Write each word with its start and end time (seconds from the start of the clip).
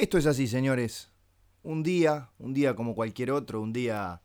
Esto 0.00 0.16
es 0.16 0.24
así, 0.24 0.46
señores. 0.46 1.12
Un 1.62 1.82
día, 1.82 2.30
un 2.38 2.54
día 2.54 2.74
como 2.74 2.94
cualquier 2.94 3.30
otro, 3.32 3.60
un 3.60 3.74
día 3.74 4.22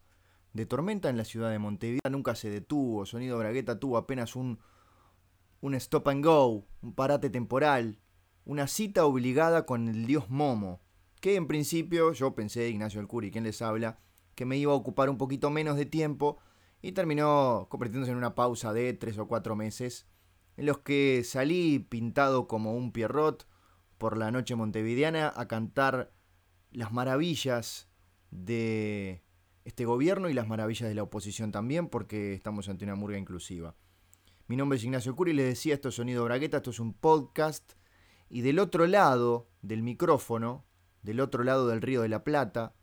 de 0.54 0.66
tormenta 0.66 1.09
en 1.09 1.17
la 1.17 1.25
ciudad 1.25 1.51
de 1.51 1.59
Montevideo. 1.59 2.09
Nunca 2.09 2.33
se 2.36 2.49
detuvo. 2.49 3.05
Sonido 3.05 3.38
Bragueta 3.38 3.77
tuvo 3.77 3.97
apenas 3.97 4.38
un, 4.38 4.59
un 5.59 5.75
stop 5.75 6.07
and 6.07 6.23
go, 6.23 6.65
un 6.81 6.93
parate 6.96 7.29
temporal, 7.29 7.99
una 8.46 8.67
cita 8.67 9.03
obligada 9.05 9.65
con 9.65 9.89
el 9.89 10.06
dios 10.06 10.29
Momo. 10.29 10.79
Que 11.19 11.35
en 11.35 11.46
principio 11.46 12.13
yo 12.13 12.35
pensé, 12.35 12.69
Ignacio 12.69 13.01
Alcuri, 13.01 13.29
quien 13.29 13.44
les 13.44 13.62
habla, 13.62 13.99
que 14.33 14.46
me 14.46 14.55
iba 14.55 14.71
a 14.71 14.76
ocupar 14.76 15.10
un 15.10 15.17
poquito 15.17 15.49
menos 15.49 15.76
de 15.76 15.85
tiempo 15.85 16.38
y 16.81 16.94
terminó 16.94 17.67
convirtiéndose 17.70 18.13
en 18.13 18.17
una 18.17 18.34
pausa 18.34 18.71
de 18.71 18.94
tres 18.94 19.17
o 19.17 19.27
cuatro 19.27 19.57
meses 19.57 20.07
en 20.55 20.67
los 20.67 20.77
que 20.77 21.23
salí 21.26 21.80
pintado 21.80 22.48
como 22.48 22.77
un 22.77 22.94
Pierrot 22.94 23.45
por 23.98 24.17
la 24.17 24.31
noche 24.31 24.55
montevideana 24.55 25.31
a 25.35 25.48
cantar 25.48 26.13
las 26.72 26.91
maravillas 26.91 27.88
de 28.31 29.23
este 29.63 29.86
gobierno 29.86 30.30
y 30.30 30.34
las 30.34 30.48
maravillas 30.48 30.88
de 30.88 30.95
la 30.95 31.03
oposición 31.03 31.52
también, 31.52 31.90
porque 31.90 32.34
estamos 32.34 32.70
ante 32.70 32.86
una 32.86 32.95
murga 32.95 33.17
inclusiva. 33.17 33.76
Mi 34.48 34.55
nombre 34.55 34.77
es 34.77 34.84
Ignacio 34.84 35.16
Curi 35.16 35.34
les 35.34 35.48
decía, 35.48 35.73
esto 35.73 35.89
es 35.89 35.95
Sonido 35.95 36.23
Bragueta, 36.23 36.58
esto 36.58 36.70
es 36.70 36.80
un 36.80 36.94
podcast, 36.94 37.73
y 38.30 38.41
del 38.41 38.59
otro 38.59 38.86
lado 38.86 39.50
del 39.62 39.81
micrófono, 39.81 40.66
del 41.02 41.20
otro 41.20 41.44
lado 41.44 41.67
del 41.67 41.81
Río 41.81 42.02
de 42.02 42.09
la 42.09 42.23
Plata, 42.23 42.75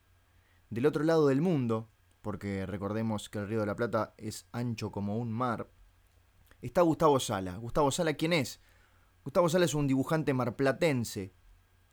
del 0.70 0.86
otro 0.86 1.04
lado 1.04 1.28
del 1.28 1.40
mundo, 1.40 1.88
porque 2.20 2.66
recordemos 2.66 3.28
que 3.28 3.38
el 3.38 3.48
Río 3.48 3.60
de 3.60 3.66
la 3.66 3.76
Plata 3.76 4.14
es 4.16 4.48
ancho 4.52 4.90
como 4.90 5.18
un 5.18 5.30
mar, 5.30 5.70
está 6.62 6.82
Gustavo 6.82 7.20
Sala. 7.20 7.56
Gustavo 7.58 7.90
Sala, 7.90 8.14
¿quién 8.14 8.32
es? 8.32 8.60
Gustavo 9.24 9.48
Sala 9.48 9.66
es 9.66 9.74
un 9.74 9.86
dibujante 9.86 10.34
marplatense. 10.34 11.32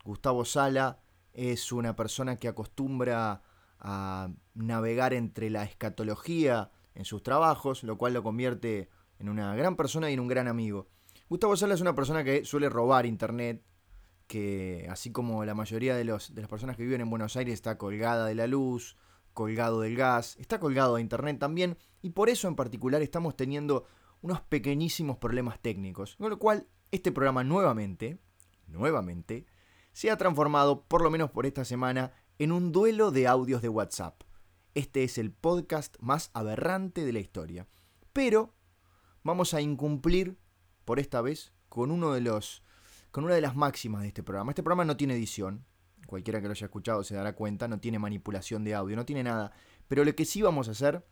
Gustavo 0.04 0.44
Sala 0.44 1.00
es 1.32 1.70
una 1.70 1.94
persona 1.94 2.36
que 2.36 2.48
acostumbra 2.48 3.42
a 3.78 4.30
navegar 4.54 5.14
entre 5.14 5.48
la 5.48 5.62
escatología 5.62 6.72
en 6.94 7.04
sus 7.04 7.22
trabajos, 7.22 7.84
lo 7.84 7.96
cual 7.96 8.14
lo 8.14 8.22
convierte 8.22 8.90
en 9.18 9.28
una 9.28 9.54
gran 9.54 9.76
persona 9.76 10.10
y 10.10 10.14
en 10.14 10.20
un 10.20 10.28
gran 10.28 10.48
amigo. 10.48 10.88
Gustavo 11.28 11.56
Sala 11.56 11.74
es 11.74 11.80
una 11.80 11.94
persona 11.94 12.24
que 12.24 12.44
suele 12.44 12.68
robar 12.68 13.06
internet, 13.06 13.62
que 14.26 14.88
así 14.90 15.12
como 15.12 15.44
la 15.44 15.54
mayoría 15.54 15.94
de, 15.94 16.04
las 16.04 16.30
personas 16.48 16.76
que 16.76 16.82
viven 16.82 17.00
en 17.00 17.10
Buenos 17.10 17.36
Aires 17.36 17.54
está 17.54 17.78
colgada 17.78 18.26
de 18.26 18.34
la 18.34 18.48
luz, 18.48 18.96
colgado 19.34 19.80
del 19.80 19.96
gas, 19.96 20.36
está 20.40 20.58
colgado 20.58 20.96
de 20.96 21.02
internet 21.02 21.38
también, 21.38 21.78
y 22.02 22.10
por 22.10 22.28
eso 22.28 22.48
en 22.48 22.56
particular 22.56 23.02
estamos 23.02 23.36
teniendo 23.36 23.86
unos 24.20 24.40
pequeñísimos 24.40 25.18
problemas 25.18 25.60
técnicos, 25.60 26.16
con 26.16 26.30
lo 26.30 26.38
cual 26.38 26.66
este 26.90 27.12
programa 27.12 27.44
nuevamente, 27.44 28.18
nuevamente, 28.66 29.46
se 29.92 30.10
ha 30.10 30.16
transformado, 30.16 30.84
por 30.84 31.02
lo 31.02 31.10
menos 31.10 31.30
por 31.30 31.46
esta 31.46 31.64
semana, 31.64 32.12
en 32.38 32.52
un 32.52 32.72
duelo 32.72 33.10
de 33.10 33.26
audios 33.26 33.62
de 33.62 33.68
WhatsApp. 33.68 34.22
Este 34.74 35.04
es 35.04 35.18
el 35.18 35.32
podcast 35.32 35.96
más 36.00 36.30
aberrante 36.32 37.04
de 37.04 37.12
la 37.12 37.18
historia. 37.18 37.66
Pero 38.12 38.54
vamos 39.22 39.54
a 39.54 39.60
incumplir, 39.60 40.38
por 40.84 40.98
esta 40.98 41.20
vez, 41.20 41.52
con 41.68 41.90
uno 41.90 42.12
de 42.12 42.20
los. 42.20 42.62
con 43.10 43.24
una 43.24 43.34
de 43.34 43.40
las 43.40 43.56
máximas 43.56 44.02
de 44.02 44.08
este 44.08 44.22
programa. 44.22 44.52
Este 44.52 44.62
programa 44.62 44.84
no 44.84 44.96
tiene 44.96 45.14
edición. 45.14 45.64
Cualquiera 46.06 46.40
que 46.40 46.46
lo 46.46 46.52
haya 46.52 46.66
escuchado 46.66 47.04
se 47.04 47.14
dará 47.14 47.34
cuenta, 47.34 47.68
no 47.68 47.78
tiene 47.78 47.98
manipulación 47.98 48.64
de 48.64 48.74
audio, 48.74 48.96
no 48.96 49.04
tiene 49.04 49.22
nada. 49.22 49.52
Pero 49.86 50.04
lo 50.04 50.14
que 50.14 50.24
sí 50.24 50.42
vamos 50.42 50.68
a 50.68 50.72
hacer 50.72 51.06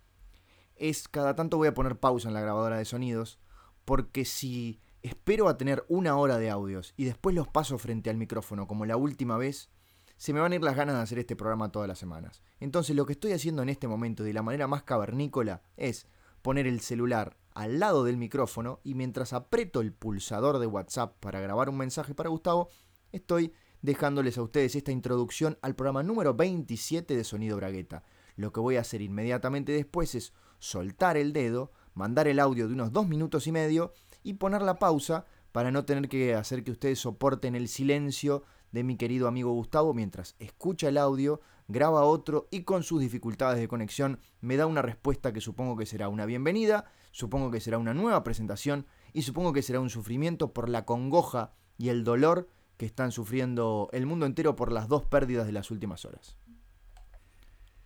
es 0.77 1.09
cada 1.09 1.35
tanto 1.37 1.57
voy 1.57 1.69
a 1.69 1.75
poner 1.75 1.99
pausa 1.99 2.29
en 2.29 2.35
la 2.35 2.41
grabadora 2.41 2.79
de 2.79 2.85
sonidos, 2.85 3.39
porque 3.85 4.25
si 4.25 4.81
espero 5.03 5.49
a 5.49 5.57
tener 5.57 5.85
una 5.89 6.17
hora 6.17 6.39
de 6.39 6.51
audios 6.51 6.95
y 6.97 7.05
después 7.05 7.35
los 7.35 7.49
paso 7.49 7.79
frente 7.79 8.11
al 8.11 8.17
micrófono 8.17 8.67
como 8.67 8.87
la 8.87 8.97
última 8.97 9.37
vez, 9.37 9.71
se 10.17 10.33
me 10.33 10.41
van 10.41 10.53
a 10.53 10.57
ir 10.57 10.63
las 10.63 10.77
ganas 10.77 10.97
de 10.97 11.03
hacer 11.03 11.19
este 11.21 11.37
programa 11.37 11.71
todas 11.71 11.89
las 11.89 11.99
semanas. 11.99 12.43
Entonces 12.59 12.97
lo 12.97 13.07
que 13.07 13.13
estoy 13.13 13.33
haciendo 13.33 13.63
en 13.63 13.69
este 13.69 13.87
momento 13.87 14.25
de 14.25 14.33
la 14.33 14.43
manera 14.43 14.67
más 14.67 14.83
cavernícola 14.83 15.63
es 15.77 16.09
poner 16.43 16.67
el 16.67 16.81
celular 16.81 17.37
al 17.55 17.79
lado 17.79 18.05
del 18.05 18.17
micrófono 18.17 18.81
y 18.85 18.95
mientras 18.95 19.33
aprieto 19.33 19.81
el 19.81 19.93
pulsador 19.93 20.59
de 20.59 20.67
WhatsApp 20.67 21.17
para 21.21 21.41
grabar 21.41 21.69
un 21.69 21.77
mensaje 21.77 22.15
para 22.15 22.31
Gustavo, 22.31 22.69
estoy 23.13 23.53
dejándoles 23.83 24.39
a 24.39 24.43
ustedes 24.43 24.75
esta 24.75 24.93
introducción 24.93 25.59
al 25.63 25.75
programa 25.75 26.03
número 26.03 26.35
27 26.35 27.17
de 27.17 27.25
Sonido 27.25 27.57
Bragueta. 27.57 28.03
Lo 28.37 28.53
que 28.53 28.61
voy 28.61 28.77
a 28.77 28.81
hacer 28.81 29.03
inmediatamente 29.03 29.73
después 29.73 30.15
es 30.15 30.33
soltar 30.59 31.17
el 31.17 31.33
dedo, 31.33 31.73
mandar 31.95 32.29
el 32.29 32.41
audio 32.41 32.67
de 32.67 32.75
unos 32.75 32.93
dos 32.93 33.09
minutos 33.09 33.47
y 33.47 33.53
medio 33.53 33.93
y 34.29 34.35
poner 34.35 34.61
la 34.61 34.79
pausa 34.79 35.25
para 35.53 35.71
no 35.71 35.87
tener 35.87 36.11
que 36.11 36.35
hacer 36.35 36.63
que 36.63 36.71
ustedes 36.71 36.99
soporten 36.99 37.55
el 37.55 37.67
silencio 37.67 38.45
de 38.73 38.85
mi 38.85 38.99
querido 38.99 39.27
amigo 39.27 39.53
Gustavo 39.53 39.95
mientras 39.95 40.37
escucha 40.39 40.91
el 40.91 40.99
audio, 40.99 41.41
graba 41.67 42.05
otro 42.05 42.47
y 42.51 42.65
con 42.65 42.83
sus 42.83 43.01
dificultades 43.01 43.59
de 43.59 43.69
conexión 43.69 44.21
me 44.43 44.59
da 44.59 44.67
una 44.67 44.83
respuesta 44.83 45.33
que 45.33 45.41
supongo 45.41 45.79
que 45.79 45.87
será 45.87 46.11
una 46.11 46.27
bienvenida, 46.27 46.85
supongo 47.11 47.51
que 47.51 47.61
será 47.61 47.79
una 47.79 47.95
nueva 47.95 48.23
presentación 48.23 48.85
y 49.15 49.23
supongo 49.23 49.55
que 49.55 49.63
será 49.63 49.81
un 49.81 49.89
sufrimiento 49.89 50.53
por 50.53 50.69
la 50.69 50.85
congoja 50.85 51.55
y 51.79 51.89
el 51.89 52.05
dolor 52.05 52.51
que 52.77 52.85
están 52.85 53.13
sufriendo 53.13 53.89
el 53.95 54.05
mundo 54.05 54.27
entero 54.27 54.57
por 54.57 54.73
las 54.73 54.89
dos 54.89 55.07
pérdidas 55.07 55.47
de 55.47 55.53
las 55.53 55.71
últimas 55.71 56.05
horas. 56.05 56.37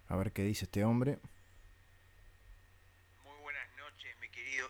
A 0.09 0.17
ver 0.17 0.33
qué 0.33 0.43
dice 0.43 0.65
este 0.65 0.85
hombre. 0.85 1.21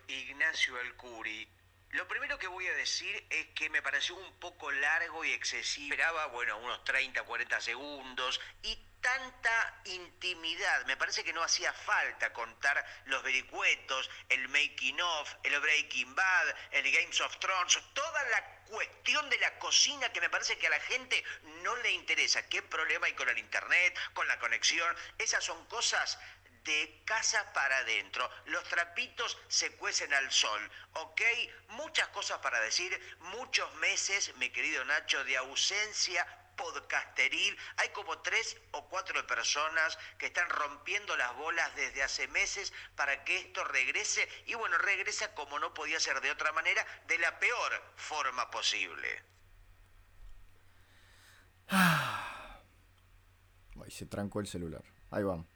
Ignacio 0.09 0.75
Alcuri. 0.77 1.49
Lo 1.93 2.09
primero 2.09 2.39
que 2.39 2.47
voy 2.47 2.67
a 2.67 2.75
decir 2.75 3.27
es 3.29 3.49
que 3.49 3.69
me 3.69 3.83
pareció 3.83 4.17
un 4.17 4.41
poco 4.41 4.71
largo 4.71 5.27
y 5.27 5.33
excesivo. 5.33 5.93
Esperaba, 5.93 6.25
bueno, 6.27 6.57
unos 6.57 6.83
30, 6.85 7.23
40 7.23 7.61
segundos 7.61 8.41
y 8.63 8.79
tanta 9.03 9.83
intimidad. 9.85 10.87
Me 10.87 10.97
parece 10.97 11.23
que 11.23 11.35
no 11.35 11.43
hacía 11.43 11.71
falta 11.71 12.33
contar 12.33 12.83
los 13.05 13.23
vericuetos, 13.23 14.09
el 14.31 14.49
making 14.49 14.99
of, 15.03 15.35
el 15.43 15.61
breaking 15.61 16.15
bad, 16.15 16.55
el 16.71 16.91
Games 16.91 17.21
of 17.21 17.37
Thrones, 17.39 17.79
toda 17.93 18.25
la 18.31 18.63
cuestión 18.65 19.29
de 19.29 19.37
la 19.37 19.59
cocina 19.59 20.11
que 20.15 20.23
me 20.23 20.31
parece 20.31 20.57
que 20.57 20.69
a 20.69 20.71
la 20.71 20.81
gente 20.81 21.23
no 21.63 21.77
le 21.77 21.91
interesa. 21.91 22.49
¿Qué 22.49 22.63
problema 22.63 23.07
hay 23.07 23.13
con 23.13 23.29
el 23.29 23.37
internet, 23.37 23.99
con 24.15 24.27
la 24.29 24.39
conexión? 24.39 24.97
Esas 25.19 25.45
son 25.45 25.63
cosas 25.67 26.19
de 26.65 27.03
casa 27.05 27.53
para 27.53 27.79
adentro. 27.79 28.29
Los 28.47 28.65
trapitos 28.65 29.39
se 29.49 29.75
cuecen 29.77 30.13
al 30.15 30.31
sol, 30.31 30.71
¿ok? 30.95 31.21
Muchas 31.71 32.09
cosas 32.09 32.39
para 32.39 32.61
decir, 32.61 32.99
muchos 33.21 33.73
meses, 33.77 34.35
mi 34.37 34.51
querido 34.51 34.85
Nacho, 34.85 35.25
de 35.25 35.37
ausencia 35.37 36.27
podcasteril. 36.57 37.57
Hay 37.77 37.89
como 37.91 38.19
tres 38.21 38.57
o 38.73 38.89
cuatro 38.89 39.27
personas 39.27 39.99
que 40.19 40.27
están 40.27 40.49
rompiendo 40.49 41.17
las 41.17 41.35
bolas 41.37 41.75
desde 41.75 42.03
hace 42.03 42.29
meses 42.29 42.73
para 42.95 43.25
que 43.25 43.39
esto 43.39 43.65
regrese. 43.65 44.29
Y 44.47 44.55
bueno, 44.55 44.79
regresa 44.79 45.35
como 45.35 45.59
no 45.59 45.75
podía 45.75 46.01
ser 46.01 46.21
de 46.21 46.31
otra 46.31 46.53
manera, 46.53 46.87
de 47.07 47.19
la 47.19 47.39
peor 47.39 47.83
forma 47.97 48.51
posible. 48.51 49.23
Ay, 51.69 52.61
se 53.91 54.07
trancó 54.07 54.41
el 54.41 54.47
celular. 54.47 54.83
Ahí 55.11 55.23
vamos. 55.23 55.47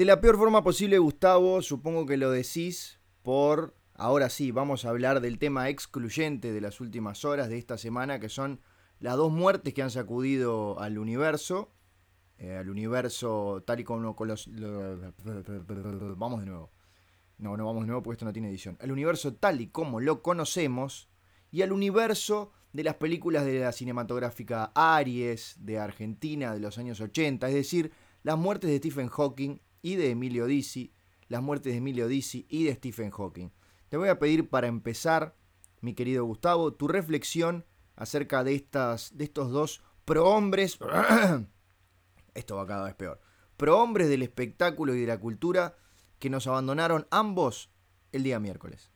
De 0.00 0.06
la 0.06 0.22
peor 0.22 0.38
forma 0.38 0.64
posible, 0.64 0.98
Gustavo, 0.98 1.60
supongo 1.60 2.06
que 2.06 2.16
lo 2.16 2.30
decís 2.30 2.98
por... 3.20 3.74
Ahora 3.92 4.30
sí, 4.30 4.50
vamos 4.50 4.86
a 4.86 4.88
hablar 4.88 5.20
del 5.20 5.38
tema 5.38 5.68
excluyente 5.68 6.54
de 6.54 6.60
las 6.62 6.80
últimas 6.80 7.26
horas 7.26 7.50
de 7.50 7.58
esta 7.58 7.76
semana, 7.76 8.18
que 8.18 8.30
son 8.30 8.62
las 8.98 9.18
dos 9.18 9.30
muertes 9.30 9.74
que 9.74 9.82
han 9.82 9.90
sacudido 9.90 10.80
al 10.80 10.96
universo. 10.96 11.74
Eh, 12.38 12.56
al 12.56 12.70
universo 12.70 13.62
tal 13.66 13.80
y 13.80 13.84
como 13.84 14.16
con 14.16 14.28
los, 14.28 14.48
Vamos 16.16 16.40
de 16.40 16.46
nuevo. 16.46 16.70
No, 17.36 17.58
no 17.58 17.66
vamos 17.66 17.82
de 17.82 17.88
nuevo 17.88 18.02
porque 18.02 18.14
esto 18.14 18.24
no 18.24 18.32
tiene 18.32 18.48
edición. 18.48 18.78
Al 18.80 18.92
universo 18.92 19.34
tal 19.34 19.60
y 19.60 19.66
como 19.66 20.00
lo 20.00 20.22
conocemos 20.22 21.10
y 21.50 21.60
al 21.60 21.72
universo 21.72 22.52
de 22.72 22.84
las 22.84 22.94
películas 22.94 23.44
de 23.44 23.60
la 23.60 23.72
cinematográfica 23.72 24.72
Aries 24.74 25.56
de 25.58 25.78
Argentina 25.78 26.54
de 26.54 26.60
los 26.60 26.78
años 26.78 27.02
80, 27.02 27.48
es 27.48 27.54
decir, 27.54 27.92
las 28.22 28.38
muertes 28.38 28.70
de 28.70 28.78
Stephen 28.78 29.08
Hawking 29.08 29.58
y 29.82 29.96
de 29.96 30.10
Emilio 30.10 30.46
Dizzi, 30.46 30.92
las 31.28 31.42
muertes 31.42 31.72
de 31.72 31.78
Emilio 31.78 32.08
Dizzi 32.08 32.46
y 32.48 32.64
de 32.64 32.74
Stephen 32.74 33.10
Hawking. 33.10 33.50
Te 33.88 33.96
voy 33.96 34.08
a 34.08 34.18
pedir 34.18 34.48
para 34.48 34.66
empezar, 34.66 35.36
mi 35.80 35.94
querido 35.94 36.24
Gustavo, 36.24 36.72
tu 36.74 36.88
reflexión 36.88 37.66
acerca 37.96 38.44
de, 38.44 38.54
estas, 38.54 39.16
de 39.16 39.24
estos 39.24 39.50
dos 39.50 39.82
prohombres. 40.04 40.78
Esto 42.34 42.56
va 42.56 42.66
cada 42.66 42.84
vez 42.84 42.94
peor. 42.94 43.20
Prohombres 43.56 44.08
del 44.08 44.22
espectáculo 44.22 44.94
y 44.94 45.00
de 45.00 45.06
la 45.06 45.18
cultura 45.18 45.76
que 46.18 46.30
nos 46.30 46.46
abandonaron 46.46 47.06
ambos 47.10 47.70
el 48.12 48.22
día 48.22 48.38
miércoles. 48.38 48.90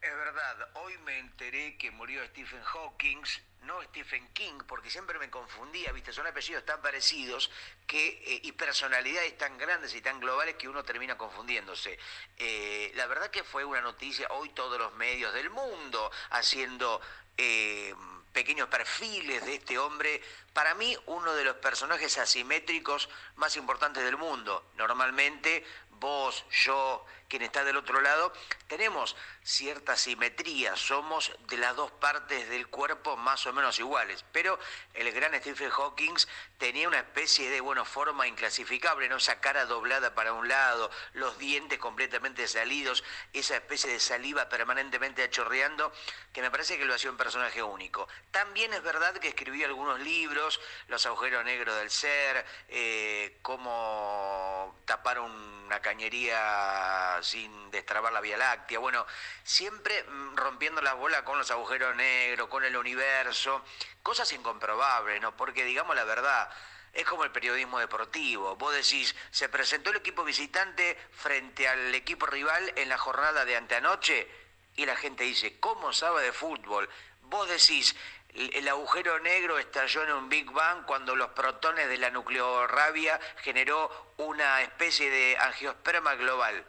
Es 0.00 0.14
verdad, 0.14 0.56
hoy 0.84 0.92
me 1.04 1.18
enteré 1.18 1.76
que 1.78 1.90
murió 1.90 2.24
Stephen 2.26 2.60
Hawking, 2.62 3.22
no 3.66 3.82
Stephen 3.82 4.28
King, 4.32 4.60
porque 4.66 4.90
siempre 4.90 5.18
me 5.18 5.30
confundía, 5.30 5.92
viste, 5.92 6.12
son 6.12 6.26
apellidos 6.26 6.64
tan 6.64 6.80
parecidos 6.80 7.50
que, 7.86 8.06
eh, 8.08 8.40
y 8.42 8.52
personalidades 8.52 9.36
tan 9.36 9.56
grandes 9.58 9.94
y 9.94 10.00
tan 10.00 10.20
globales 10.20 10.56
que 10.56 10.68
uno 10.68 10.84
termina 10.84 11.16
confundiéndose. 11.16 11.98
Eh, 12.38 12.92
la 12.94 13.06
verdad 13.06 13.30
que 13.30 13.44
fue 13.44 13.64
una 13.64 13.80
noticia, 13.80 14.28
hoy 14.30 14.50
todos 14.50 14.78
los 14.78 14.94
medios 14.94 15.32
del 15.34 15.50
mundo 15.50 16.10
haciendo 16.30 17.00
eh, 17.36 17.94
pequeños 18.32 18.68
perfiles 18.68 19.44
de 19.46 19.54
este 19.54 19.78
hombre, 19.78 20.20
para 20.52 20.74
mí 20.74 20.96
uno 21.06 21.34
de 21.34 21.44
los 21.44 21.56
personajes 21.56 22.18
asimétricos 22.18 23.08
más 23.36 23.56
importantes 23.56 24.04
del 24.04 24.16
mundo. 24.16 24.70
Normalmente 24.74 25.64
vos, 25.90 26.44
yo, 26.50 27.06
quien 27.28 27.42
está 27.42 27.64
del 27.64 27.76
otro 27.76 28.00
lado, 28.00 28.32
tenemos 28.66 29.16
cierta 29.44 29.94
simetría, 29.94 30.74
somos 30.74 31.30
de 31.48 31.58
las 31.58 31.76
dos 31.76 31.90
partes 31.92 32.48
del 32.48 32.66
cuerpo 32.68 33.18
más 33.18 33.46
o 33.46 33.52
menos 33.52 33.78
iguales, 33.78 34.24
pero 34.32 34.58
el 34.94 35.12
gran 35.12 35.34
Stephen 35.34 35.68
Hawking 35.68 36.14
tenía 36.56 36.88
una 36.88 37.00
especie 37.00 37.50
de, 37.50 37.60
bueno, 37.60 37.84
forma 37.84 38.26
inclasificable, 38.26 39.06
¿no? 39.08 39.16
Esa 39.16 39.40
cara 39.40 39.66
doblada 39.66 40.14
para 40.14 40.32
un 40.32 40.48
lado, 40.48 40.90
los 41.12 41.38
dientes 41.38 41.78
completamente 41.78 42.48
salidos, 42.48 43.04
esa 43.34 43.56
especie 43.56 43.92
de 43.92 44.00
saliva 44.00 44.48
permanentemente 44.48 45.22
achorreando, 45.22 45.92
que 46.32 46.40
me 46.40 46.50
parece 46.50 46.78
que 46.78 46.86
lo 46.86 46.94
hacía 46.94 47.10
un 47.10 47.18
personaje 47.18 47.62
único. 47.62 48.08
También 48.30 48.72
es 48.72 48.82
verdad 48.82 49.14
que 49.18 49.28
escribió 49.28 49.66
algunos 49.66 50.00
libros, 50.00 50.58
Los 50.88 51.04
agujeros 51.04 51.44
negros 51.44 51.76
del 51.76 51.90
ser, 51.90 52.46
eh, 52.68 53.38
cómo 53.42 54.74
tapar 54.86 55.20
una 55.20 55.80
cañería 55.80 57.18
sin 57.22 57.70
destrabar 57.70 58.12
la 58.12 58.20
Vía 58.20 58.38
Láctea, 58.38 58.78
bueno, 58.78 59.04
siempre 59.42 60.02
mm, 60.04 60.36
rompiendo 60.36 60.80
la 60.80 60.94
bola 60.94 61.24
con 61.24 61.38
los 61.38 61.50
agujeros 61.50 61.94
negros, 61.96 62.48
con 62.48 62.64
el 62.64 62.76
universo, 62.76 63.64
cosas 64.02 64.32
incomprobables, 64.32 65.20
¿no? 65.20 65.36
Porque 65.36 65.64
digamos 65.64 65.96
la 65.96 66.04
verdad, 66.04 66.50
es 66.92 67.04
como 67.04 67.24
el 67.24 67.32
periodismo 67.32 67.78
deportivo. 67.78 68.56
Vos 68.56 68.74
decís, 68.74 69.14
se 69.30 69.48
presentó 69.48 69.90
el 69.90 69.96
equipo 69.96 70.24
visitante 70.24 70.96
frente 71.12 71.68
al 71.68 71.94
equipo 71.94 72.26
rival 72.26 72.72
en 72.76 72.88
la 72.88 72.98
jornada 72.98 73.44
de 73.44 73.56
anteanoche 73.56 74.28
y 74.76 74.86
la 74.86 74.96
gente 74.96 75.24
dice, 75.24 75.58
¿cómo 75.60 75.92
sabe 75.92 76.22
de 76.22 76.32
fútbol? 76.32 76.88
Vos 77.22 77.48
decís, 77.48 77.96
el 78.34 78.68
agujero 78.68 79.18
negro 79.20 79.58
estalló 79.58 80.02
en 80.04 80.12
un 80.12 80.28
Big 80.28 80.50
Bang 80.50 80.84
cuando 80.86 81.14
los 81.14 81.30
protones 81.30 81.88
de 81.88 81.98
la 81.98 82.10
nucleorrabia 82.10 83.20
generó 83.38 84.12
una 84.16 84.62
especie 84.62 85.10
de 85.10 85.36
angiosperma 85.38 86.14
global 86.14 86.64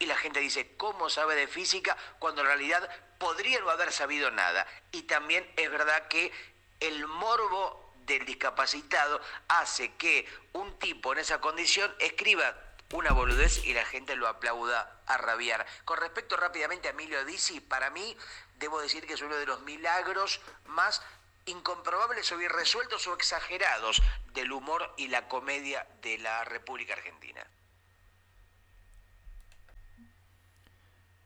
y 0.00 0.06
la 0.06 0.16
gente 0.16 0.40
dice, 0.40 0.74
¿cómo 0.76 1.10
sabe 1.10 1.36
de 1.36 1.46
física? 1.46 1.96
Cuando 2.18 2.40
en 2.40 2.48
realidad 2.48 2.88
podría 3.18 3.60
no 3.60 3.70
haber 3.70 3.92
sabido 3.92 4.30
nada. 4.30 4.66
Y 4.92 5.02
también 5.02 5.48
es 5.56 5.70
verdad 5.70 6.08
que 6.08 6.32
el 6.80 7.06
morbo 7.06 7.92
del 8.06 8.24
discapacitado 8.24 9.20
hace 9.46 9.94
que 9.96 10.26
un 10.54 10.78
tipo 10.78 11.12
en 11.12 11.18
esa 11.18 11.40
condición 11.42 11.94
escriba 11.98 12.56
una 12.92 13.12
boludez 13.12 13.62
y 13.64 13.74
la 13.74 13.84
gente 13.84 14.16
lo 14.16 14.26
aplauda 14.26 15.02
a 15.06 15.18
rabiar. 15.18 15.66
Con 15.84 15.98
respecto 15.98 16.36
rápidamente 16.36 16.88
a 16.88 16.92
Emilio 16.92 17.22
Dizzi, 17.26 17.60
para 17.60 17.90
mí 17.90 18.16
debo 18.56 18.80
decir 18.80 19.06
que 19.06 19.12
es 19.14 19.20
uno 19.20 19.36
de 19.36 19.46
los 19.46 19.60
milagros 19.60 20.40
más 20.64 21.02
incomprobables 21.44 22.32
o 22.32 22.40
irresueltos 22.40 23.06
o 23.06 23.14
exagerados 23.14 24.02
del 24.32 24.50
humor 24.50 24.94
y 24.96 25.08
la 25.08 25.28
comedia 25.28 25.86
de 26.00 26.16
la 26.18 26.42
República 26.44 26.94
Argentina. 26.94 27.46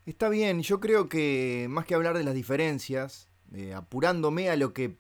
Está 0.07 0.29
bien, 0.29 0.61
yo 0.61 0.81
creo 0.81 1.09
que 1.09 1.67
más 1.71 1.87
que 1.87 1.95
hablar 1.95 2.19
de 2.19 2.25
las 2.25 2.35
diferencias, 2.35 3.31
eh, 3.55 3.73
apurándome 3.73 4.51
a 4.51 4.57
lo 4.57 4.75
que 4.75 4.99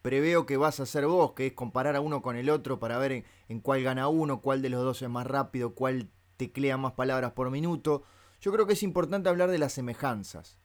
preveo 0.00 0.46
que 0.46 0.56
vas 0.56 0.80
a 0.80 0.84
hacer 0.84 1.06
vos, 1.06 1.32
que 1.32 1.48
es 1.48 1.52
comparar 1.52 1.94
a 1.94 2.00
uno 2.00 2.22
con 2.22 2.36
el 2.36 2.48
otro 2.48 2.80
para 2.80 2.96
ver 2.96 3.26
en, 3.48 3.60
cuál 3.60 3.82
gana 3.82 4.08
uno, 4.08 4.40
cuál 4.40 4.62
de 4.62 4.70
los 4.70 4.82
dos 4.82 5.02
es 5.02 5.10
más 5.10 5.26
rápido, 5.26 5.74
cuál 5.74 6.08
teclea 6.38 6.78
más 6.78 6.92
palabras 6.92 7.32
por 7.32 7.50
minuto, 7.50 8.02
yo 8.40 8.50
creo 8.50 8.66
que 8.66 8.72
es 8.72 8.82
importante 8.82 9.28
hablar 9.28 9.50
de 9.50 9.58
las 9.58 9.74
semejanzas, 9.74 10.58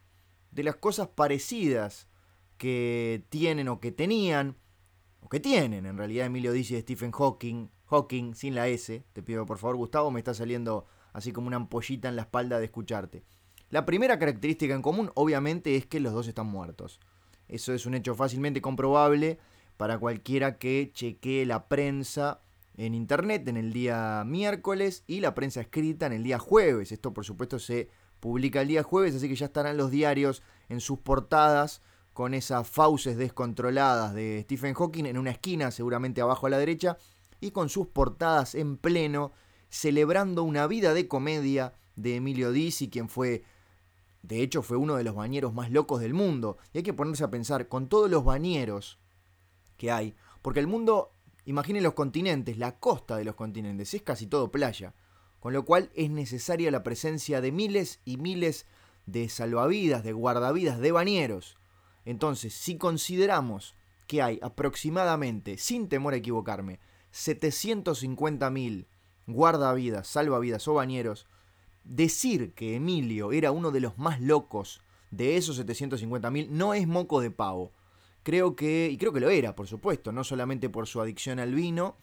de 0.51 0.63
las 0.63 0.77
cosas 0.77 1.09
parecidas 1.09 2.07
que 2.57 3.25
tienen 3.27 3.67
o 3.67 3.81
que 3.81 3.91
tenían, 3.91 4.55
o 5.19 5.27
que 5.27 5.41
tienen 5.41 5.85
en 5.85 5.97
realidad 5.97 6.27
Emilio 6.27 6.53
dice 6.53 6.79
Stephen 6.79 7.11
Hawking, 7.11 7.69
Hawking 7.87 8.35
sin 8.35 8.55
la 8.55 8.69
S, 8.69 9.03
te 9.11 9.21
pido 9.21 9.45
por 9.45 9.57
favor 9.57 9.75
Gustavo, 9.75 10.11
me 10.11 10.21
está 10.21 10.33
saliendo 10.33 10.85
así 11.11 11.33
como 11.33 11.47
una 11.47 11.57
ampollita 11.57 12.07
en 12.07 12.15
la 12.15 12.21
espalda 12.21 12.57
de 12.59 12.65
escucharte. 12.65 13.25
La 13.69 13.85
primera 13.85 14.19
característica 14.19 14.73
en 14.73 14.81
común, 14.81 15.11
obviamente, 15.15 15.75
es 15.75 15.85
que 15.85 15.99
los 15.99 16.13
dos 16.13 16.27
están 16.27 16.47
muertos. 16.47 16.99
Eso 17.47 17.73
es 17.73 17.85
un 17.85 17.95
hecho 17.95 18.15
fácilmente 18.15 18.61
comprobable 18.61 19.39
para 19.77 19.97
cualquiera 19.97 20.57
que 20.57 20.91
chequee 20.93 21.45
la 21.45 21.67
prensa 21.67 22.41
en 22.77 22.93
internet 22.93 23.47
en 23.47 23.57
el 23.57 23.73
día 23.73 24.23
miércoles 24.25 25.03
y 25.07 25.19
la 25.19 25.33
prensa 25.33 25.61
escrita 25.61 26.05
en 26.05 26.13
el 26.13 26.23
día 26.23 26.39
jueves. 26.39 26.91
Esto, 26.91 27.13
por 27.13 27.25
supuesto, 27.25 27.59
se 27.59 27.89
publica 28.19 28.61
el 28.61 28.67
día 28.67 28.83
jueves, 28.83 29.15
así 29.15 29.27
que 29.27 29.35
ya 29.35 29.47
estarán 29.47 29.77
los 29.77 29.91
diarios 29.91 30.43
en 30.69 30.79
sus 30.79 30.99
portadas 30.99 31.81
con 32.13 32.33
esas 32.33 32.67
fauces 32.67 33.17
descontroladas 33.17 34.13
de 34.13 34.41
Stephen 34.43 34.73
Hawking 34.73 35.05
en 35.05 35.17
una 35.17 35.31
esquina, 35.31 35.71
seguramente 35.71 36.21
abajo 36.21 36.47
a 36.47 36.49
la 36.49 36.57
derecha, 36.57 36.97
y 37.41 37.51
con 37.51 37.69
sus 37.69 37.87
portadas 37.87 38.55
en 38.55 38.77
pleno, 38.77 39.31
celebrando 39.69 40.43
una 40.43 40.65
vida 40.67 40.93
de 40.93 41.07
comedia 41.07 41.73
de 41.95 42.15
Emilio 42.15 42.51
Dizzi, 42.51 42.89
quien 42.89 43.09
fue 43.09 43.43
de 44.27 44.41
hecho, 44.41 44.63
fue 44.63 44.77
uno 44.77 44.95
de 44.95 45.03
los 45.03 45.13
bañeros 45.13 45.53
más 45.53 45.69
locos 45.69 46.01
del 46.01 46.15
mundo. 46.15 46.57
Y 46.73 46.79
hay 46.79 46.83
que 46.83 46.93
ponerse 46.93 47.23
a 47.23 47.29
pensar 47.29 47.67
con 47.67 47.87
todos 47.87 48.09
los 48.09 48.23
bañeros 48.23 48.97
que 49.77 49.91
hay. 49.91 50.15
Porque 50.41 50.59
el 50.59 50.67
mundo, 50.67 51.11
imaginen 51.45 51.83
los 51.83 51.93
continentes, 51.93 52.57
la 52.57 52.79
costa 52.79 53.17
de 53.17 53.23
los 53.23 53.35
continentes, 53.35 53.93
es 53.93 54.01
casi 54.01 54.25
todo 54.25 54.51
playa. 54.51 54.95
Con 55.39 55.53
lo 55.53 55.63
cual 55.63 55.91
es 55.93 56.09
necesaria 56.09 56.71
la 56.71 56.81
presencia 56.81 57.39
de 57.39 57.51
miles 57.51 57.99
y 58.03 58.17
miles 58.17 58.65
de 59.05 59.29
salvavidas, 59.29 60.03
de 60.03 60.13
guardavidas, 60.13 60.79
de 60.79 60.91
bañeros. 60.91 61.55
Entonces, 62.03 62.55
si 62.55 62.77
consideramos 62.77 63.75
que 64.07 64.23
hay 64.23 64.39
aproximadamente, 64.41 65.59
sin 65.59 65.87
temor 65.87 66.15
a 66.15 66.17
equivocarme, 66.17 66.79
750.000 67.13 68.87
guardavidas, 69.27 70.07
salvavidas 70.07 70.67
o 70.67 70.73
bañeros, 70.73 71.27
decir 71.85 72.53
que 72.53 72.75
Emilio 72.75 73.31
era 73.31 73.51
uno 73.51 73.71
de 73.71 73.79
los 73.79 73.97
más 73.97 74.19
locos 74.19 74.81
de 75.11 75.37
esos 75.37 75.63
750.000 75.65 76.49
no 76.49 76.73
es 76.73 76.87
moco 76.87 77.21
de 77.21 77.31
pavo. 77.31 77.71
Creo 78.23 78.55
que, 78.55 78.89
y 78.91 78.97
creo 78.97 79.13
que 79.13 79.19
lo 79.19 79.29
era, 79.29 79.55
por 79.55 79.67
supuesto, 79.67 80.11
no 80.11 80.23
solamente 80.23 80.69
por 80.69 80.87
su 80.87 80.99
adicción 80.99 81.39
al 81.39 81.53
vino, 81.53 81.95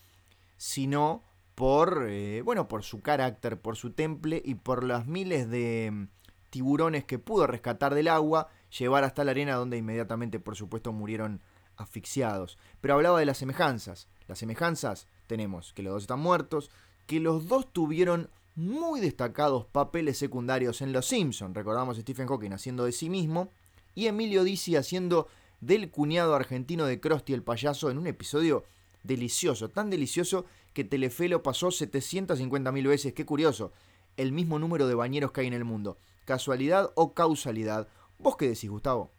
sino 0.57 1.25
por, 1.55 2.07
eh, 2.09 2.43
bueno, 2.43 2.69
por 2.69 2.85
su 2.85 3.03
carácter, 3.03 3.61
por 3.61 3.77
su 3.77 3.91
temple 3.91 4.41
y 4.45 4.55
por 4.55 4.85
las 4.85 5.07
miles 5.07 5.51
de 5.51 5.91
mm, 5.93 6.09
tiburones 6.51 7.05
que 7.05 7.19
pudo 7.19 7.47
rescatar 7.47 7.95
del 7.95 8.09
agua, 8.09 8.49
llevar 8.79 9.05
hasta 9.05 9.25
la 9.25 9.33
arena 9.33 9.57
donde 9.57 9.77
inmediatamente, 9.77 10.39
por 10.39 10.57
supuesto, 10.57 10.93
murieron 10.93 11.43
asfixiados. 11.77 12.57
Pero 12.81 12.95
hablaba 12.95 13.19
de 13.19 13.27
las 13.27 13.39
semejanzas. 13.39 14.09
Las 14.29 14.39
semejanzas 14.39 15.09
tenemos 15.27 15.73
que 15.73 15.83
los 15.83 15.95
dos 15.95 16.03
están 16.05 16.21
muertos, 16.21 16.71
que 17.07 17.21
los 17.21 17.49
dos 17.49 17.73
tuvieron 17.73 18.31
muy 18.55 19.01
destacados 19.01 19.67
papeles 19.67 20.19
secundarios 20.19 20.83
en 20.83 20.93
Los 20.93 21.07
Simpson. 21.07 21.55
Recordamos 21.55 21.99
a 21.99 22.01
Stephen 22.03 22.27
Hawking 22.29 22.53
haciendo 22.53 22.85
de 22.85 22.93
sí 22.93 23.09
mismo 23.09 23.51
y 23.95 24.07
Emilio 24.07 24.45
Dizzi 24.45 24.77
haciendo 24.77 25.29
del 25.61 25.91
cuñado 25.91 26.35
argentino 26.35 26.87
de 26.87 27.01
Krusty 27.01 27.35
el 27.35 27.43
payaso 27.43 27.91
en 27.91 27.99
un 27.99 28.07
episodio 28.07 28.65
delicioso, 29.05 29.71
tan 29.71 29.91
delicioso 29.91 30.45
que 30.75 30.85
Telefe 30.85 31.29
lo 31.29 31.43
pasó 31.43 31.69
750.000 31.69 32.89
veces. 32.89 33.13
Qué 33.15 33.25
curioso, 33.25 33.73
el 34.17 34.33
mismo 34.33 34.59
número 34.59 34.87
de 34.87 34.95
bañeros 34.95 35.33
que 35.33 35.43
hay 35.43 35.47
en 35.47 35.55
el 35.55 35.65
mundo. 35.65 35.99
¿Casualidad 36.25 36.93
o 36.95 37.15
causalidad? 37.15 37.89
¿Vos 38.19 38.37
qué 38.37 38.49
decís, 38.49 38.71
Gustavo? 38.71 39.13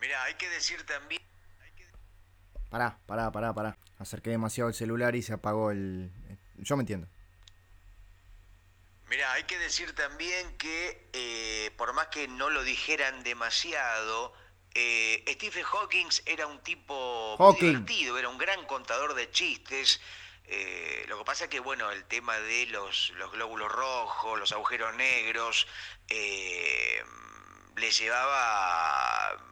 Mira, 0.00 0.24
hay 0.24 0.34
que 0.34 0.48
decir 0.48 0.84
también 0.84 1.22
Pará, 2.72 2.98
pará, 3.04 3.30
pará, 3.30 3.52
pará. 3.52 3.76
Acerqué 3.98 4.30
demasiado 4.30 4.70
el 4.70 4.74
celular 4.74 5.14
y 5.14 5.20
se 5.20 5.34
apagó 5.34 5.72
el... 5.72 6.10
Yo 6.56 6.74
me 6.74 6.84
entiendo. 6.84 7.06
Mira, 9.10 9.30
hay 9.32 9.44
que 9.44 9.58
decir 9.58 9.94
también 9.94 10.56
que 10.56 11.06
eh, 11.12 11.70
por 11.76 11.92
más 11.92 12.06
que 12.06 12.28
no 12.28 12.48
lo 12.48 12.64
dijeran 12.64 13.22
demasiado, 13.24 14.32
eh, 14.74 15.22
Stephen 15.28 15.64
Hawking 15.64 16.08
era 16.24 16.46
un 16.46 16.62
tipo 16.62 17.36
muy 17.38 17.60
divertido, 17.60 18.18
era 18.18 18.30
un 18.30 18.38
gran 18.38 18.64
contador 18.64 19.12
de 19.12 19.30
chistes. 19.30 20.00
Eh, 20.46 21.04
lo 21.08 21.18
que 21.18 21.24
pasa 21.26 21.44
es 21.44 21.50
que, 21.50 21.60
bueno, 21.60 21.90
el 21.90 22.06
tema 22.06 22.38
de 22.38 22.64
los, 22.68 23.10
los 23.18 23.32
glóbulos 23.32 23.70
rojos, 23.70 24.40
los 24.40 24.50
agujeros 24.52 24.96
negros, 24.96 25.68
le 26.08 27.90
llevaba 27.90 29.51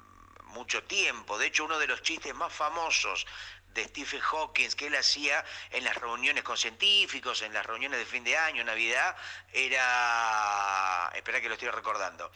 mucho 0.51 0.85
tiempo. 0.85 1.39
De 1.39 1.47
hecho, 1.47 1.65
uno 1.65 1.79
de 1.79 1.87
los 1.87 2.03
chistes 2.03 2.35
más 2.35 2.53
famosos 2.53 3.27
de 3.75 3.85
Stephen 3.85 4.21
Hawking 4.21 4.71
que 4.71 4.87
él 4.89 4.97
hacía 4.97 5.45
en 5.71 5.85
las 5.85 5.97
reuniones 5.97 6.43
con 6.43 6.57
científicos, 6.57 7.43
en 7.43 7.53
las 7.53 7.65
reuniones 7.65 7.99
de 7.99 8.07
fin 8.07 8.25
de 8.25 8.37
año, 8.37 8.65
Navidad, 8.65 9.17
era... 9.53 11.11
Espera 11.15 11.41
que 11.41 11.49
lo 11.49 11.55
estoy 11.55 11.71
recordando. 11.71 12.31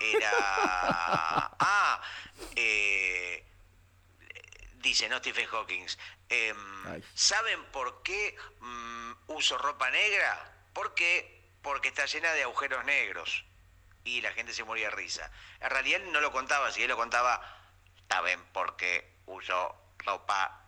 Era... 0.00 1.52
Ah, 1.58 2.00
eh, 2.54 3.44
dice, 4.76 5.08
¿no? 5.08 5.18
Stephen 5.18 5.46
Hawking. 5.46 5.86
Em, 6.28 7.02
¿Saben 7.14 7.64
por 7.72 8.02
qué 8.02 8.36
mm, 8.60 9.12
uso 9.28 9.58
ropa 9.58 9.90
negra? 9.90 10.68
¿Por 10.72 10.94
qué? 10.94 11.50
Porque 11.62 11.88
está 11.88 12.06
llena 12.06 12.32
de 12.32 12.44
agujeros 12.44 12.84
negros. 12.84 13.44
Y 14.04 14.20
la 14.20 14.32
gente 14.32 14.52
se 14.52 14.64
moría 14.64 14.90
de 14.90 14.96
risa. 14.96 15.30
En 15.60 15.70
realidad 15.70 16.02
él 16.02 16.12
no 16.12 16.20
lo 16.20 16.30
contaba, 16.30 16.70
si 16.70 16.82
él 16.82 16.88
lo 16.88 16.96
contaba, 16.96 17.55
¿saben 18.08 18.42
por 18.52 18.76
qué 18.76 19.20
uso 19.26 19.74
ropa 19.98 20.62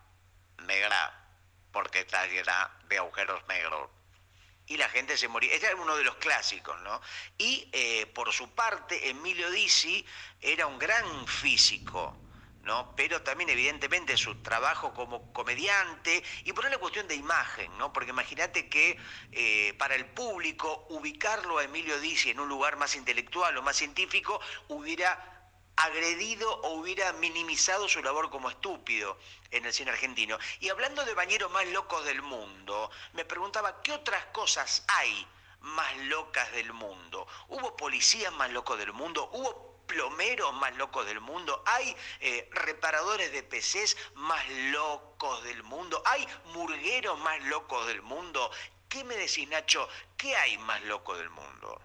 negra? 0.63 1.15
Porque 1.71 1.99
está 1.99 2.25
llena 2.27 2.71
de 2.87 2.97
agujeros 2.97 3.47
negros 3.47 3.89
y 4.69 4.77
la 4.77 4.87
gente 4.87 5.17
se 5.17 5.27
moría. 5.27 5.53
Este 5.53 5.65
era 5.67 5.75
uno 5.75 5.97
de 5.97 6.03
los 6.03 6.15
clásicos, 6.15 6.79
¿no? 6.81 7.01
Y 7.37 7.67
eh, 7.73 8.05
por 8.13 8.31
su 8.31 8.51
parte, 8.51 9.09
Emilio 9.09 9.49
Dizzi 9.49 10.05
era 10.39 10.67
un 10.67 10.79
gran 10.79 11.27
físico. 11.27 12.15
¿no? 12.61 12.93
pero 12.95 13.21
también 13.23 13.49
evidentemente 13.49 14.17
su 14.17 14.43
trabajo 14.43 14.93
como 14.93 15.31
comediante 15.33 16.21
y 16.43 16.51
por 16.53 16.65
una 16.65 16.77
cuestión 16.77 17.07
de 17.07 17.15
imagen, 17.15 17.75
¿no? 17.77 17.91
porque 17.93 18.11
imagínate 18.11 18.67
que 18.67 18.99
eh, 19.31 19.73
para 19.79 19.95
el 19.95 20.05
público 20.05 20.85
ubicarlo 20.89 21.57
a 21.57 21.63
Emilio 21.63 21.99
Dizzi 21.99 22.31
en 22.31 22.39
un 22.39 22.49
lugar 22.49 22.75
más 22.75 22.95
intelectual 22.95 23.57
o 23.57 23.63
más 23.63 23.77
científico 23.77 24.39
hubiera 24.67 25.38
agredido 25.79 26.51
o 26.61 26.73
hubiera 26.73 27.13
minimizado 27.13 27.87
su 27.87 28.03
labor 28.03 28.29
como 28.29 28.49
estúpido 28.49 29.17
en 29.51 29.65
el 29.65 29.73
cine 29.73 29.91
argentino. 29.91 30.37
Y 30.59 30.69
hablando 30.69 31.05
de 31.05 31.13
bañeros 31.13 31.49
más 31.51 31.65
locos 31.67 32.03
del 32.05 32.21
mundo, 32.21 32.91
me 33.13 33.23
preguntaba, 33.23 33.81
¿qué 33.81 33.93
otras 33.93 34.25
cosas 34.25 34.83
hay 34.87 35.27
más 35.61 35.97
locas 35.97 36.51
del 36.51 36.73
mundo? 36.73 37.25
¿Hubo 37.47 37.77
policías 37.77 38.33
más 38.33 38.51
locos 38.51 38.77
del 38.77 38.91
mundo? 38.91 39.29
¿Hubo 39.31 39.79
plomeros 39.87 40.53
más 40.53 40.75
locos 40.75 41.05
del 41.05 41.21
mundo? 41.21 41.63
¿Hay 41.65 41.95
eh, 42.19 42.49
reparadores 42.51 43.31
de 43.31 43.41
PCs 43.43 43.95
más 44.15 44.47
locos 44.71 45.43
del 45.45 45.63
mundo? 45.63 46.03
¿Hay 46.05 46.27
murgueros 46.53 47.17
más 47.19 47.41
locos 47.43 47.87
del 47.87 48.01
mundo? 48.01 48.51
¿Qué 48.89 49.05
me 49.05 49.15
decís, 49.15 49.47
Nacho? 49.47 49.87
¿Qué 50.17 50.35
hay 50.35 50.57
más 50.57 50.81
loco 50.83 51.15
del 51.15 51.29
mundo? 51.29 51.81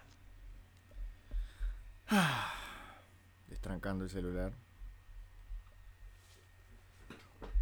Trancando 3.65 4.03
el 4.03 4.11
celular. 4.11 4.53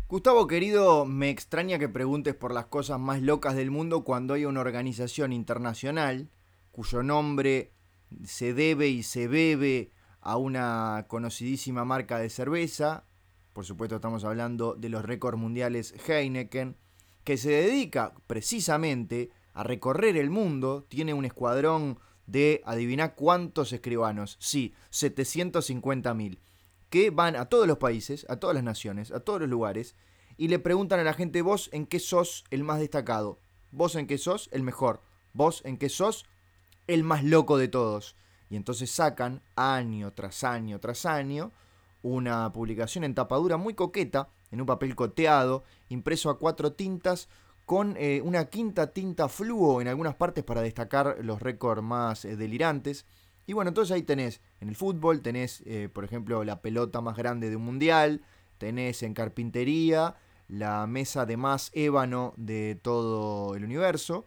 Gustavo 0.09 0.47
querido, 0.47 1.05
me 1.05 1.29
extraña 1.29 1.79
que 1.79 1.87
preguntes 1.87 2.35
por 2.35 2.53
las 2.53 2.65
cosas 2.65 2.99
más 2.99 3.21
locas 3.21 3.55
del 3.55 3.71
mundo 3.71 4.03
cuando 4.03 4.33
hay 4.33 4.43
una 4.43 4.59
organización 4.59 5.31
internacional 5.31 6.29
cuyo 6.73 7.03
nombre 7.03 7.71
se 8.25 8.53
debe 8.53 8.89
y 8.89 9.03
se 9.03 9.29
bebe 9.29 9.91
a 10.19 10.35
una 10.35 11.05
conocidísima 11.07 11.85
marca 11.85 12.17
de 12.17 12.29
cerveza, 12.29 13.05
por 13.53 13.63
supuesto 13.63 13.95
estamos 13.95 14.25
hablando 14.25 14.75
de 14.75 14.89
los 14.89 15.05
récords 15.05 15.39
mundiales 15.39 15.95
Heineken, 16.05 16.75
que 17.23 17.37
se 17.37 17.49
dedica 17.49 18.13
precisamente 18.27 19.29
a 19.53 19.63
recorrer 19.63 20.17
el 20.17 20.29
mundo, 20.29 20.85
tiene 20.89 21.13
un 21.13 21.23
escuadrón 21.23 21.97
de 22.25 22.61
adivinar 22.65 23.15
cuántos 23.15 23.73
escribanos, 23.73 24.37
sí, 24.39 24.73
750.000, 24.91 26.39
que 26.89 27.09
van 27.09 27.35
a 27.35 27.45
todos 27.45 27.67
los 27.67 27.77
países, 27.77 28.25
a 28.29 28.37
todas 28.37 28.55
las 28.55 28.63
naciones, 28.63 29.11
a 29.11 29.19
todos 29.19 29.41
los 29.41 29.49
lugares, 29.49 29.95
y 30.37 30.47
le 30.47 30.59
preguntan 30.59 30.99
a 30.99 31.03
la 31.03 31.13
gente, 31.13 31.41
vos 31.41 31.69
en 31.73 31.85
qué 31.85 31.99
sos 31.99 32.45
el 32.49 32.63
más 32.63 32.79
destacado, 32.79 33.39
vos 33.71 33.95
en 33.95 34.07
qué 34.07 34.17
sos 34.17 34.49
el 34.51 34.63
mejor, 34.63 35.01
vos 35.33 35.61
en 35.65 35.77
qué 35.77 35.89
sos 35.89 36.25
el 36.87 37.03
más 37.03 37.23
loco 37.23 37.57
de 37.57 37.67
todos. 37.67 38.15
Y 38.49 38.55
entonces 38.55 38.91
sacan 38.91 39.41
año 39.55 40.11
tras 40.13 40.43
año 40.43 40.79
tras 40.79 41.05
año 41.05 41.51
una 42.03 42.51
publicación 42.51 43.03
en 43.03 43.15
tapadura 43.15 43.57
muy 43.57 43.73
coqueta, 43.73 44.29
en 44.51 44.61
un 44.61 44.67
papel 44.67 44.95
coteado, 44.95 45.63
impreso 45.89 46.29
a 46.29 46.37
cuatro 46.37 46.73
tintas, 46.73 47.29
con 47.65 47.95
eh, 47.97 48.21
una 48.23 48.45
quinta 48.45 48.87
tinta 48.91 49.29
fluo 49.29 49.81
en 49.81 49.87
algunas 49.87 50.15
partes 50.15 50.43
para 50.43 50.61
destacar 50.61 51.17
los 51.21 51.41
récords 51.41 51.81
más 51.81 52.25
eh, 52.25 52.35
delirantes. 52.35 53.05
Y 53.45 53.53
bueno, 53.53 53.69
entonces 53.69 53.93
ahí 53.93 54.03
tenés 54.03 54.41
en 54.61 54.69
el 54.69 54.75
fútbol, 54.75 55.21
tenés 55.21 55.63
eh, 55.65 55.89
por 55.91 56.03
ejemplo 56.03 56.43
la 56.43 56.61
pelota 56.61 57.01
más 57.01 57.17
grande 57.17 57.49
de 57.49 57.55
un 57.55 57.65
mundial, 57.65 58.21
tenés 58.57 59.03
en 59.03 59.13
carpintería 59.13 60.15
la 60.47 60.85
mesa 60.87 61.25
de 61.25 61.37
más 61.37 61.71
ébano 61.73 62.33
de 62.37 62.79
todo 62.81 63.55
el 63.55 63.63
universo, 63.63 64.25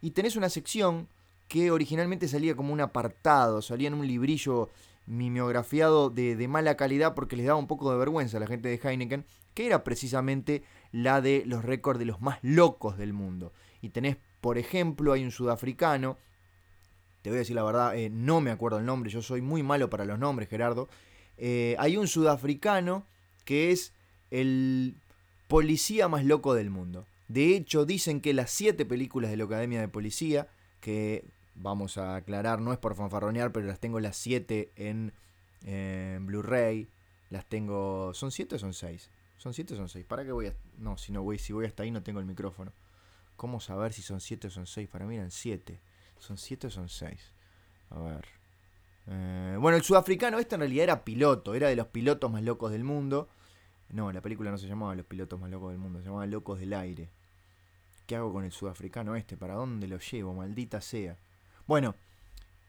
y 0.00 0.12
tenés 0.12 0.36
una 0.36 0.48
sección 0.48 1.08
que 1.48 1.70
originalmente 1.70 2.28
salía 2.28 2.56
como 2.56 2.72
un 2.72 2.80
apartado, 2.80 3.62
salía 3.62 3.88
en 3.88 3.94
un 3.94 4.06
librillo 4.06 4.68
mimeografiado 5.06 6.10
de, 6.10 6.36
de 6.36 6.48
mala 6.48 6.76
calidad 6.76 7.14
porque 7.14 7.36
les 7.36 7.46
daba 7.46 7.58
un 7.58 7.68
poco 7.68 7.90
de 7.90 7.98
vergüenza 7.98 8.36
a 8.36 8.40
la 8.40 8.46
gente 8.46 8.68
de 8.68 8.80
Heineken, 8.82 9.24
que 9.54 9.66
era 9.66 9.84
precisamente 9.84 10.64
la 10.92 11.20
de 11.20 11.42
los 11.46 11.64
récords 11.64 11.98
de 11.98 12.04
los 12.04 12.20
más 12.20 12.38
locos 12.42 12.96
del 12.96 13.12
mundo. 13.12 13.52
Y 13.80 13.90
tenés, 13.90 14.16
por 14.40 14.58
ejemplo, 14.58 15.12
hay 15.12 15.24
un 15.24 15.30
sudafricano, 15.30 16.16
te 17.22 17.30
voy 17.30 17.36
a 17.36 17.40
decir 17.40 17.56
la 17.56 17.64
verdad, 17.64 17.96
eh, 17.96 18.10
no 18.10 18.40
me 18.40 18.50
acuerdo 18.50 18.78
el 18.78 18.86
nombre, 18.86 19.10
yo 19.10 19.22
soy 19.22 19.42
muy 19.42 19.62
malo 19.62 19.90
para 19.90 20.04
los 20.04 20.18
nombres, 20.18 20.48
Gerardo. 20.48 20.88
Eh, 21.38 21.76
hay 21.78 21.96
un 21.96 22.08
sudafricano 22.08 23.04
que 23.44 23.72
es 23.72 23.92
el 24.30 24.96
policía 25.48 26.08
más 26.08 26.24
loco 26.24 26.54
del 26.54 26.70
mundo. 26.70 27.06
De 27.28 27.56
hecho, 27.56 27.84
dicen 27.84 28.20
que 28.20 28.34
las 28.34 28.50
siete 28.50 28.84
películas 28.84 29.30
de 29.30 29.36
la 29.36 29.44
Academia 29.44 29.80
de 29.80 29.88
Policía, 29.88 30.48
que 30.80 31.24
vamos 31.54 31.98
a 31.98 32.16
aclarar, 32.16 32.60
no 32.60 32.72
es 32.72 32.78
por 32.78 32.94
fanfarronear, 32.94 33.52
pero 33.52 33.66
las 33.66 33.80
tengo 33.80 34.00
las 34.00 34.16
siete 34.16 34.70
en, 34.76 35.12
en 35.64 36.26
Blu-ray, 36.26 36.88
las 37.30 37.46
tengo... 37.46 38.14
¿Son 38.14 38.30
siete 38.30 38.56
o 38.56 38.58
son 38.58 38.72
seis? 38.72 39.10
¿Son 39.38 39.52
7 39.52 39.74
o 39.74 39.76
son 39.76 39.88
6? 39.88 40.06
¿Para 40.06 40.24
qué 40.24 40.32
voy 40.32 40.46
a.? 40.46 40.54
No, 40.78 40.96
si 40.96 41.12
no 41.12 41.22
voy, 41.22 41.38
si 41.38 41.52
voy 41.52 41.66
hasta 41.66 41.82
ahí 41.82 41.90
no 41.90 42.02
tengo 42.02 42.20
el 42.20 42.26
micrófono. 42.26 42.72
¿Cómo 43.36 43.60
saber 43.60 43.92
si 43.92 44.02
son 44.02 44.20
7 44.20 44.48
o 44.48 44.50
son 44.50 44.66
6? 44.66 44.88
Para 44.88 45.06
mí 45.06 45.16
eran 45.16 45.30
7. 45.30 45.80
¿Son 46.18 46.38
7 46.38 46.68
o 46.68 46.70
son 46.70 46.88
6? 46.88 47.32
A 47.90 48.00
ver. 48.00 48.26
Eh, 49.08 49.56
bueno, 49.60 49.76
el 49.76 49.84
sudafricano 49.84 50.38
este 50.38 50.56
en 50.56 50.62
realidad 50.62 50.84
era 50.84 51.04
piloto, 51.04 51.54
era 51.54 51.68
de 51.68 51.76
los 51.76 51.86
pilotos 51.88 52.30
más 52.30 52.42
locos 52.42 52.72
del 52.72 52.82
mundo. 52.82 53.28
No, 53.90 54.10
la 54.10 54.20
película 54.20 54.50
no 54.50 54.58
se 54.58 54.66
llamaba 54.66 54.94
Los 54.94 55.06
pilotos 55.06 55.38
más 55.38 55.50
locos 55.50 55.70
del 55.70 55.78
mundo, 55.78 56.00
se 56.00 56.06
llamaba 56.06 56.26
Locos 56.26 56.58
del 56.58 56.72
Aire. 56.72 57.10
¿Qué 58.06 58.16
hago 58.16 58.32
con 58.32 58.44
el 58.44 58.52
sudafricano 58.52 59.16
este? 59.16 59.36
¿Para 59.36 59.54
dónde 59.54 59.86
lo 59.86 59.98
llevo? 59.98 60.34
Maldita 60.34 60.80
sea. 60.80 61.18
Bueno, 61.66 61.94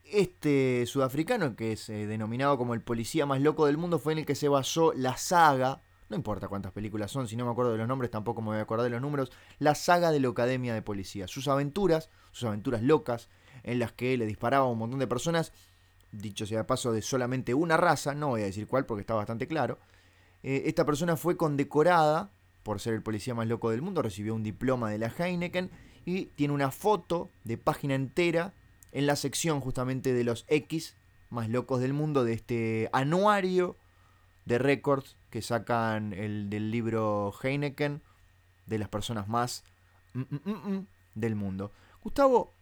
este 0.03 0.85
sudafricano, 0.85 1.55
que 1.55 1.73
es 1.73 1.89
eh, 1.89 2.07
denominado 2.07 2.57
como 2.57 2.73
el 2.73 2.81
policía 2.81 3.25
más 3.25 3.41
loco 3.41 3.65
del 3.65 3.77
mundo, 3.77 3.99
fue 3.99 4.13
en 4.13 4.19
el 4.19 4.25
que 4.25 4.35
se 4.35 4.47
basó 4.47 4.93
la 4.93 5.17
saga 5.17 5.81
no 6.09 6.15
importa 6.15 6.47
cuántas 6.47 6.71
películas 6.71 7.11
son, 7.11 7.27
si 7.27 7.35
no 7.35 7.45
me 7.45 7.51
acuerdo 7.51 7.71
de 7.71 7.77
los 7.77 7.87
nombres, 7.87 8.11
tampoco 8.11 8.41
me 8.41 8.49
voy 8.49 8.57
a 8.57 8.61
acordar 8.61 8.85
de 8.85 8.89
los 8.89 9.01
números, 9.01 9.31
la 9.59 9.75
saga 9.75 10.11
de 10.11 10.19
la 10.19 10.29
Academia 10.29 10.73
de 10.73 10.81
Policía. 10.81 11.27
Sus 11.27 11.47
aventuras, 11.47 12.09
sus 12.31 12.45
aventuras 12.45 12.81
locas, 12.81 13.29
en 13.63 13.79
las 13.79 13.91
que 13.91 14.17
le 14.17 14.25
disparaba 14.25 14.65
a 14.65 14.69
un 14.69 14.77
montón 14.77 14.99
de 14.99 15.07
personas, 15.07 15.51
dicho 16.11 16.45
sea 16.45 16.59
de 16.59 16.63
paso, 16.63 16.93
de 16.93 17.01
solamente 17.01 17.53
una 17.53 17.75
raza, 17.75 18.13
no 18.13 18.29
voy 18.29 18.41
a 18.41 18.45
decir 18.45 18.67
cuál 18.67 18.85
porque 18.85 19.01
está 19.01 19.13
bastante 19.13 19.47
claro. 19.47 19.79
Eh, 20.43 20.63
esta 20.65 20.85
persona 20.85 21.17
fue 21.17 21.35
condecorada 21.35 22.31
por 22.63 22.79
ser 22.79 22.93
el 22.93 23.01
policía 23.01 23.33
más 23.33 23.47
loco 23.47 23.69
del 23.69 23.81
mundo, 23.81 24.01
recibió 24.01 24.35
un 24.35 24.43
diploma 24.43 24.89
de 24.89 24.97
la 24.97 25.07
Heineken 25.07 25.71
y 26.05 26.27
tiene 26.27 26.53
una 26.53 26.71
foto 26.71 27.29
de 27.43 27.57
página 27.57 27.95
entera 27.95 28.53
en 28.91 29.07
la 29.07 29.15
sección 29.15 29.59
justamente 29.59 30.13
de 30.13 30.23
los 30.23 30.45
X 30.47 30.95
más 31.29 31.49
locos 31.49 31.81
del 31.81 31.93
mundo 31.93 32.23
de 32.23 32.33
este 32.33 32.89
anuario 32.93 33.75
de 34.45 34.57
récords 34.57 35.17
que 35.37 35.43
sacan 35.43 36.13
el 36.13 36.49
del 36.49 36.71
libro 36.71 37.31
Heineken 37.43 38.01
de 38.65 38.79
las 38.79 38.89
personas 38.89 39.27
más 39.27 39.63
mm, 40.15 40.21
mm, 40.21 40.49
mm, 40.49 40.87
del 41.13 41.35
mundo. 41.35 41.71
Gustavo, 42.01 42.55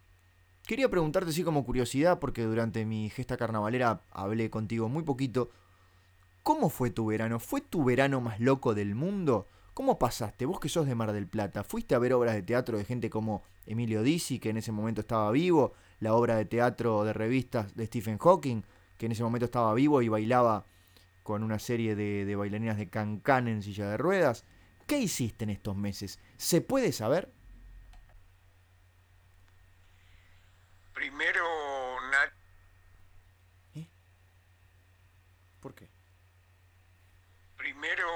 quería 0.68 0.90
preguntarte 0.90 1.30
así 1.30 1.42
como 1.42 1.64
curiosidad, 1.64 2.20
porque 2.20 2.44
durante 2.44 2.84
mi 2.84 3.10
gesta 3.10 3.38
carnavalera 3.38 4.02
hablé 4.12 4.50
contigo 4.50 4.90
muy 4.90 5.04
poquito. 5.04 5.52
¿Cómo 6.44 6.70
fue 6.70 6.90
tu 6.90 7.06
verano? 7.06 7.40
¿Fue 7.40 7.62
tu 7.62 7.86
verano 7.86 8.20
más 8.20 8.42
loco 8.42 8.76
del 8.76 8.94
mundo? 8.94 9.48
¿Cómo 9.74 9.98
pasaste? 9.98 10.46
Vos 10.46 10.60
que 10.60 10.68
sos 10.68 10.86
de 10.86 10.96
Mar 10.96 11.14
del 11.14 11.28
Plata, 11.28 11.64
¿fuiste 11.64 11.96
a 11.96 12.00
ver 12.00 12.12
obras 12.12 12.36
de 12.36 12.44
teatro 12.44 12.78
de 12.78 12.84
gente 12.84 13.10
como 13.10 13.42
Emilio 13.66 14.04
Dizzi, 14.04 14.38
que 14.40 14.50
en 14.50 14.58
ese 14.58 14.74
momento 14.74 15.00
estaba 15.00 15.32
vivo? 15.32 15.72
La 16.02 16.14
obra 16.14 16.36
de 16.36 16.44
teatro 16.44 17.06
de 17.06 17.14
revistas 17.14 17.74
de 17.74 17.86
Stephen 17.86 18.18
Hawking, 18.18 18.64
que 18.98 19.06
en 19.06 19.14
ese 19.14 19.24
momento 19.24 19.46
estaba 19.46 19.74
vivo 19.74 20.02
y 20.02 20.10
bailaba 20.10 20.66
con 21.26 21.42
una 21.42 21.58
serie 21.58 21.96
de, 21.96 22.36
bailarinas 22.36 22.78
de 22.78 22.88
cancán 22.88 23.48
en 23.48 23.64
silla 23.64 23.90
de 23.90 23.98
ruedas. 23.98 24.46
¿Qué 24.86 25.00
hiciste 25.00 25.44
en 25.44 25.50
estos 25.50 25.76
meses? 25.76 26.20
¿Se 26.38 26.62
puede 26.62 26.92
saber? 26.92 27.34
Primero, 30.94 31.44
¿Eh? 33.74 33.90
¿Por 35.60 35.74
qué? 35.74 35.90
Primero, 37.58 38.08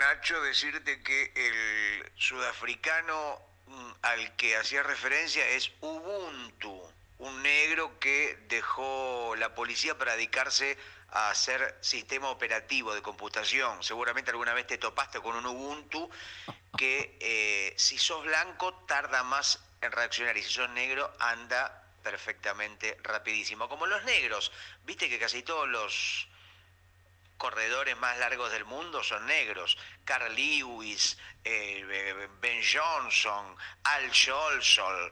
Nacho, 0.00 0.42
decirte 0.42 1.00
que 1.02 1.32
el 1.36 2.12
sudafricano 2.16 3.38
mm, 3.68 3.90
al 4.02 4.34
que 4.34 4.56
hacía 4.56 4.82
referencia 4.82 5.48
es 5.50 5.70
Ubuntu, 5.80 6.19
negro 7.42 7.98
que 7.98 8.38
dejó 8.48 9.34
la 9.36 9.54
policía 9.54 9.96
para 9.96 10.14
dedicarse 10.14 10.78
a 11.10 11.30
hacer 11.30 11.76
sistema 11.80 12.28
operativo 12.30 12.94
de 12.94 13.02
computación. 13.02 13.82
Seguramente 13.82 14.30
alguna 14.30 14.54
vez 14.54 14.66
te 14.66 14.78
topaste 14.78 15.20
con 15.20 15.36
un 15.36 15.46
Ubuntu 15.46 16.08
que 16.76 17.16
eh, 17.20 17.74
si 17.76 17.98
sos 17.98 18.24
blanco 18.24 18.74
tarda 18.86 19.22
más 19.24 19.60
en 19.80 19.92
reaccionar 19.92 20.36
y 20.36 20.42
si 20.42 20.52
sos 20.52 20.70
negro 20.70 21.12
anda 21.18 21.84
perfectamente 22.02 22.96
rapidísimo. 23.02 23.68
Como 23.68 23.86
los 23.86 24.04
negros, 24.04 24.52
viste 24.84 25.08
que 25.08 25.18
casi 25.18 25.42
todos 25.42 25.68
los 25.68 26.28
corredores 27.36 27.96
más 27.96 28.18
largos 28.18 28.52
del 28.52 28.64
mundo 28.64 29.02
son 29.02 29.26
negros. 29.26 29.76
Carl 30.04 30.34
Lewis, 30.34 31.18
eh, 31.44 32.28
Ben 32.40 32.60
Johnson, 32.62 33.56
Al 33.84 34.10
Jolson, 34.12 35.10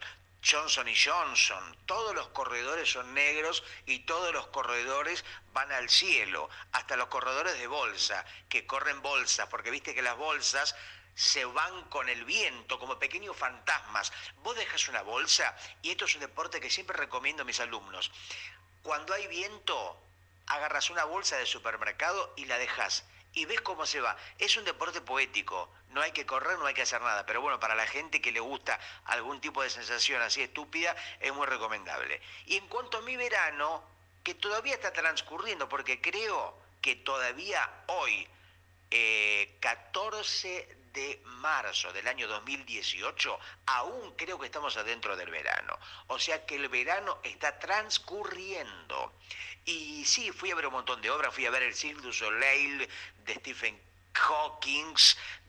Johnson 0.50 0.88
y 0.88 0.97
Johnson, 0.97 1.76
todos 1.85 2.14
los 2.14 2.28
corredores 2.28 2.90
son 2.90 3.12
negros 3.12 3.62
y 3.85 4.00
todos 4.00 4.33
los 4.33 4.47
corredores 4.47 5.25
van 5.52 5.71
al 5.73 5.90
cielo, 5.90 6.49
hasta 6.73 6.97
los 6.97 7.09
corredores 7.09 7.59
de 7.59 7.67
bolsa, 7.67 8.25
que 8.49 8.67
corren 8.67 9.02
bolsas, 9.02 9.49
porque 9.49 9.71
viste 9.71 9.95
que 9.95 10.02
las 10.02 10.17
bolsas 10.17 10.75
se 11.14 11.45
van 11.45 11.83
con 11.90 12.09
el 12.09 12.25
viento 12.25 12.78
como 12.78 12.99
pequeños 12.99 13.37
fantasmas. 13.37 14.12
Vos 14.37 14.57
dejas 14.57 14.88
una 14.88 15.02
bolsa, 15.02 15.55
y 15.83 15.90
esto 15.90 16.07
es 16.07 16.14
un 16.14 16.21
deporte 16.21 16.61
que 16.61 16.71
siempre 16.71 16.97
recomiendo 16.97 17.43
a 17.43 17.47
mis 17.47 17.61
alumnos. 17.61 18.11
Cuando 18.83 19.12
hay 19.12 19.26
viento, 19.26 20.00
agarras 20.47 20.88
una 20.88 21.05
bolsa 21.05 21.37
de 21.37 21.45
supermercado 21.45 22.33
y 22.37 22.47
la 22.47 22.57
dejas 22.57 23.05
y 23.38 23.45
ves 23.45 23.61
cómo 23.61 23.87
se 23.87 24.00
va. 24.00 24.16
Es 24.38 24.57
un 24.57 24.64
deporte 24.64 25.00
poético, 25.00 25.71
no 25.90 26.00
hay 26.00 26.11
que 26.12 26.26
correr, 26.26 26.59
no 26.59 26.66
hay 26.66 26.75
que 26.75 26.83
hacer 26.83 27.00
nada, 27.00 27.25
pero 27.25 27.40
bueno, 27.40 27.61
para 27.61 27.75
la 27.75 27.87
gente 27.87 28.21
que 28.21 28.33
le 28.33 28.40
gusta 28.40 28.78
algún 29.04 29.40
tipo 29.40 29.62
de 29.62 29.71
sensación 29.71 30.21
así 30.23 30.42
estúpida, 30.42 30.97
es 31.21 31.33
muy 31.33 31.47
recomendable. 31.47 32.21
Y 32.47 32.57
en 32.57 32.66
cuanto 32.66 32.99
a 32.99 33.02
mi 33.02 33.16
verano, 33.16 33.83
que 34.25 34.35
todavía 34.35 34.75
está 34.75 34.92
transcurriendo, 34.92 35.68
porque 35.68 36.00
creo 36.00 36.59
que 36.83 36.97
todavía 36.97 37.68
hoy, 37.87 38.26
14 39.61 40.57
eh, 40.57 40.77
de 40.99 41.21
marzo 41.25 41.93
del 41.93 42.09
año 42.09 42.26
2018, 42.26 43.38
aún 43.67 44.17
creo 44.17 44.37
que 44.37 44.47
estamos 44.47 44.76
adentro 44.76 45.17
del 45.17 45.31
verano. 45.31 45.78
O 46.09 46.19
sea 46.19 46.45
que 46.45 46.57
el 46.57 46.69
verano 46.69 47.21
está 47.23 47.57
transcurriendo. 47.61 49.12
Y 49.64 50.05
sí, 50.05 50.33
fui 50.33 50.50
a 50.50 50.57
ver 50.57 50.67
un 50.67 50.73
montón 50.73 51.00
de 51.00 51.11
obras, 51.11 51.33
fui 51.33 51.47
a 51.47 51.50
ver 51.50 51.62
el 51.62 51.75
Cirque 51.75 52.02
du 52.02 52.12
Soleil 52.12 52.88
de 53.25 53.35
Stephen 53.35 53.81
Hawking, 54.14 54.95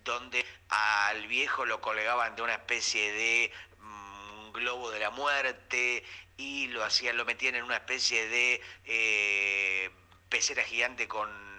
donde 0.04 0.46
al 0.70 1.26
viejo 1.28 1.66
lo 1.66 1.82
colgaban 1.82 2.36
de 2.36 2.44
una 2.44 2.54
especie 2.54 3.12
de 3.12 3.52
mm, 3.80 4.52
globo 4.52 4.92
de 4.92 5.00
la 5.00 5.10
muerte 5.10 6.04
y 6.38 6.68
lo 6.68 6.84
hacían, 6.84 7.18
lo 7.18 7.26
metían 7.26 7.56
en 7.56 7.64
una 7.64 7.78
especie 7.78 8.28
de 8.28 8.62
eh, 8.86 9.90
pecera 10.30 10.64
gigante 10.64 11.08
con 11.08 11.59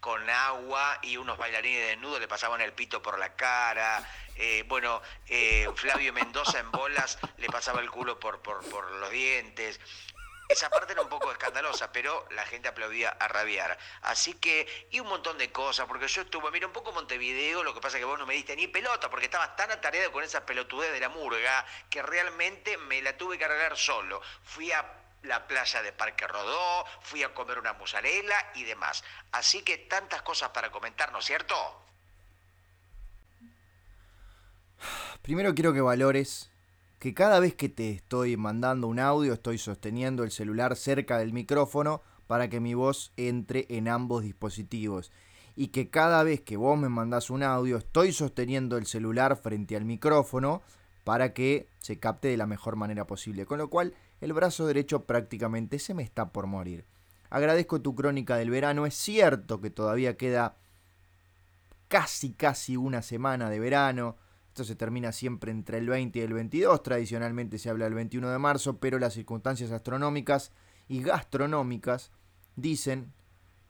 con 0.00 0.28
agua 0.28 0.98
y 1.02 1.16
unos 1.16 1.38
bailarines 1.38 1.88
desnudos 1.88 2.20
le 2.20 2.28
pasaban 2.28 2.60
el 2.60 2.72
pito 2.72 3.02
por 3.02 3.18
la 3.18 3.34
cara. 3.34 4.02
Eh, 4.36 4.64
bueno, 4.66 5.02
eh, 5.28 5.68
Flavio 5.76 6.12
Mendoza 6.12 6.58
en 6.58 6.70
bolas 6.70 7.18
le 7.36 7.48
pasaba 7.48 7.80
el 7.80 7.90
culo 7.90 8.18
por, 8.18 8.40
por, 8.40 8.64
por 8.70 8.90
los 8.90 9.10
dientes. 9.10 9.78
Esa 10.50 10.68
parte 10.68 10.94
era 10.94 11.02
un 11.02 11.08
poco 11.08 11.30
escandalosa, 11.30 11.92
pero 11.92 12.26
la 12.32 12.44
gente 12.44 12.66
aplaudía 12.66 13.10
a 13.10 13.28
rabiar. 13.28 13.78
Así 14.02 14.34
que, 14.34 14.88
y 14.90 14.98
un 14.98 15.06
montón 15.06 15.38
de 15.38 15.52
cosas, 15.52 15.86
porque 15.86 16.08
yo 16.08 16.22
estuve, 16.22 16.50
mira, 16.50 16.66
un 16.66 16.72
poco 16.72 16.90
Montevideo, 16.90 17.62
lo 17.62 17.72
que 17.72 17.80
pasa 17.80 17.98
es 17.98 18.00
que 18.00 18.04
vos 18.04 18.18
no 18.18 18.26
me 18.26 18.34
diste 18.34 18.56
ni 18.56 18.66
pelota, 18.66 19.08
porque 19.08 19.26
estabas 19.26 19.54
tan 19.54 19.70
atareado 19.70 20.10
con 20.10 20.24
esa 20.24 20.44
pelotudez 20.44 20.90
de 20.90 20.98
la 20.98 21.08
murga, 21.08 21.64
que 21.88 22.02
realmente 22.02 22.76
me 22.78 23.00
la 23.00 23.16
tuve 23.16 23.38
que 23.38 23.44
arreglar 23.44 23.78
solo. 23.78 24.20
Fui 24.42 24.72
a 24.72 24.99
la 25.22 25.46
playa 25.46 25.82
de 25.82 25.92
Parque 25.92 26.26
Rodó, 26.26 26.84
fui 27.02 27.22
a 27.22 27.34
comer 27.34 27.58
una 27.58 27.74
musarela 27.74 28.36
y 28.54 28.64
demás. 28.64 29.04
Así 29.32 29.62
que 29.62 29.78
tantas 29.78 30.22
cosas 30.22 30.50
para 30.50 30.70
comentar, 30.70 31.12
¿no 31.12 31.18
es 31.18 31.24
cierto? 31.24 31.54
Primero 35.22 35.54
quiero 35.54 35.72
que 35.72 35.80
valores 35.80 36.50
que 36.98 37.14
cada 37.14 37.40
vez 37.40 37.54
que 37.54 37.68
te 37.68 37.90
estoy 37.90 38.36
mandando 38.36 38.86
un 38.86 38.98
audio 38.98 39.32
estoy 39.32 39.58
sosteniendo 39.58 40.22
el 40.22 40.30
celular 40.30 40.76
cerca 40.76 41.18
del 41.18 41.32
micrófono 41.32 42.02
para 42.26 42.48
que 42.48 42.60
mi 42.60 42.74
voz 42.74 43.12
entre 43.16 43.66
en 43.70 43.88
ambos 43.88 44.22
dispositivos. 44.22 45.10
Y 45.56 45.68
que 45.68 45.90
cada 45.90 46.22
vez 46.22 46.40
que 46.40 46.56
vos 46.56 46.78
me 46.78 46.88
mandás 46.88 47.28
un 47.28 47.42
audio 47.42 47.76
estoy 47.76 48.12
sosteniendo 48.12 48.76
el 48.76 48.86
celular 48.86 49.36
frente 49.36 49.76
al 49.76 49.84
micrófono 49.84 50.62
para 51.04 51.32
que 51.32 51.66
se 51.80 51.98
capte 51.98 52.28
de 52.28 52.36
la 52.36 52.46
mejor 52.46 52.76
manera 52.76 53.06
posible. 53.06 53.46
Con 53.46 53.58
lo 53.58 53.68
cual 53.68 53.94
el 54.20 54.32
brazo 54.32 54.66
derecho 54.66 55.04
prácticamente 55.06 55.78
se 55.78 55.94
me 55.94 56.02
está 56.02 56.32
por 56.32 56.46
morir. 56.46 56.86
Agradezco 57.30 57.80
tu 57.80 57.94
crónica 57.94 58.36
del 58.36 58.50
verano. 58.50 58.86
Es 58.86 58.94
cierto 58.94 59.60
que 59.60 59.70
todavía 59.70 60.16
queda 60.16 60.56
casi, 61.88 62.32
casi 62.32 62.76
una 62.76 63.02
semana 63.02 63.48
de 63.48 63.60
verano. 63.60 64.16
Esto 64.48 64.64
se 64.64 64.74
termina 64.74 65.12
siempre 65.12 65.52
entre 65.52 65.78
el 65.78 65.88
20 65.88 66.18
y 66.18 66.22
el 66.22 66.32
22. 66.32 66.82
Tradicionalmente 66.82 67.58
se 67.58 67.70
habla 67.70 67.84
del 67.84 67.94
21 67.94 68.30
de 68.30 68.38
marzo, 68.38 68.78
pero 68.78 68.98
las 68.98 69.14
circunstancias 69.14 69.70
astronómicas 69.70 70.52
y 70.88 71.02
gastronómicas 71.02 72.10
dicen 72.56 73.12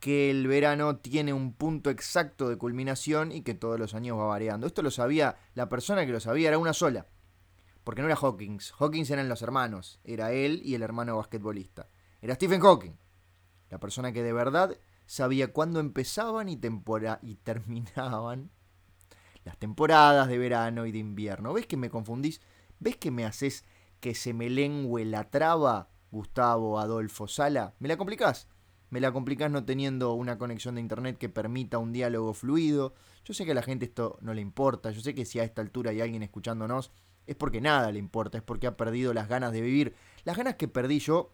que 0.00 0.30
el 0.30 0.46
verano 0.46 0.96
tiene 0.96 1.34
un 1.34 1.52
punto 1.52 1.90
exacto 1.90 2.48
de 2.48 2.56
culminación 2.56 3.30
y 3.30 3.42
que 3.42 3.54
todos 3.54 3.78
los 3.78 3.94
años 3.94 4.18
va 4.18 4.24
variando. 4.24 4.66
Esto 4.66 4.82
lo 4.82 4.90
sabía, 4.90 5.36
la 5.54 5.68
persona 5.68 6.06
que 6.06 6.12
lo 6.12 6.20
sabía 6.20 6.48
era 6.48 6.58
una 6.58 6.72
sola, 6.72 7.06
porque 7.84 8.02
no 8.02 8.08
era 8.08 8.16
Hawkins. 8.16 8.72
Hawkins 8.78 9.10
eran 9.10 9.28
los 9.28 9.42
hermanos. 9.42 10.00
Era 10.04 10.32
él 10.32 10.60
y 10.64 10.74
el 10.74 10.82
hermano 10.82 11.16
basquetbolista. 11.16 11.88
Era 12.20 12.34
Stephen 12.34 12.60
Hawking. 12.60 12.96
La 13.70 13.78
persona 13.78 14.12
que 14.12 14.22
de 14.22 14.32
verdad 14.32 14.76
sabía 15.06 15.52
cuándo 15.52 15.80
empezaban 15.80 16.48
y, 16.48 16.60
y 17.22 17.34
terminaban 17.36 18.50
las 19.44 19.58
temporadas 19.58 20.28
de 20.28 20.38
verano 20.38 20.86
y 20.86 20.92
de 20.92 20.98
invierno. 20.98 21.52
¿Ves 21.52 21.66
que 21.66 21.76
me 21.76 21.90
confundís? 21.90 22.40
¿Ves 22.78 22.96
que 22.96 23.10
me 23.10 23.24
haces 23.24 23.64
que 24.00 24.14
se 24.14 24.34
me 24.34 24.50
lengüe 24.50 25.04
la 25.04 25.30
traba, 25.30 25.88
Gustavo 26.10 26.78
Adolfo 26.78 27.28
Sala? 27.28 27.74
¿Me 27.78 27.88
la 27.88 27.96
complicás? 27.96 28.48
Me 28.90 29.00
la 29.00 29.12
complicás 29.12 29.50
no 29.50 29.64
teniendo 29.64 30.14
una 30.14 30.36
conexión 30.36 30.74
de 30.74 30.80
internet 30.80 31.16
que 31.16 31.28
permita 31.28 31.78
un 31.78 31.92
diálogo 31.92 32.34
fluido. 32.34 32.94
Yo 33.24 33.34
sé 33.34 33.44
que 33.44 33.52
a 33.52 33.54
la 33.54 33.62
gente 33.62 33.84
esto 33.86 34.18
no 34.20 34.34
le 34.34 34.40
importa. 34.40 34.90
Yo 34.90 35.00
sé 35.00 35.14
que 35.14 35.24
si 35.24 35.38
a 35.38 35.44
esta 35.44 35.62
altura 35.62 35.92
hay 35.92 36.00
alguien 36.00 36.22
escuchándonos 36.22 36.90
es 37.26 37.36
porque 37.36 37.60
nada 37.60 37.92
le 37.92 37.98
importa, 37.98 38.38
es 38.38 38.44
porque 38.44 38.66
ha 38.66 38.76
perdido 38.76 39.14
las 39.14 39.28
ganas 39.28 39.52
de 39.52 39.60
vivir. 39.60 39.94
Las 40.24 40.36
ganas 40.36 40.56
que 40.56 40.68
perdí 40.68 40.98
yo 40.98 41.32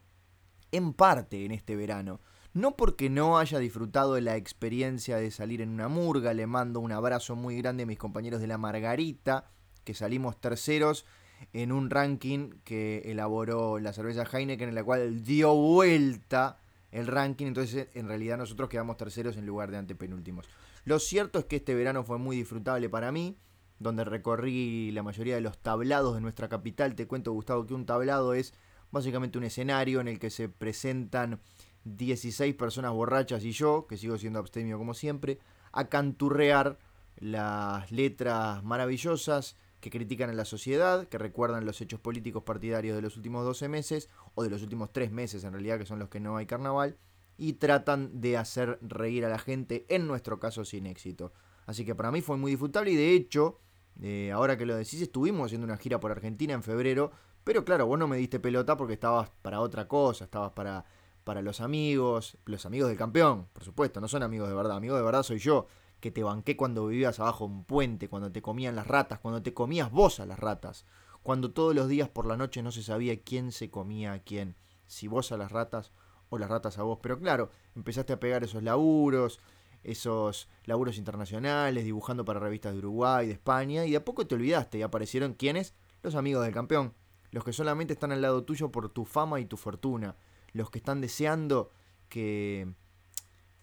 en 0.73 0.93
parte 0.93 1.45
en 1.45 1.53
este 1.53 1.77
verano. 1.77 2.21
No 2.53 2.77
porque 2.77 3.11
no 3.11 3.39
haya 3.39 3.59
disfrutado 3.59 4.15
de 4.15 4.23
la 4.23 4.37
experiencia 4.37 5.19
de 5.19 5.31
salir 5.31 5.61
en 5.61 5.69
una 5.69 5.89
murga, 5.89 6.33
le 6.33 6.47
mando 6.47 6.81
un 6.81 6.93
abrazo 6.93 7.37
muy 7.37 7.57
grande 7.59 7.83
a 7.83 7.87
mis 7.87 7.99
compañeros 7.99 8.41
de 8.41 8.47
la 8.47 8.57
Margarita, 8.57 9.51
que 9.85 9.95
salimos 9.95 10.41
terceros 10.41 11.05
en 11.53 11.71
un 11.71 11.91
ranking 11.91 12.51
que 12.65 13.03
elaboró 13.07 13.79
la 13.79 13.93
cerveza 13.93 14.25
Heineken, 14.25 14.71
en 14.71 14.75
la 14.75 14.85
cual 14.85 15.23
dio 15.23 15.55
vuelta 15.55 16.59
el 16.91 17.07
ranking, 17.07 17.47
entonces 17.47 17.89
en 17.93 18.09
realidad 18.09 18.39
nosotros 18.39 18.71
quedamos 18.71 18.97
terceros 18.97 19.37
en 19.37 19.45
lugar 19.45 19.71
de 19.71 19.77
antepenúltimos. 19.77 20.47
Lo 20.85 20.99
cierto 20.99 21.39
es 21.39 21.45
que 21.45 21.57
este 21.57 21.75
verano 21.75 22.05
fue 22.05 22.19
muy 22.19 22.37
disfrutable 22.37 22.89
para 22.89 23.13
mí, 23.13 23.37
donde 23.79 24.05
recorrí 24.05 24.91
la 24.93 25.03
mayoría 25.03 25.35
de 25.35 25.41
los 25.41 25.59
tablados 25.59 26.15
de 26.15 26.21
nuestra 26.21 26.49
capital. 26.49 26.95
Te 26.95 27.07
cuento, 27.07 27.33
Gustavo, 27.33 27.67
que 27.67 27.75
un 27.75 27.87
tablado 27.87 28.35
es 28.35 28.55
básicamente 28.91 29.39
un 29.39 29.45
escenario 29.45 30.01
en 30.01 30.09
el 30.09 30.19
que 30.19 30.31
se 30.31 30.49
presentan 30.49 31.41
16 31.85 32.55
personas 32.55 32.93
borrachas 32.93 33.45
y 33.45 33.53
yo, 33.53 33.87
que 33.87 33.97
sigo 33.97 34.19
siendo 34.19 34.39
abstemio 34.39 34.79
como 34.79 34.95
siempre, 34.95 35.39
a 35.73 35.89
canturrear 35.89 36.79
las 37.17 37.91
letras 37.93 38.65
maravillosas 38.65 39.57
que 39.81 39.91
critican 39.91 40.31
a 40.31 40.33
la 40.33 40.45
sociedad, 40.45 41.07
que 41.07 41.19
recuerdan 41.19 41.65
los 41.65 41.81
hechos 41.81 42.01
políticos 42.01 42.43
partidarios 42.45 42.97
de 42.97 43.03
los 43.03 43.17
últimos 43.17 43.45
12 43.45 43.69
meses, 43.69 44.09
o 44.35 44.43
de 44.43 44.51
los 44.51 44.63
últimos 44.63 44.93
3 44.93 45.13
meses 45.13 45.45
en 45.45 45.53
realidad, 45.53 45.79
que 45.79 45.87
son 45.87 45.99
los 45.99 46.09
que 46.09 46.19
no 46.19 46.37
hay 46.37 46.47
carnaval, 46.47 46.97
y 47.37 47.55
tratan 47.55 48.21
de 48.21 48.39
hacer 48.39 48.79
reír 48.81 49.25
a 49.27 49.29
la 49.29 49.39
gente, 49.39 49.85
en 49.89 50.07
nuestro 50.07 50.41
caso 50.41 50.65
sin 50.65 50.87
éxito. 50.87 51.33
Así 51.67 51.85
que 51.85 51.95
para 51.95 52.11
mí 52.11 52.23
fue 52.23 52.37
muy 52.37 52.53
disfrutable 52.53 52.93
y 52.93 52.97
de 52.97 53.13
hecho 53.13 53.59
eh, 54.03 54.31
ahora 54.33 54.57
que 54.57 54.67
lo 54.67 54.77
decís, 54.77 55.01
estuvimos 55.01 55.47
haciendo 55.47 55.67
una 55.67 55.77
gira 55.77 56.01
por 56.01 56.11
Argentina 56.11 56.53
en 56.55 56.63
febrero, 56.63 57.13
pero 57.45 57.65
claro, 57.65 57.87
vos 57.87 57.99
no 57.99 58.09
me 58.09 58.17
diste 58.17 58.41
pelota 58.41 58.77
porque 58.77 58.95
estabas 58.95 59.31
para 59.43 59.61
otra 59.61 59.89
cosa, 59.89 60.25
estabas 60.25 60.53
para, 60.53 60.85
para 61.25 61.43
los 61.43 61.61
amigos, 61.61 62.37
los 62.45 62.67
amigos 62.67 62.89
del 62.89 62.99
campeón, 62.99 63.49
por 63.53 63.65
supuesto, 63.65 64.01
no 64.01 64.09
son 64.09 64.23
amigos 64.23 64.49
de 64.49 64.55
verdad, 64.55 64.77
amigos 64.77 64.99
de 64.99 65.05
verdad 65.05 65.23
soy 65.23 65.39
yo, 65.39 65.67
que 66.01 66.11
te 66.11 66.23
banqué 66.23 66.57
cuando 66.57 66.87
vivías 66.87 67.21
abajo 67.21 67.47
un 67.47 67.65
puente, 67.65 68.09
cuando 68.09 68.31
te 68.31 68.43
comían 68.43 68.77
las 68.77 68.87
ratas, 68.87 69.19
cuando 69.19 69.43
te 69.43 69.55
comías 69.55 69.91
vos 69.91 70.21
a 70.21 70.27
las 70.27 70.39
ratas, 70.39 70.85
cuando 71.23 71.53
todos 71.53 71.75
los 71.75 71.89
días 71.89 72.09
por 72.09 72.27
la 72.27 72.37
noche 72.37 72.63
no 72.63 72.71
se 72.71 72.83
sabía 72.83 73.23
quién 73.23 73.51
se 73.51 73.71
comía 73.71 74.13
a 74.13 74.19
quién, 74.21 74.57
si 74.87 75.09
vos 75.09 75.33
a 75.33 75.37
las 75.37 75.51
ratas 75.51 75.93
o 76.29 76.39
las 76.39 76.51
ratas 76.51 76.79
a 76.79 76.83
vos, 76.83 76.99
pero 77.03 77.19
claro, 77.19 77.51
empezaste 77.75 78.13
a 78.13 78.21
pegar 78.21 78.45
esos 78.45 78.63
laburos, 78.63 79.41
esos 79.83 80.49
laburos 80.65 80.99
internacionales, 80.99 81.85
dibujando 81.85 82.25
para 82.25 82.41
revistas 82.41 82.73
de 82.73 82.79
Uruguay, 82.79 83.27
de 83.27 83.33
España, 83.33 83.87
y 83.87 83.91
de 83.91 83.97
a 83.97 84.05
poco 84.05 84.27
te 84.27 84.35
olvidaste 84.35 84.79
y 84.79 84.83
aparecieron 84.83 85.35
quienes? 85.35 85.75
Los 86.03 86.15
amigos 86.15 86.45
del 86.45 86.55
campeón, 86.55 86.95
los 87.31 87.45
que 87.45 87.53
solamente 87.53 87.93
están 87.93 88.13
al 88.13 88.23
lado 88.23 88.45
tuyo 88.45 88.71
por 88.71 88.89
tu 88.89 89.05
fama 89.05 89.41
y 89.41 89.47
tu 89.47 89.57
fortuna, 89.57 90.17
los 90.53 90.71
que 90.71 90.79
están 90.79 91.01
deseando 91.01 91.71
que, 92.09 92.73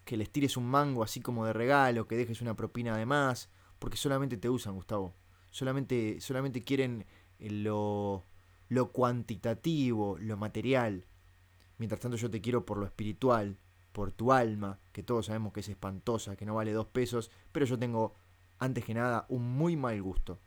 que 0.04 0.16
les 0.16 0.30
tires 0.30 0.56
un 0.56 0.66
mango 0.66 1.02
así 1.02 1.20
como 1.20 1.46
de 1.46 1.52
regalo, 1.52 2.06
que 2.06 2.16
dejes 2.16 2.40
una 2.40 2.54
propina 2.54 2.96
de 2.96 3.06
más, 3.06 3.50
porque 3.78 3.96
solamente 3.96 4.36
te 4.36 4.48
usan, 4.48 4.74
Gustavo. 4.74 5.14
Solamente, 5.50 6.20
solamente 6.20 6.62
quieren 6.62 7.06
lo, 7.38 8.24
lo 8.68 8.92
cuantitativo, 8.92 10.18
lo 10.18 10.36
material. 10.36 11.06
Mientras 11.78 12.00
tanto 12.00 12.16
yo 12.16 12.30
te 12.30 12.40
quiero 12.40 12.64
por 12.64 12.78
lo 12.78 12.86
espiritual, 12.86 13.58
por 13.94 14.10
tu 14.10 14.32
alma, 14.32 14.80
que 14.92 15.04
todos 15.04 15.26
sabemos 15.26 15.52
que 15.52 15.60
es 15.60 15.68
espantosa, 15.68 16.34
que 16.34 16.44
no 16.44 16.56
vale 16.56 16.72
dos 16.72 16.88
pesos, 16.88 17.30
pero 17.52 17.64
yo 17.64 17.78
tengo, 17.78 18.16
antes 18.58 18.84
que 18.84 18.92
nada, 18.92 19.24
un 19.28 19.56
muy 19.56 19.76
mal 19.76 20.02
gusto. 20.02 20.40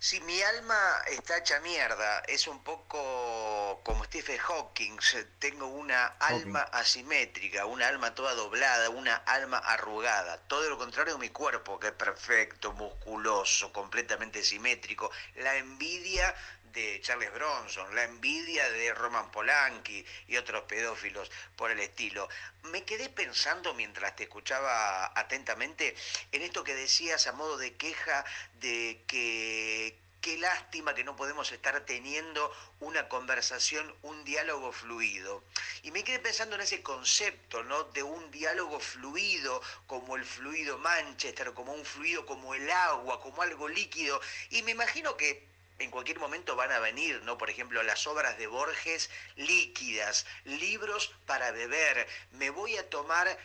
Si 0.00 0.20
mi 0.20 0.40
alma 0.40 0.78
está 1.08 1.38
hecha 1.38 1.58
mierda, 1.58 2.20
es 2.28 2.46
un 2.46 2.62
poco 2.62 3.80
como 3.82 4.04
Stephen 4.04 4.38
Hawking, 4.38 4.96
tengo 5.40 5.66
una 5.66 6.06
alma 6.06 6.60
asimétrica, 6.60 7.66
una 7.66 7.88
alma 7.88 8.14
toda 8.14 8.34
doblada, 8.34 8.90
una 8.90 9.16
alma 9.16 9.58
arrugada. 9.58 10.38
Todo 10.46 10.70
lo 10.70 10.78
contrario 10.78 11.14
de 11.14 11.18
mi 11.18 11.30
cuerpo, 11.30 11.80
que 11.80 11.88
es 11.88 11.94
perfecto, 11.94 12.72
musculoso, 12.74 13.72
completamente 13.72 14.44
simétrico. 14.44 15.10
La 15.34 15.56
envidia 15.56 16.32
de 16.72 17.00
Charles 17.00 17.32
Bronson, 17.32 17.94
la 17.94 18.04
envidia 18.04 18.68
de 18.70 18.94
Roman 18.94 19.30
Polanski 19.30 20.04
y 20.26 20.36
otros 20.36 20.64
pedófilos 20.64 21.30
por 21.56 21.70
el 21.70 21.80
estilo. 21.80 22.28
Me 22.64 22.84
quedé 22.84 23.08
pensando 23.08 23.74
mientras 23.74 24.16
te 24.16 24.24
escuchaba 24.24 25.12
atentamente 25.18 25.94
en 26.32 26.42
esto 26.42 26.64
que 26.64 26.74
decías 26.74 27.26
a 27.26 27.32
modo 27.32 27.56
de 27.56 27.74
queja 27.76 28.24
de 28.60 29.02
que 29.06 29.96
qué 30.20 30.36
lástima 30.38 30.94
que 30.94 31.04
no 31.04 31.16
podemos 31.16 31.50
estar 31.52 31.80
teniendo 31.86 32.52
una 32.80 33.08
conversación, 33.08 33.94
un 34.02 34.24
diálogo 34.24 34.72
fluido. 34.72 35.42
Y 35.82 35.90
me 35.90 36.04
quedé 36.04 36.18
pensando 36.18 36.56
en 36.56 36.62
ese 36.62 36.82
concepto, 36.82 37.62
¿no? 37.62 37.84
De 37.84 38.02
un 38.02 38.30
diálogo 38.30 38.80
fluido, 38.80 39.62
como 39.86 40.16
el 40.16 40.24
fluido 40.24 40.78
Manchester, 40.78 41.52
como 41.54 41.72
un 41.72 41.84
fluido 41.84 42.26
como 42.26 42.54
el 42.54 42.68
agua, 42.70 43.20
como 43.20 43.42
algo 43.42 43.68
líquido. 43.68 44.20
Y 44.50 44.62
me 44.62 44.72
imagino 44.72 45.16
que 45.16 45.46
en 45.78 45.90
cualquier 45.90 46.18
momento 46.18 46.56
van 46.56 46.72
a 46.72 46.80
venir, 46.80 47.22
¿no? 47.22 47.38
Por 47.38 47.50
ejemplo, 47.50 47.82
las 47.82 48.06
obras 48.06 48.36
de 48.38 48.46
Borges 48.46 49.10
líquidas, 49.36 50.26
libros 50.44 51.12
para 51.26 51.52
beber. 51.52 52.06
Me 52.32 52.50
voy 52.50 52.76
a 52.76 52.88
tomar 52.90 53.38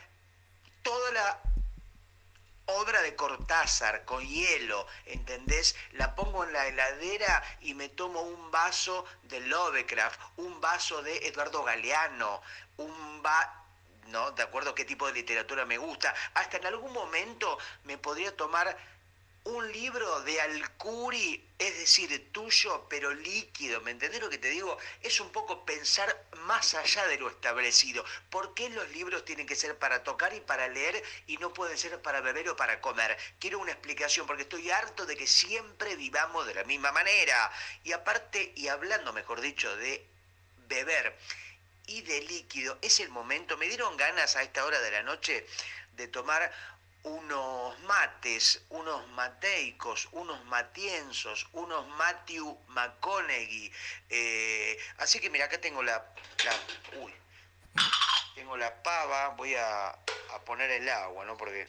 toda 0.82 1.12
la 1.12 1.40
obra 2.66 3.02
de 3.02 3.14
Cortázar 3.14 4.04
con 4.04 4.26
hielo, 4.26 4.86
¿entendés? 5.06 5.76
La 5.92 6.14
pongo 6.14 6.44
en 6.44 6.52
la 6.52 6.66
heladera 6.66 7.42
y 7.60 7.74
me 7.74 7.88
tomo 7.88 8.22
un 8.22 8.50
vaso 8.50 9.04
de 9.24 9.40
Lovecraft, 9.40 10.20
un 10.36 10.60
vaso 10.60 11.02
de 11.02 11.28
Eduardo 11.28 11.62
Galeano, 11.62 12.42
un 12.78 13.22
va 13.24 13.60
¿no? 14.08 14.30
De 14.32 14.42
acuerdo 14.42 14.70
a 14.70 14.74
qué 14.74 14.84
tipo 14.84 15.06
de 15.06 15.14
literatura 15.14 15.64
me 15.64 15.78
gusta. 15.78 16.14
Hasta 16.34 16.58
en 16.58 16.66
algún 16.66 16.92
momento 16.92 17.58
me 17.84 17.96
podría 17.96 18.36
tomar 18.36 18.76
un 19.44 19.70
libro 19.72 20.22
de 20.22 20.40
Alcuri, 20.40 21.46
es 21.58 21.78
decir, 21.78 22.32
tuyo 22.32 22.86
pero 22.88 23.12
líquido, 23.12 23.82
¿me 23.82 23.90
entendés 23.90 24.22
lo 24.22 24.30
que 24.30 24.38
te 24.38 24.48
digo? 24.48 24.78
Es 25.02 25.20
un 25.20 25.30
poco 25.32 25.66
pensar 25.66 26.24
más 26.38 26.74
allá 26.74 27.06
de 27.08 27.18
lo 27.18 27.28
establecido. 27.28 28.04
¿Por 28.30 28.54
qué 28.54 28.70
los 28.70 28.88
libros 28.90 29.24
tienen 29.24 29.46
que 29.46 29.54
ser 29.54 29.78
para 29.78 30.02
tocar 30.02 30.32
y 30.34 30.40
para 30.40 30.68
leer 30.68 31.02
y 31.26 31.36
no 31.36 31.52
pueden 31.52 31.76
ser 31.76 32.00
para 32.00 32.22
beber 32.22 32.48
o 32.48 32.56
para 32.56 32.80
comer? 32.80 33.18
Quiero 33.38 33.58
una 33.58 33.72
explicación 33.72 34.26
porque 34.26 34.44
estoy 34.44 34.70
harto 34.70 35.04
de 35.04 35.16
que 35.16 35.26
siempre 35.26 35.94
vivamos 35.96 36.46
de 36.46 36.54
la 36.54 36.64
misma 36.64 36.90
manera. 36.92 37.52
Y 37.82 37.92
aparte, 37.92 38.52
y 38.56 38.68
hablando 38.68 39.12
mejor 39.12 39.42
dicho, 39.42 39.76
de 39.76 40.06
beber 40.68 41.18
y 41.86 42.00
de 42.00 42.22
líquido, 42.22 42.78
es 42.80 42.98
el 43.00 43.10
momento, 43.10 43.58
me 43.58 43.68
dieron 43.68 43.94
ganas 43.98 44.36
a 44.36 44.42
esta 44.42 44.64
hora 44.64 44.80
de 44.80 44.90
la 44.90 45.02
noche 45.02 45.46
de 45.96 46.08
tomar 46.08 46.50
unos 47.04 47.78
mates, 47.80 48.62
unos 48.70 49.06
mateicos, 49.08 50.08
unos 50.12 50.44
matienzos, 50.46 51.46
unos 51.52 51.86
Matthew 51.88 52.58
McConaughey. 52.68 53.72
Eh, 54.10 54.78
así 54.98 55.20
que 55.20 55.30
mira, 55.30 55.44
acá 55.44 55.60
tengo 55.60 55.82
la, 55.82 56.04
uy, 57.00 57.14
tengo 58.34 58.56
la 58.56 58.82
pava, 58.82 59.28
voy 59.30 59.54
a, 59.54 59.88
a 59.88 60.38
poner 60.44 60.70
el 60.70 60.88
agua, 60.88 61.24
¿no? 61.24 61.36
Porque 61.36 61.68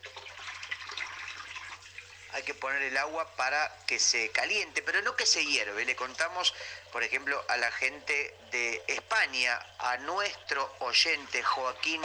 hay 2.36 2.44
que 2.44 2.54
poner 2.54 2.82
el 2.82 2.98
agua 2.98 3.34
para 3.38 3.74
que 3.88 3.98
se 3.98 4.30
caliente, 4.32 4.82
pero 4.82 5.02
no 5.02 5.16
que 5.16 5.26
se 5.26 5.46
hierve. 5.46 5.86
Le 5.86 5.96
contamos, 5.96 6.54
por 6.92 7.02
ejemplo, 7.02 7.42
a 7.48 7.56
la 7.56 7.72
gente 7.72 8.38
de 8.52 8.84
España, 8.88 9.58
a 9.80 9.96
nuestro 9.98 10.76
oyente 10.80 11.42
Joaquín 11.44 12.02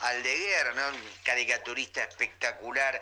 Aldeguer, 0.00 0.74
¿no? 0.74 0.82
caricaturista 1.24 2.02
espectacular, 2.04 3.00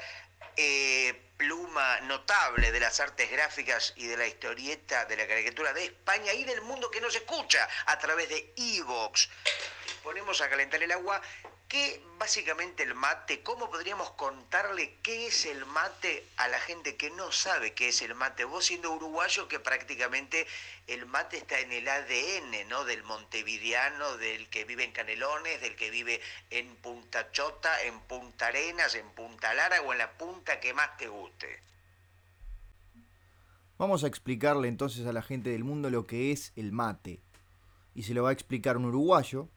eh, 0.56 1.30
pluma 1.36 2.00
notable 2.00 2.72
de 2.72 2.80
las 2.80 2.98
artes 2.98 3.30
gráficas 3.30 3.92
y 3.96 4.06
de 4.06 4.16
la 4.16 4.26
historieta 4.26 5.04
de 5.04 5.16
la 5.16 5.26
caricatura 5.26 5.72
de 5.72 5.84
España 5.84 6.32
y 6.32 6.44
del 6.44 6.62
mundo 6.62 6.90
que 6.90 7.00
nos 7.00 7.14
escucha 7.14 7.68
a 7.86 7.98
través 7.98 8.28
de 8.28 8.52
Evox. 8.56 9.28
Ponemos 10.02 10.40
a 10.40 10.48
calentar 10.48 10.82
el 10.82 10.90
agua 10.90 11.22
¿Qué 11.68 12.02
básicamente 12.18 12.82
el 12.82 12.94
mate? 12.94 13.42
¿Cómo 13.42 13.68
podríamos 13.68 14.10
contarle 14.12 14.94
qué 15.02 15.26
es 15.26 15.44
el 15.44 15.66
mate 15.66 16.26
a 16.38 16.48
la 16.48 16.58
gente 16.60 16.96
que 16.96 17.10
no 17.10 17.30
sabe 17.30 17.74
qué 17.74 17.88
es 17.88 18.00
el 18.00 18.14
mate? 18.14 18.44
Vos 18.44 18.64
siendo 18.64 18.90
uruguayo 18.90 19.48
que 19.48 19.60
prácticamente 19.60 20.46
el 20.86 21.04
mate 21.04 21.36
está 21.36 21.60
en 21.60 21.70
el 21.70 21.86
ADN, 21.86 22.66
¿no? 22.70 22.86
Del 22.86 23.02
montevideano, 23.02 24.16
del 24.16 24.48
que 24.48 24.64
vive 24.64 24.84
en 24.84 24.92
Canelones, 24.92 25.60
del 25.60 25.76
que 25.76 25.90
vive 25.90 26.22
en 26.48 26.74
Punta 26.76 27.30
Chota, 27.32 27.82
en 27.82 28.00
Punta 28.00 28.46
Arenas, 28.46 28.94
en 28.94 29.10
Punta 29.10 29.52
Lara 29.52 29.82
o 29.82 29.92
en 29.92 29.98
la 29.98 30.10
punta 30.12 30.60
que 30.60 30.72
más 30.72 30.96
te 30.96 31.08
guste. 31.08 31.60
Vamos 33.76 34.04
a 34.04 34.06
explicarle 34.06 34.68
entonces 34.68 35.06
a 35.06 35.12
la 35.12 35.20
gente 35.20 35.50
del 35.50 35.64
mundo 35.64 35.90
lo 35.90 36.06
que 36.06 36.32
es 36.32 36.50
el 36.56 36.72
mate. 36.72 37.20
Y 37.94 38.04
se 38.04 38.14
lo 38.14 38.22
va 38.22 38.30
a 38.30 38.32
explicar 38.32 38.78
un 38.78 38.86
uruguayo, 38.86 39.50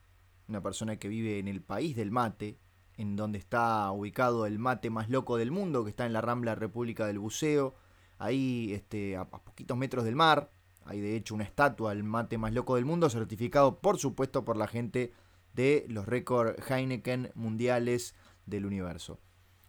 una 0.48 0.62
persona 0.62 0.96
que 0.96 1.08
vive 1.08 1.38
en 1.38 1.48
el 1.48 1.62
país 1.62 1.96
del 1.96 2.10
mate, 2.10 2.58
en 2.96 3.16
donde 3.16 3.38
está 3.38 3.90
ubicado 3.90 4.46
el 4.46 4.58
mate 4.58 4.90
más 4.90 5.08
loco 5.08 5.36
del 5.36 5.50
mundo, 5.50 5.84
que 5.84 5.90
está 5.90 6.06
en 6.06 6.12
la 6.12 6.20
Rambla 6.20 6.54
República 6.54 7.06
del 7.06 7.18
Buceo, 7.18 7.74
ahí 8.18 8.72
este, 8.72 9.16
a, 9.16 9.28
poquitos 9.28 9.76
metros 9.76 10.04
del 10.04 10.16
mar. 10.16 10.50
Hay 10.84 11.00
de 11.00 11.16
hecho 11.16 11.34
una 11.34 11.44
estatua 11.44 11.94
del 11.94 12.04
mate 12.04 12.38
más 12.38 12.52
loco 12.52 12.76
del 12.76 12.84
mundo, 12.84 13.08
certificado 13.08 13.80
por 13.80 13.98
supuesto 13.98 14.44
por 14.44 14.56
la 14.56 14.66
gente 14.66 15.12
de 15.54 15.84
los 15.88 16.06
récords 16.06 16.70
Heineken 16.70 17.30
mundiales 17.34 18.14
del 18.46 18.66
universo. 18.66 19.20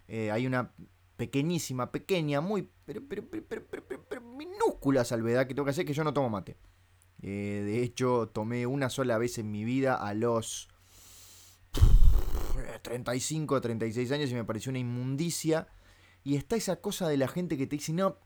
Eh, 0.07 0.31
hay 0.31 0.47
una 0.47 0.71
pequeñísima, 1.17 1.91
pequeña, 1.91 2.41
muy, 2.41 2.69
pero, 2.85 3.01
minúscula 4.21 5.05
salvedad 5.05 5.47
que 5.47 5.53
tengo 5.53 5.65
que 5.65 5.71
hacer 5.71 5.85
que 5.85 5.93
yo 5.93 6.03
no 6.03 6.13
tomo 6.13 6.29
mate. 6.29 6.57
Eh, 7.23 7.63
de 7.65 7.81
hecho, 7.81 8.29
tomé 8.33 8.67
una 8.67 8.89
sola 8.89 9.17
vez 9.17 9.37
en 9.37 9.49
mi 9.49 9.63
vida 9.63 9.95
a 9.95 10.13
los 10.13 10.67
35 12.81 13.55
o 13.55 13.61
36 13.61 14.11
años 14.11 14.29
y 14.29 14.35
me 14.35 14.43
pareció 14.43 14.69
una 14.69 14.79
inmundicia. 14.79 15.67
Y 16.23 16.35
está 16.35 16.57
esa 16.57 16.77
cosa 16.77 17.07
de 17.07 17.17
la 17.17 17.29
gente 17.29 17.57
que 17.57 17.65
te 17.65 17.77
dice, 17.77 17.93
no, 17.93 18.17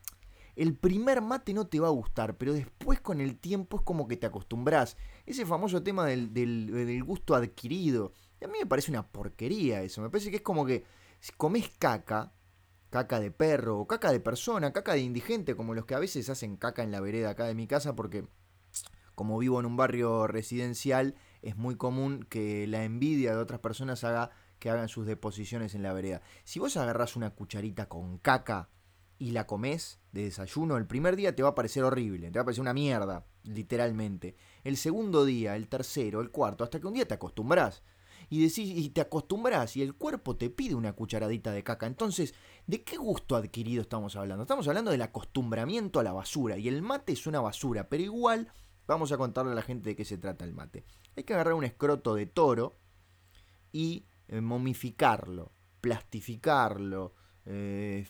el 0.56 0.76
primer 0.76 1.22
mate 1.22 1.54
no 1.54 1.68
te 1.68 1.80
va 1.80 1.88
a 1.88 1.92
gustar, 1.92 2.38
pero 2.38 2.54
después 2.54 3.00
con 3.00 3.22
el 3.22 3.38
tiempo 3.38 3.78
es 3.78 3.84
como 3.84 4.08
que 4.08 4.18
te 4.18 4.26
acostumbras. 4.26 4.98
Ese 5.28 5.46
famoso 5.46 5.84
tema 5.84 6.06
del, 6.06 6.34
del, 6.34 7.04
gusto 7.04 7.36
adquirido. 7.36 8.14
Y 8.42 8.46
a 8.46 8.48
mí 8.48 8.58
me 8.60 8.66
parece 8.66 8.92
una 8.92 9.08
porquería 9.08 9.84
eso. 9.84 10.02
Me 10.02 10.10
parece 10.10 10.32
que 10.32 10.38
es 10.38 10.42
como 10.42 10.66
que 10.66 10.86
si 11.20 11.32
comes 11.34 11.70
caca, 11.78 12.34
caca 12.90 13.20
de 13.20 13.30
perro 13.30 13.80
o 13.80 13.88
caca 13.88 14.12
de 14.12 14.20
persona, 14.20 14.74
caca 14.74 14.94
de 14.94 15.02
indigente, 15.02 15.56
como 15.56 15.76
los 15.76 15.86
que 15.86 15.94
a 15.94 16.00
veces 16.00 16.30
hacen 16.30 16.58
caca 16.58 16.82
en 16.82 16.92
la 16.92 17.02
vereda 17.02 17.30
acá 17.30 17.46
de 17.46 17.54
mi 17.54 17.68
casa 17.68 17.96
porque 17.96 18.26
como 19.18 19.40
vivo 19.40 19.60
en 19.60 19.66
un 19.66 19.78
barrio 19.78 20.28
residencial, 20.28 21.16
es 21.42 21.58
muy 21.58 21.76
común 21.76 22.28
que 22.30 22.68
la 22.68 22.84
envidia 22.84 23.32
de 23.32 23.42
otras 23.42 23.60
personas 23.60 24.04
haga 24.04 24.30
que 24.60 24.70
hagan 24.70 24.90
sus 24.90 25.08
deposiciones 25.08 25.74
en 25.74 25.82
la 25.82 25.92
vereda. 25.92 26.22
Si 26.44 26.60
vos 26.60 26.78
agarrás 26.78 27.16
una 27.16 27.32
cucharita 27.32 27.90
con 27.90 28.20
caca 28.20 28.70
y 29.18 29.32
la 29.32 29.48
comes 29.48 30.00
de 30.12 30.26
desayuno, 30.26 30.78
el 30.78 30.86
primer 30.86 31.16
día 31.16 31.36
te 31.36 31.42
va 31.42 31.50
a 31.50 31.56
parecer 31.56 31.84
horrible, 31.84 32.30
te 32.30 32.38
va 32.38 32.44
a 32.44 32.46
parecer 32.46 32.62
una 32.62 32.76
mierda, 32.76 33.26
literalmente. 33.42 34.36
El 34.64 34.78
segundo 34.78 35.26
día, 35.26 35.56
el 35.56 35.68
tercero, 35.68 36.22
el 36.22 36.30
cuarto, 36.30 36.64
hasta 36.64 36.80
que 36.80 36.86
un 36.86 36.94
día 36.94 37.08
te 37.08 37.16
acostumbras. 37.16 37.82
Y, 38.30 38.44
decís, 38.44 38.72
y 38.76 38.90
te 38.90 39.02
acostumbras 39.02 39.78
y 39.78 39.82
el 39.82 39.96
cuerpo 39.96 40.36
te 40.36 40.52
pide 40.52 40.76
una 40.76 40.94
cucharadita 40.94 41.52
de 41.52 41.64
caca. 41.64 41.88
Entonces, 41.88 42.36
¿de 42.68 42.84
qué 42.84 42.98
gusto 42.98 43.36
adquirido 43.36 43.82
estamos 43.82 44.16
hablando? 44.16 44.44
Estamos 44.44 44.68
hablando 44.68 44.92
del 44.92 45.02
acostumbramiento 45.02 46.00
a 46.00 46.04
la 46.04 46.14
basura. 46.14 46.60
Y 46.60 46.68
el 46.68 46.84
mate 46.84 47.14
es 47.14 47.26
una 47.26 47.42
basura, 47.42 47.90
pero 47.90 48.04
igual 48.04 48.52
Vamos 48.88 49.12
a 49.12 49.18
contarle 49.18 49.52
a 49.52 49.56
la 49.56 49.62
gente 49.62 49.90
de 49.90 49.96
qué 49.96 50.06
se 50.06 50.18
trata 50.18 50.46
el 50.46 50.54
mate. 50.54 50.86
Hay 51.16 51.24
que 51.24 51.34
agarrar 51.34 51.54
un 51.54 51.64
escroto 51.64 52.16
de 52.16 52.26
toro, 52.26 52.78
y 53.72 54.06
eh, 54.28 54.42
momificarlo, 54.42 55.52
plastificarlo, 55.82 57.14
eh, 57.46 58.08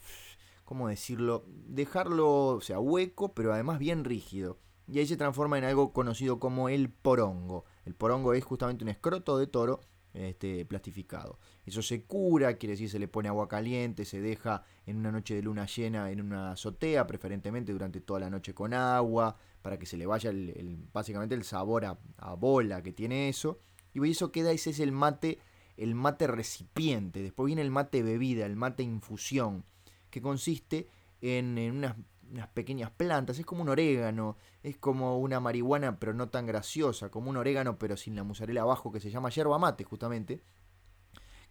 ¿cómo 0.66 0.88
decirlo? 0.88 1.46
Dejarlo, 1.48 2.48
o 2.48 2.62
sea, 2.62 2.80
hueco, 2.80 3.34
pero 3.34 3.54
además 3.54 3.80
bien 3.80 4.04
rígido. 4.04 4.60
Y 4.88 5.00
ahí 5.00 5.08
se 5.08 5.18
transforma 5.18 5.58
en 5.58 5.66
algo 5.66 5.92
conocido 5.92 6.40
como 6.40 6.70
el 6.70 6.90
porongo. 6.90 7.66
El 7.86 7.94
porongo 7.94 8.34
es 8.34 8.46
justamente 8.46 8.86
un 8.86 8.90
escroto 8.90 9.38
de 9.38 9.48
toro 9.48 9.82
este, 10.14 10.66
plastificado. 10.66 11.38
Eso 11.68 11.82
se 11.82 12.04
cura, 12.04 12.54
quiere 12.54 12.74
decir 12.74 12.90
se 12.90 12.98
le 12.98 13.10
pone 13.10 13.28
agua 13.28 13.50
caliente, 13.50 14.06
se 14.06 14.22
deja 14.22 14.64
en 14.86 14.96
una 14.96 15.12
noche 15.12 15.36
de 15.36 15.42
luna 15.42 15.66
llena 15.66 16.10
en 16.10 16.22
una 16.22 16.52
azotea, 16.52 17.06
preferentemente 17.06 17.74
durante 17.74 18.00
toda 18.00 18.22
la 18.22 18.30
noche 18.30 18.54
con 18.54 18.74
agua, 18.74 19.36
para 19.62 19.78
que 19.78 19.86
se 19.86 19.98
le 19.98 20.06
vaya 20.06 20.30
el, 20.30 20.80
básicamente 20.94 21.36
el 21.36 21.44
sabor 21.44 21.84
a, 21.84 22.00
a, 22.20 22.36
bola 22.36 22.82
que 22.82 22.94
tiene 22.94 23.28
eso. 23.28 23.60
Y 23.94 24.10
eso 24.10 24.32
queda, 24.32 24.54
ese 24.54 24.70
es 24.70 24.80
el 24.80 24.94
mate, 24.94 25.40
el 25.76 25.94
mate 25.94 26.28
recipiente. 26.28 27.22
Después 27.22 27.48
viene 27.48 27.64
el 27.64 27.72
mate 27.72 28.02
bebida, 28.02 28.46
el 28.46 28.56
mate 28.56 28.84
infusión, 28.84 29.66
que 30.10 30.22
consiste 30.22 30.88
en, 31.20 31.58
en 31.58 31.76
unas 31.76 31.96
unas 32.32 32.48
pequeñas 32.50 32.92
plantas, 32.92 33.40
es 33.40 33.46
como 33.46 33.62
un 33.62 33.70
orégano, 33.70 34.36
es 34.62 34.78
como 34.78 35.18
una 35.18 35.40
marihuana 35.40 35.98
pero 35.98 36.14
no 36.14 36.28
tan 36.28 36.46
graciosa, 36.46 37.10
como 37.10 37.30
un 37.30 37.38
orégano 37.38 37.78
pero 37.78 37.96
sin 37.96 38.16
la 38.16 38.24
musarela 38.24 38.62
abajo 38.62 38.92
que 38.92 39.00
se 39.00 39.10
llama 39.10 39.30
yerba 39.30 39.58
mate 39.58 39.86
justamente, 39.86 40.42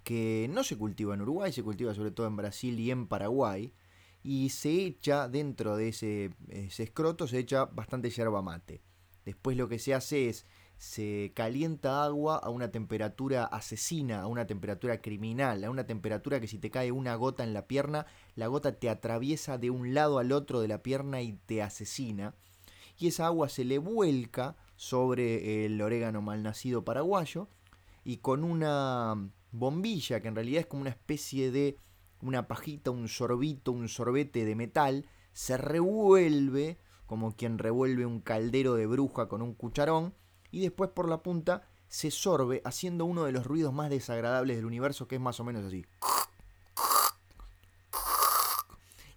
que 0.06 0.48
no 0.52 0.62
se 0.62 0.78
cultiva 0.78 1.14
en 1.14 1.22
Uruguay, 1.22 1.52
se 1.52 1.64
cultiva 1.64 1.92
sobre 1.92 2.12
todo 2.12 2.28
en 2.28 2.36
Brasil 2.36 2.78
y 2.78 2.92
en 2.92 3.08
Paraguay, 3.08 3.74
y 4.22 4.50
se 4.50 4.70
echa 4.70 5.26
dentro 5.28 5.76
de 5.76 5.88
ese, 5.88 6.30
escroto, 6.78 7.26
se 7.26 7.40
echa 7.40 7.64
bastante 7.64 8.08
yerba 8.10 8.40
mate. 8.40 8.82
Después 9.24 9.56
lo 9.56 9.68
que 9.68 9.80
se 9.80 9.94
hace 9.94 10.28
es 10.28 10.46
se 10.76 11.32
calienta 11.34 12.04
agua 12.04 12.36
a 12.36 12.50
una 12.50 12.70
temperatura 12.70 13.46
asesina, 13.46 14.20
a 14.20 14.28
una 14.28 14.46
temperatura 14.46 15.00
criminal, 15.00 15.64
a 15.64 15.70
una 15.70 15.86
temperatura 15.86 16.38
que 16.38 16.46
si 16.46 16.58
te 16.58 16.70
cae 16.70 16.92
una 16.92 17.16
gota 17.16 17.42
en 17.42 17.52
la 17.52 17.66
pierna, 17.66 18.06
la 18.36 18.46
gota 18.46 18.78
te 18.78 18.88
atraviesa 18.88 19.58
de 19.58 19.70
un 19.70 19.92
lado 19.92 20.20
al 20.20 20.30
otro 20.30 20.60
de 20.60 20.68
la 20.68 20.84
pierna 20.84 21.20
y 21.20 21.32
te 21.32 21.62
asesina. 21.62 22.36
Y 22.96 23.08
esa 23.08 23.26
agua 23.26 23.48
se 23.48 23.64
le 23.64 23.78
vuelca 23.78 24.54
sobre 24.76 25.64
el 25.64 25.82
orégano 25.82 26.22
malnacido 26.22 26.84
paraguayo 26.84 27.48
y 28.04 28.18
con 28.18 28.44
una 28.44 29.32
bombilla 29.58 30.20
que 30.20 30.28
en 30.28 30.34
realidad 30.34 30.60
es 30.60 30.66
como 30.66 30.82
una 30.82 30.90
especie 30.90 31.50
de 31.50 31.78
una 32.20 32.48
pajita, 32.48 32.90
un 32.90 33.08
sorbito, 33.08 33.72
un 33.72 33.88
sorbete 33.88 34.44
de 34.44 34.54
metal, 34.54 35.06
se 35.32 35.56
revuelve 35.56 36.78
como 37.06 37.36
quien 37.36 37.58
revuelve 37.58 38.06
un 38.06 38.20
caldero 38.20 38.74
de 38.74 38.86
bruja 38.86 39.28
con 39.28 39.42
un 39.42 39.54
cucharón 39.54 40.14
y 40.50 40.60
después 40.60 40.90
por 40.90 41.08
la 41.08 41.22
punta 41.22 41.68
se 41.88 42.10
sorbe 42.10 42.62
haciendo 42.64 43.04
uno 43.04 43.24
de 43.24 43.32
los 43.32 43.46
ruidos 43.46 43.72
más 43.72 43.90
desagradables 43.90 44.56
del 44.56 44.66
universo 44.66 45.06
que 45.06 45.16
es 45.16 45.20
más 45.20 45.38
o 45.40 45.44
menos 45.44 45.64
así. 45.64 45.84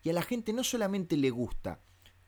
Y 0.04 0.10
a 0.10 0.14
la 0.14 0.22
gente 0.22 0.54
no 0.54 0.64
solamente 0.64 1.18
le 1.18 1.30
gusta 1.30 1.82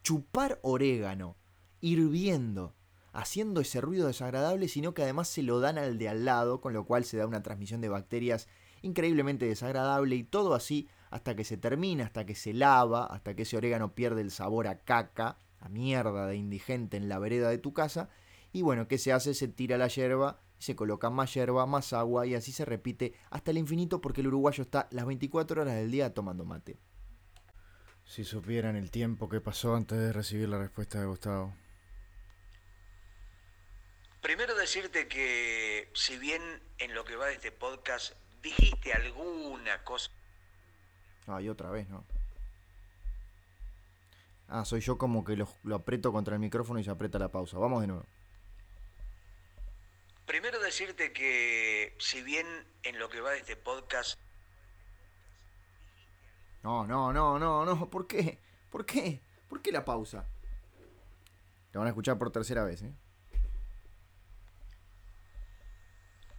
chupar 0.03 0.59
orégano, 0.63 1.37
hirviendo, 1.79 2.75
haciendo 3.13 3.61
ese 3.61 3.81
ruido 3.81 4.07
desagradable, 4.07 4.67
sino 4.67 4.93
que 4.93 5.03
además 5.03 5.27
se 5.27 5.43
lo 5.43 5.59
dan 5.59 5.77
al 5.77 5.97
de 5.97 6.09
al 6.09 6.25
lado, 6.25 6.61
con 6.61 6.73
lo 6.73 6.85
cual 6.85 7.05
se 7.05 7.17
da 7.17 7.27
una 7.27 7.43
transmisión 7.43 7.81
de 7.81 7.89
bacterias 7.89 8.47
increíblemente 8.81 9.45
desagradable 9.45 10.15
y 10.15 10.23
todo 10.23 10.53
así 10.53 10.87
hasta 11.09 11.35
que 11.35 11.43
se 11.43 11.57
termina, 11.57 12.05
hasta 12.05 12.25
que 12.25 12.35
se 12.35 12.53
lava, 12.53 13.05
hasta 13.05 13.35
que 13.35 13.43
ese 13.43 13.57
orégano 13.57 13.93
pierde 13.93 14.21
el 14.21 14.31
sabor 14.31 14.67
a 14.67 14.79
caca, 14.79 15.37
a 15.59 15.69
mierda 15.69 16.25
de 16.25 16.35
indigente 16.35 16.97
en 16.97 17.09
la 17.09 17.19
vereda 17.19 17.49
de 17.49 17.57
tu 17.57 17.73
casa 17.73 18.09
y 18.53 18.61
bueno, 18.61 18.87
¿qué 18.87 18.97
se 18.97 19.13
hace? 19.13 19.33
Se 19.33 19.47
tira 19.47 19.77
la 19.77 19.87
yerba, 19.87 20.39
se 20.57 20.75
coloca 20.75 21.09
más 21.09 21.33
yerba, 21.33 21.65
más 21.65 21.93
agua 21.93 22.25
y 22.25 22.35
así 22.35 22.51
se 22.51 22.65
repite 22.65 23.13
hasta 23.29 23.51
el 23.51 23.57
infinito 23.57 24.01
porque 24.01 24.21
el 24.21 24.27
uruguayo 24.27 24.63
está 24.63 24.87
las 24.91 25.05
24 25.05 25.61
horas 25.61 25.75
del 25.75 25.91
día 25.91 26.13
tomando 26.13 26.45
mate. 26.45 26.79
Si 28.03 28.23
supieran 28.23 28.75
el 28.75 28.91
tiempo 28.91 29.29
que 29.29 29.41
pasó 29.41 29.75
antes 29.75 29.97
de 29.97 30.11
recibir 30.11 30.49
la 30.49 30.57
respuesta 30.57 30.99
de 30.99 31.05
Gustavo. 31.05 31.53
Primero 34.21 34.53
decirte 34.55 35.07
que 35.07 35.89
si 35.95 36.17
bien 36.17 36.41
en 36.77 36.93
lo 36.93 37.03
que 37.03 37.15
va 37.15 37.25
de 37.25 37.33
este 37.33 37.51
podcast 37.51 38.13
dijiste 38.43 38.93
alguna 38.93 39.83
cosa... 39.83 40.11
Ay, 41.25 41.49
otra 41.49 41.71
vez, 41.71 41.89
¿no? 41.89 42.05
Ah, 44.47 44.63
soy 44.63 44.81
yo 44.81 44.97
como 44.97 45.23
que 45.23 45.35
lo, 45.35 45.47
lo 45.63 45.75
aprieto 45.75 46.11
contra 46.11 46.35
el 46.35 46.39
micrófono 46.39 46.79
y 46.79 46.83
se 46.83 46.91
aprieta 46.91 47.17
la 47.17 47.29
pausa. 47.29 47.57
Vamos 47.57 47.81
de 47.81 47.87
nuevo. 47.87 48.05
Primero 50.27 50.59
decirte 50.59 51.13
que 51.13 51.95
si 51.97 52.21
bien 52.21 52.45
en 52.83 52.99
lo 52.99 53.09
que 53.09 53.21
va 53.21 53.31
de 53.31 53.39
este 53.39 53.55
podcast... 53.55 54.19
No, 56.61 56.85
no, 56.85 57.11
no, 57.11 57.39
no, 57.39 57.65
no, 57.65 57.89
¿por 57.89 58.05
qué? 58.05 58.39
¿Por 58.69 58.85
qué? 58.85 59.19
¿Por 59.49 59.63
qué 59.63 59.71
la 59.71 59.83
pausa? 59.83 60.27
Te 61.71 61.79
van 61.79 61.87
a 61.87 61.89
escuchar 61.89 62.19
por 62.19 62.31
tercera 62.31 62.63
vez, 62.63 62.83
¿eh? 62.83 62.93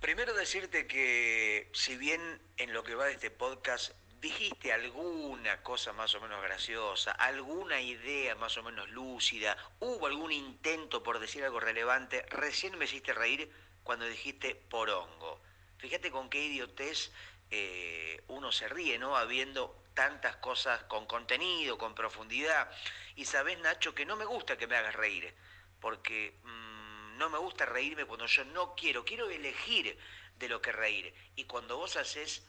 Primero 0.02 0.34
decirte 0.34 0.88
que 0.88 1.70
si 1.72 1.96
bien 1.96 2.20
en 2.56 2.72
lo 2.72 2.82
que 2.82 2.96
va 2.96 3.04
de 3.04 3.12
este 3.12 3.30
podcast 3.30 3.92
dijiste 4.20 4.72
alguna 4.72 5.62
cosa 5.62 5.92
más 5.92 6.12
o 6.16 6.20
menos 6.20 6.42
graciosa, 6.42 7.12
alguna 7.12 7.80
idea 7.80 8.34
más 8.34 8.58
o 8.58 8.64
menos 8.64 8.90
lúcida, 8.90 9.56
hubo 9.78 10.08
algún 10.08 10.32
intento 10.32 11.04
por 11.04 11.20
decir 11.20 11.44
algo 11.44 11.60
relevante, 11.60 12.22
recién 12.30 12.76
me 12.78 12.86
hiciste 12.86 13.14
reír 13.14 13.48
cuando 13.84 14.04
dijiste 14.04 14.56
porongo. 14.56 15.40
Fíjate 15.78 16.10
con 16.10 16.28
qué 16.28 16.46
idiotez 16.46 17.12
eh, 17.52 18.24
uno 18.26 18.50
se 18.50 18.66
ríe, 18.66 18.98
¿no? 18.98 19.16
Habiendo 19.16 19.84
tantas 19.94 20.34
cosas 20.38 20.82
con 20.84 21.06
contenido, 21.06 21.78
con 21.78 21.94
profundidad. 21.94 22.68
Y 23.14 23.26
sabes, 23.26 23.56
Nacho, 23.60 23.94
que 23.94 24.04
no 24.04 24.16
me 24.16 24.24
gusta 24.24 24.58
que 24.58 24.66
me 24.66 24.74
hagas 24.74 24.96
reír, 24.96 25.32
porque 25.80 26.40
mm, 26.42 26.61
no 27.22 27.30
me 27.30 27.38
gusta 27.38 27.64
reírme 27.64 28.04
cuando 28.04 28.26
yo 28.26 28.44
no 28.46 28.74
quiero, 28.74 29.04
quiero 29.04 29.30
elegir 29.30 29.96
de 30.40 30.48
lo 30.48 30.60
que 30.60 30.72
reír. 30.72 31.14
Y 31.36 31.44
cuando 31.44 31.76
vos 31.76 31.94
haces 31.94 32.44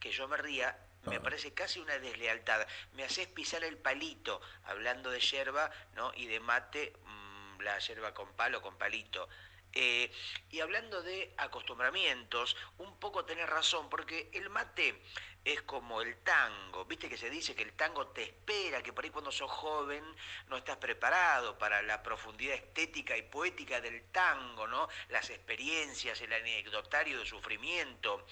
que 0.00 0.10
yo 0.10 0.26
me 0.26 0.38
ría, 0.38 0.74
me 1.02 1.20
parece 1.20 1.52
casi 1.52 1.80
una 1.80 1.98
deslealtad. 1.98 2.66
Me 2.94 3.04
haces 3.04 3.26
pisar 3.28 3.62
el 3.62 3.76
palito, 3.76 4.40
hablando 4.64 5.10
de 5.10 5.20
yerba, 5.20 5.70
¿no? 5.94 6.14
Y 6.14 6.28
de 6.28 6.40
mate, 6.40 6.94
mm, 7.04 7.60
la 7.60 7.78
yerba 7.78 8.14
con 8.14 8.34
palo, 8.34 8.62
con 8.62 8.78
palito. 8.78 9.28
Eh, 9.78 10.10
y 10.50 10.60
hablando 10.60 11.02
de 11.02 11.34
acostumbramientos, 11.36 12.56
un 12.78 12.98
poco 12.98 13.26
tenés 13.26 13.46
razón, 13.46 13.90
porque 13.90 14.30
el 14.32 14.48
mate 14.48 15.02
es 15.44 15.60
como 15.62 16.00
el 16.00 16.16
tango, 16.22 16.86
viste 16.86 17.10
que 17.10 17.18
se 17.18 17.28
dice 17.28 17.54
que 17.54 17.62
el 17.62 17.74
tango 17.74 18.06
te 18.06 18.22
espera, 18.22 18.82
que 18.82 18.94
por 18.94 19.04
ahí 19.04 19.10
cuando 19.10 19.30
sos 19.30 19.50
joven 19.50 20.02
no 20.48 20.56
estás 20.56 20.78
preparado 20.78 21.58
para 21.58 21.82
la 21.82 22.02
profundidad 22.02 22.54
estética 22.54 23.18
y 23.18 23.22
poética 23.22 23.82
del 23.82 24.02
tango, 24.12 24.66
¿no? 24.66 24.88
Las 25.10 25.28
experiencias, 25.28 26.22
el 26.22 26.32
anecdotario 26.32 27.18
de 27.18 27.26
sufrimiento. 27.26 28.26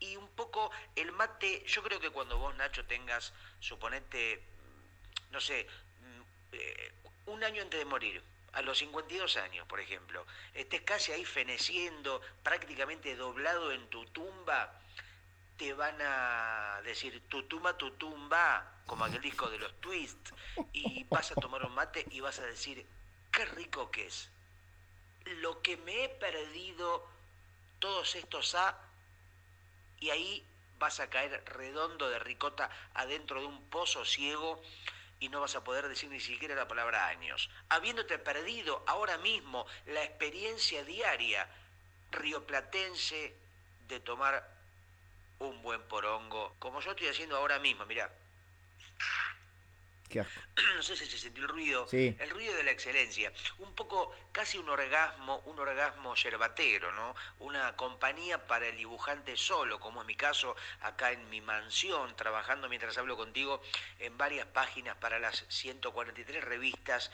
Y 0.00 0.16
un 0.16 0.28
poco 0.30 0.72
el 0.96 1.12
mate, 1.12 1.62
yo 1.64 1.80
creo 1.84 2.00
que 2.00 2.10
cuando 2.10 2.38
vos, 2.38 2.56
Nacho, 2.56 2.84
tengas, 2.86 3.32
suponete, 3.60 4.42
no 5.30 5.40
sé, 5.40 5.64
mm, 6.00 6.22
eh, 6.54 6.92
un 7.26 7.44
año 7.44 7.62
antes 7.62 7.78
de 7.78 7.84
morir, 7.84 8.20
a 8.58 8.62
los 8.62 8.78
52 8.78 9.36
años, 9.36 9.64
por 9.68 9.78
ejemplo, 9.78 10.26
estés 10.52 10.82
casi 10.82 11.12
ahí 11.12 11.24
feneciendo, 11.24 12.20
prácticamente 12.42 13.14
doblado 13.14 13.70
en 13.70 13.88
tu 13.88 14.04
tumba, 14.06 14.80
te 15.56 15.72
van 15.74 15.96
a 16.02 16.80
decir 16.82 17.22
tu 17.28 17.44
tumba, 17.44 17.78
tu 17.78 17.92
tumba, 17.92 18.82
como 18.84 19.04
aquel 19.04 19.20
disco 19.20 19.48
de 19.48 19.58
los 19.58 19.80
Twists, 19.80 20.32
y 20.72 21.04
vas 21.04 21.30
a 21.30 21.36
tomar 21.36 21.64
un 21.64 21.72
mate 21.72 22.04
y 22.10 22.18
vas 22.18 22.40
a 22.40 22.46
decir, 22.46 22.84
qué 23.30 23.44
rico 23.44 23.92
que 23.92 24.06
es. 24.06 24.28
Lo 25.40 25.62
que 25.62 25.76
me 25.76 26.04
he 26.04 26.08
perdido 26.08 27.08
todos 27.78 28.16
estos 28.16 28.56
A, 28.56 28.76
y 30.00 30.10
ahí 30.10 30.44
vas 30.80 30.98
a 30.98 31.08
caer 31.08 31.44
redondo 31.46 32.10
de 32.10 32.18
ricota 32.18 32.70
adentro 32.94 33.40
de 33.40 33.46
un 33.46 33.70
pozo 33.70 34.04
ciego 34.04 34.60
y 35.20 35.28
no 35.28 35.40
vas 35.40 35.54
a 35.56 35.64
poder 35.64 35.88
decir 35.88 36.10
ni 36.10 36.20
siquiera 36.20 36.54
la 36.54 36.68
palabra 36.68 37.06
años. 37.08 37.50
Habiéndote 37.68 38.18
perdido 38.18 38.82
ahora 38.86 39.18
mismo 39.18 39.66
la 39.86 40.04
experiencia 40.04 40.84
diaria 40.84 41.48
rioplatense 42.10 43.34
de 43.88 44.00
tomar 44.00 44.48
un 45.40 45.62
buen 45.62 45.82
porongo, 45.82 46.54
como 46.58 46.80
yo 46.80 46.90
estoy 46.90 47.08
haciendo 47.08 47.36
ahora 47.36 47.58
mismo, 47.58 47.84
No 50.76 50.82
sé 50.82 50.96
si 50.96 51.06
se 51.06 51.18
sintió 51.18 51.44
el 51.44 51.48
ruido, 51.48 51.86
el 51.92 52.30
ruido 52.30 52.54
de 52.54 52.62
la 52.62 52.70
excelencia, 52.70 53.32
un 53.58 53.74
poco 53.74 54.14
casi 54.32 54.58
un 54.58 54.68
orgasmo, 54.68 55.38
un 55.46 55.58
orgasmo 55.58 56.14
yerbatero, 56.14 56.92
¿no? 56.92 57.14
Una 57.40 57.76
compañía 57.76 58.46
para 58.46 58.68
el 58.68 58.76
dibujante 58.76 59.36
solo, 59.36 59.78
como 59.80 60.00
es 60.00 60.06
mi 60.06 60.14
caso 60.14 60.56
acá 60.80 61.12
en 61.12 61.28
mi 61.30 61.40
mansión, 61.40 62.14
trabajando 62.16 62.68
mientras 62.68 62.96
hablo 62.98 63.16
contigo 63.16 63.60
en 63.98 64.16
varias 64.16 64.46
páginas 64.46 64.96
para 64.96 65.18
las 65.18 65.44
143 65.48 66.44
revistas 66.44 67.10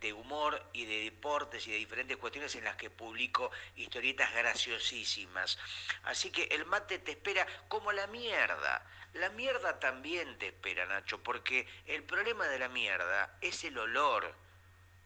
de 0.00 0.12
humor 0.12 0.62
y 0.72 0.84
de 0.84 1.04
deportes 1.04 1.66
y 1.66 1.72
de 1.72 1.78
diferentes 1.78 2.16
cuestiones 2.16 2.54
en 2.54 2.64
las 2.64 2.76
que 2.76 2.90
publico 2.90 3.50
historietas 3.76 4.32
graciosísimas. 4.32 5.58
Así 6.04 6.30
que 6.30 6.44
el 6.44 6.64
mate 6.66 6.98
te 6.98 7.12
espera 7.12 7.46
como 7.68 7.90
la 7.92 8.06
mierda. 8.06 8.84
La 9.14 9.30
mierda 9.30 9.80
también 9.80 10.38
te 10.38 10.48
espera, 10.48 10.86
Nacho, 10.86 11.22
porque 11.22 11.66
el 11.86 12.02
problema 12.04 12.46
de 12.46 12.58
la 12.58 12.68
mierda 12.68 13.36
es 13.40 13.64
el 13.64 13.78
olor. 13.78 14.34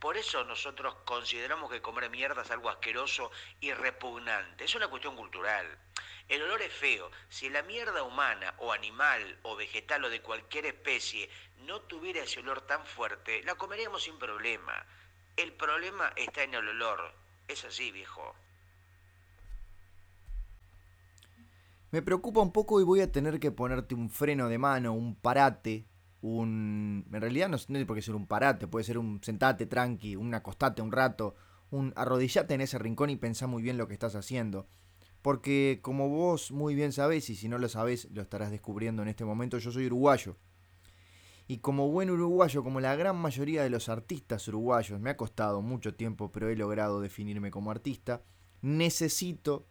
Por 0.00 0.16
eso 0.16 0.42
nosotros 0.44 0.96
consideramos 1.04 1.70
que 1.70 1.80
comer 1.80 2.10
mierda 2.10 2.42
es 2.42 2.50
algo 2.50 2.68
asqueroso 2.68 3.30
y 3.60 3.72
repugnante. 3.72 4.64
Es 4.64 4.74
una 4.74 4.88
cuestión 4.88 5.14
cultural. 5.14 5.78
El 6.28 6.42
olor 6.42 6.62
es 6.62 6.72
feo. 6.72 7.10
Si 7.28 7.48
la 7.48 7.62
mierda 7.62 8.02
humana 8.02 8.54
o 8.58 8.72
animal 8.72 9.38
o 9.42 9.54
vegetal 9.54 10.04
o 10.04 10.10
de 10.10 10.20
cualquier 10.20 10.66
especie 10.66 11.30
no 11.58 11.80
tuviera 11.82 12.22
ese 12.22 12.40
olor 12.40 12.62
tan 12.62 12.84
fuerte, 12.84 13.42
la 13.44 13.54
comeríamos 13.54 14.02
sin 14.02 14.18
problema. 14.18 14.84
El 15.36 15.52
problema 15.52 16.12
está 16.16 16.42
en 16.42 16.54
el 16.54 16.68
olor. 16.68 17.14
Es 17.46 17.64
así, 17.64 17.92
viejo. 17.92 18.34
Me 21.92 22.00
preocupa 22.00 22.40
un 22.40 22.52
poco 22.52 22.80
y 22.80 22.84
voy 22.84 23.00
a 23.00 23.12
tener 23.12 23.38
que 23.38 23.52
ponerte 23.52 23.94
un 23.94 24.08
freno 24.08 24.48
de 24.48 24.56
mano, 24.56 24.94
un 24.94 25.14
parate, 25.14 25.86
un... 26.22 27.04
En 27.12 27.20
realidad 27.20 27.50
no, 27.50 27.58
tiene 27.58 27.84
por 27.84 27.96
qué 27.96 28.00
ser 28.00 28.14
un 28.14 28.26
parate, 28.26 28.66
puede 28.66 28.84
ser 28.84 28.96
un 28.96 29.22
sentate 29.22 29.66
tranqui, 29.66 30.16
un 30.16 30.32
acostate 30.32 30.80
un 30.80 30.90
rato, 30.90 31.34
un 31.70 31.92
arrodillate 31.94 32.54
en 32.54 32.62
ese 32.62 32.78
rincón 32.78 33.10
y 33.10 33.16
pensá 33.16 33.46
muy 33.46 33.62
bien 33.62 33.76
lo 33.76 33.88
que 33.88 33.92
estás 33.92 34.14
haciendo. 34.14 34.66
Porque 35.20 35.80
como 35.82 36.08
vos 36.08 36.50
muy 36.50 36.74
bien 36.74 36.92
sabés, 36.92 37.28
y 37.28 37.36
si 37.36 37.50
no 37.50 37.58
lo 37.58 37.68
sabés, 37.68 38.08
lo 38.10 38.22
estarás 38.22 38.50
descubriendo 38.50 39.02
en 39.02 39.08
este 39.08 39.26
momento, 39.26 39.58
yo 39.58 39.70
soy 39.70 39.84
uruguayo. 39.84 40.38
Y 41.46 41.58
como 41.58 41.90
buen 41.90 42.08
uruguayo, 42.08 42.64
como 42.64 42.80
la 42.80 42.96
gran 42.96 43.16
mayoría 43.16 43.64
de 43.64 43.70
los 43.70 43.90
artistas 43.90 44.48
uruguayos, 44.48 44.98
me 44.98 45.10
ha 45.10 45.18
costado 45.18 45.60
mucho 45.60 45.94
tiempo, 45.94 46.32
pero 46.32 46.48
he 46.48 46.56
logrado 46.56 47.02
definirme 47.02 47.50
como 47.50 47.70
artista, 47.70 48.22
necesito 48.62 49.66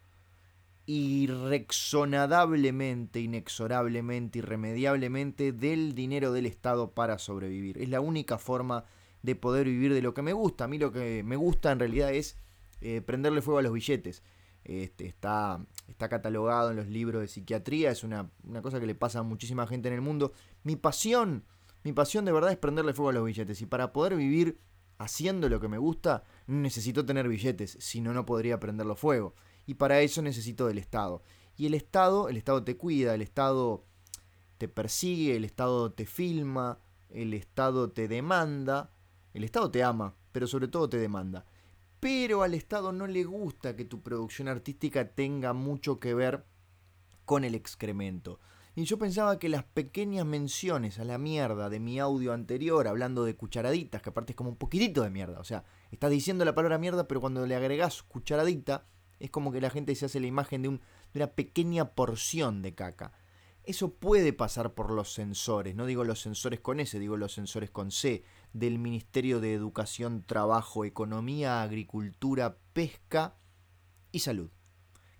irrexonadablemente, 0.92 3.20
inexorablemente, 3.20 4.40
irremediablemente 4.40 5.52
del 5.52 5.96
dinero 5.96 6.32
del 6.32 6.46
Estado 6.46 6.92
para 6.92 7.18
sobrevivir. 7.18 7.78
Es 7.78 7.90
la 7.90 8.02
única 8.02 8.38
forma 8.38 8.86
de 9.22 9.36
poder 9.36 9.68
vivir 9.68 9.94
de 9.94 10.02
lo 10.02 10.14
que 10.14 10.22
me 10.22 10.34
gusta. 10.34 10.66
A 10.66 10.68
mí 10.68 10.78
lo 10.78 10.92
que 10.92 11.24
me 11.24 11.36
gusta 11.36 11.72
en 11.72 11.80
realidad 11.80 12.14
es 12.14 12.38
eh, 12.82 13.02
prenderle 13.02 13.42
fuego 13.42 13.60
a 13.60 13.62
los 13.62 13.74
billetes. 13.74 14.24
Este, 14.64 15.08
está, 15.08 15.66
está 15.88 16.10
catalogado 16.10 16.72
en 16.72 16.78
los 16.78 16.88
libros 16.88 17.22
de 17.22 17.28
psiquiatría, 17.28 17.92
es 17.92 18.04
una, 18.04 18.30
una 18.44 18.62
cosa 18.62 18.80
que 18.80 18.86
le 18.86 18.94
pasa 18.94 19.20
a 19.20 19.24
muchísima 19.24 19.66
gente 19.68 19.88
en 19.88 19.96
el 19.96 20.02
mundo. 20.02 20.34
Mi 20.64 20.76
pasión 20.76 21.46
mi 21.84 21.94
pasión 21.94 22.26
de 22.26 22.32
verdad 22.32 22.52
es 22.52 22.58
prenderle 22.58 22.94
fuego 22.94 23.10
a 23.10 23.14
los 23.14 23.26
billetes 23.26 23.62
y 23.62 23.66
para 23.66 23.92
poder 23.92 24.16
vivir 24.16 24.60
haciendo 25.00 25.50
lo 25.50 25.60
que 25.60 25.68
me 25.68 25.80
gusta 25.80 26.24
necesito 26.46 27.06
tener 27.06 27.28
billetes, 27.28 27.78
si 27.80 28.02
no 28.02 28.14
no 28.14 28.26
podría 28.26 28.60
prenderlo 28.60 28.96
fuego. 28.96 29.34
Y 29.72 29.76
para 29.76 30.02
eso 30.02 30.22
necesito 30.22 30.68
del 30.68 30.80
Estado. 30.80 31.24
Y 31.56 31.66
el 31.66 31.76
Estado, 31.76 32.28
el 32.28 32.36
Estado 32.36 32.62
te 32.66 32.76
cuida, 32.76 33.16
el 33.16 33.22
Estado 33.22 33.86
te 34.58 34.68
persigue, 34.68 35.38
el 35.38 35.46
Estado 35.46 35.94
te 35.94 36.06
filma, 36.06 36.80
el 37.08 37.34
Estado 37.34 37.90
te 37.90 38.10
demanda, 38.10 38.92
el 39.34 39.46
Estado 39.46 39.72
te 39.72 39.82
ama, 39.82 40.18
pero 40.34 40.46
sobre 40.46 40.68
todo 40.68 40.90
te 40.90 40.98
demanda. 40.98 41.46
Pero 42.02 42.44
al 42.44 42.54
Estado 42.54 42.92
no 42.92 43.08
le 43.08 43.24
gusta 43.24 43.78
que 43.78 43.86
tu 43.86 44.02
producción 44.02 44.50
artística 44.50 45.08
tenga 45.14 45.54
mucho 45.54 46.02
que 46.02 46.16
ver 46.16 46.44
con 47.24 47.46
el 47.46 47.56
excremento. 47.56 48.42
Y 48.76 48.84
yo 48.84 48.98
pensaba 48.98 49.40
que 49.40 49.48
las 49.48 49.64
pequeñas 49.64 50.26
menciones 50.26 51.00
a 51.00 51.06
la 51.06 51.18
mierda 51.18 51.70
de 51.70 51.80
mi 51.80 51.98
audio 51.98 52.34
anterior, 52.34 52.90
hablando 52.90 53.24
de 53.24 53.38
cucharaditas, 53.38 54.02
que 54.02 54.10
aparte 54.10 54.34
es 54.34 54.36
como 54.36 54.50
un 54.50 54.58
poquitito 54.58 55.02
de 55.02 55.12
mierda, 55.12 55.40
o 55.40 55.46
sea, 55.46 55.64
estás 55.92 56.12
diciendo 56.12 56.44
la 56.44 56.56
palabra 56.56 56.78
mierda, 56.78 57.08
pero 57.08 57.22
cuando 57.22 57.46
le 57.46 57.56
agregás 57.56 58.04
cucharadita, 58.04 58.91
es 59.22 59.32
como 59.32 59.52
que 59.52 59.62
la 59.62 59.70
gente 59.70 59.96
se 59.96 60.06
hace 60.06 60.20
la 60.20 60.28
imagen 60.28 60.62
de, 60.62 60.70
un, 60.70 60.78
de 61.14 61.20
una 61.20 61.28
pequeña 61.28 61.92
porción 61.92 62.62
de 62.62 62.74
caca. 62.76 63.14
Eso 63.64 63.94
puede 63.94 64.34
pasar 64.34 64.74
por 64.74 64.92
los 64.92 65.14
sensores, 65.14 65.76
no 65.76 65.86
digo 65.86 66.04
los 66.04 66.20
sensores 66.20 66.60
con 66.60 66.80
S, 66.80 66.98
digo 66.98 67.16
los 67.16 67.34
sensores 67.34 67.70
con 67.70 67.92
C, 67.92 68.24
del 68.54 68.80
Ministerio 68.80 69.40
de 69.40 69.54
Educación, 69.54 70.24
Trabajo, 70.26 70.84
Economía, 70.84 71.62
Agricultura, 71.62 72.58
Pesca 72.74 73.36
y 74.12 74.20
Salud 74.20 74.50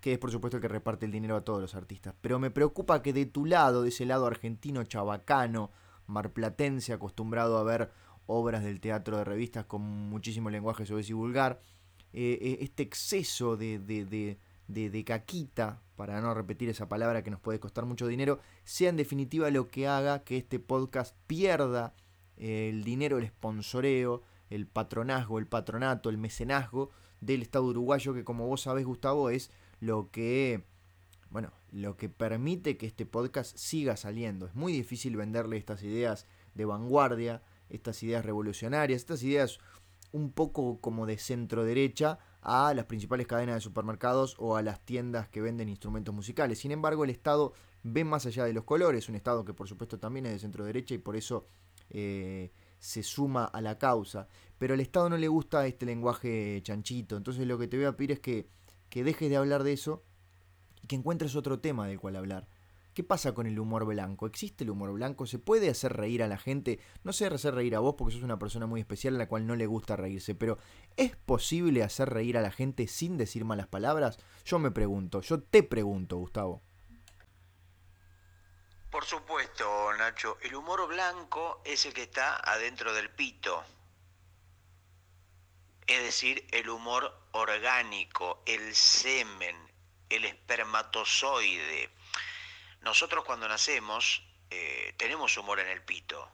que 0.02 0.14
es 0.14 0.18
por 0.18 0.32
supuesto 0.32 0.56
el 0.56 0.60
que 0.60 0.68
reparte 0.68 1.06
el 1.06 1.12
dinero 1.12 1.36
a 1.36 1.44
todos 1.44 1.60
los 1.60 1.76
artistas. 1.76 2.12
Pero 2.20 2.40
me 2.40 2.50
preocupa 2.50 3.02
que 3.02 3.12
de 3.12 3.24
tu 3.24 3.46
lado, 3.46 3.82
de 3.82 3.90
ese 3.90 4.04
lado 4.04 4.26
argentino, 4.26 4.82
chabacano, 4.82 5.70
marplatense, 6.08 6.92
acostumbrado 6.92 7.56
a 7.56 7.62
ver 7.62 7.92
obras 8.26 8.64
del 8.64 8.80
teatro 8.80 9.16
de 9.16 9.24
revistas 9.24 9.64
con 9.64 9.82
muchísimo 9.82 10.50
lenguaje 10.50 10.86
suave 10.86 11.04
y 11.08 11.12
vulgar, 11.12 11.60
eh, 12.12 12.38
eh, 12.40 12.58
este 12.60 12.82
exceso 12.82 13.56
de, 13.56 13.78
de, 13.78 14.38
de, 14.68 15.04
caquita, 15.04 15.80
para 15.96 16.20
no 16.20 16.34
repetir 16.34 16.68
esa 16.68 16.88
palabra 16.88 17.22
que 17.22 17.30
nos 17.30 17.40
puede 17.40 17.60
costar 17.60 17.84
mucho 17.84 18.06
dinero, 18.06 18.40
sea 18.64 18.90
en 18.90 18.96
definitiva 18.96 19.50
lo 19.50 19.68
que 19.68 19.86
haga 19.86 20.24
que 20.24 20.36
este 20.36 20.58
podcast 20.58 21.16
pierda 21.26 21.94
el 22.36 22.84
dinero, 22.84 23.18
el 23.18 23.28
sponsoreo, 23.28 24.22
el 24.50 24.66
patronazgo, 24.66 25.38
el 25.38 25.46
patronato, 25.46 26.10
el 26.10 26.18
mecenazgo 26.18 26.90
del 27.20 27.42
Estado 27.42 27.64
uruguayo, 27.64 28.14
que 28.14 28.24
como 28.24 28.46
vos 28.46 28.62
sabés, 28.62 28.84
Gustavo, 28.84 29.30
es 29.30 29.50
lo 29.80 30.10
que, 30.10 30.64
bueno, 31.30 31.52
lo 31.70 31.96
que 31.96 32.08
permite 32.08 32.76
que 32.76 32.86
este 32.86 33.06
podcast 33.06 33.56
siga 33.56 33.96
saliendo. 33.96 34.46
Es 34.46 34.54
muy 34.54 34.72
difícil 34.72 35.16
venderle 35.16 35.56
estas 35.56 35.82
ideas 35.82 36.26
de 36.54 36.64
vanguardia, 36.64 37.42
estas 37.70 38.02
ideas 38.02 38.24
revolucionarias, 38.24 39.00
estas 39.00 39.22
ideas 39.22 39.58
un 40.12 40.32
poco 40.32 40.80
como 40.80 41.06
de 41.06 41.18
centro 41.18 41.64
derecha 41.64 42.18
a 42.40 42.72
las 42.74 42.86
principales 42.86 43.26
cadenas 43.26 43.56
de 43.56 43.60
supermercados 43.60 44.36
o 44.38 44.56
a 44.56 44.62
las 44.62 44.80
tiendas 44.84 45.28
que 45.28 45.40
venden 45.40 45.68
instrumentos 45.68 46.14
musicales. 46.14 46.58
Sin 46.58 46.70
embargo, 46.70 47.04
el 47.04 47.10
Estado 47.10 47.52
ve 47.82 48.04
más 48.04 48.26
allá 48.26 48.44
de 48.44 48.52
los 48.52 48.64
colores, 48.64 49.08
un 49.08 49.14
Estado 49.14 49.44
que 49.44 49.54
por 49.54 49.68
supuesto 49.68 49.98
también 49.98 50.26
es 50.26 50.32
de 50.32 50.38
centro 50.38 50.64
derecha 50.64 50.94
y 50.94 50.98
por 50.98 51.16
eso 51.16 51.46
eh, 51.90 52.52
se 52.78 53.02
suma 53.02 53.44
a 53.44 53.60
la 53.60 53.78
causa. 53.78 54.28
Pero 54.58 54.74
al 54.74 54.80
Estado 54.80 55.08
no 55.08 55.16
le 55.16 55.28
gusta 55.28 55.66
este 55.66 55.86
lenguaje 55.86 56.60
chanchito, 56.62 57.16
entonces 57.16 57.46
lo 57.46 57.58
que 57.58 57.68
te 57.68 57.76
voy 57.76 57.86
a 57.86 57.96
pedir 57.96 58.12
es 58.12 58.20
que 58.20 58.48
que 58.92 59.04
dejes 59.04 59.30
de 59.30 59.38
hablar 59.38 59.62
de 59.62 59.72
eso 59.72 60.04
y 60.82 60.86
que 60.86 60.96
encuentres 60.96 61.34
otro 61.34 61.60
tema 61.60 61.86
del 61.86 61.98
cual 61.98 62.14
hablar. 62.14 62.46
¿Qué 62.94 63.02
pasa 63.02 63.32
con 63.32 63.46
el 63.46 63.58
humor 63.58 63.86
blanco? 63.86 64.26
¿Existe 64.26 64.64
el 64.64 64.70
humor 64.70 64.92
blanco? 64.92 65.26
¿Se 65.26 65.38
puede 65.38 65.70
hacer 65.70 65.94
reír 65.94 66.22
a 66.22 66.28
la 66.28 66.36
gente? 66.36 66.78
No 67.04 67.12
sé 67.12 67.26
hacer 67.26 67.54
reír 67.54 67.74
a 67.74 67.80
vos 67.80 67.94
porque 67.96 68.14
sos 68.14 68.22
una 68.22 68.38
persona 68.38 68.66
muy 68.66 68.80
especial 68.80 69.14
a 69.14 69.18
la 69.18 69.28
cual 69.28 69.46
no 69.46 69.56
le 69.56 69.66
gusta 69.66 69.96
reírse, 69.96 70.34
pero 70.34 70.58
¿es 70.96 71.16
posible 71.16 71.82
hacer 71.82 72.10
reír 72.10 72.36
a 72.36 72.42
la 72.42 72.50
gente 72.50 72.86
sin 72.88 73.16
decir 73.16 73.46
malas 73.46 73.66
palabras? 73.66 74.18
Yo 74.44 74.58
me 74.58 74.70
pregunto, 74.70 75.22
yo 75.22 75.42
te 75.42 75.62
pregunto, 75.62 76.18
Gustavo. 76.18 76.62
Por 78.90 79.06
supuesto, 79.06 79.90
Nacho, 79.96 80.36
el 80.42 80.54
humor 80.54 80.86
blanco 80.86 81.62
es 81.64 81.86
el 81.86 81.94
que 81.94 82.02
está 82.02 82.36
adentro 82.36 82.92
del 82.92 83.08
pito, 83.08 83.64
es 85.86 86.02
decir, 86.02 86.46
el 86.52 86.68
humor 86.68 87.10
orgánico, 87.32 88.42
el 88.44 88.74
semen, 88.74 89.56
el 90.10 90.26
espermatozoide. 90.26 91.90
Nosotros 92.82 93.24
cuando 93.24 93.48
nacemos 93.48 94.22
eh, 94.50 94.94
tenemos 94.96 95.36
humor 95.36 95.60
en 95.60 95.68
el 95.68 95.82
pito. 95.82 96.30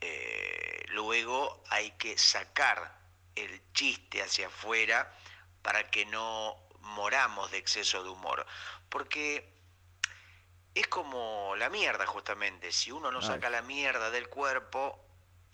Eh, 0.00 0.84
luego 0.88 1.62
hay 1.70 1.92
que 1.92 2.18
sacar 2.18 2.98
el 3.34 3.72
chiste 3.72 4.22
hacia 4.22 4.48
afuera 4.48 5.16
para 5.62 5.90
que 5.90 6.04
no 6.06 6.56
moramos 6.80 7.50
de 7.50 7.58
exceso 7.58 8.02
de 8.02 8.10
humor. 8.10 8.46
Porque 8.88 9.54
es 10.74 10.88
como 10.88 11.54
la 11.56 11.70
mierda 11.70 12.06
justamente. 12.06 12.72
Si 12.72 12.90
uno 12.90 13.10
no 13.10 13.22
saca 13.22 13.50
la 13.50 13.62
mierda 13.62 14.10
del 14.10 14.28
cuerpo, 14.28 15.04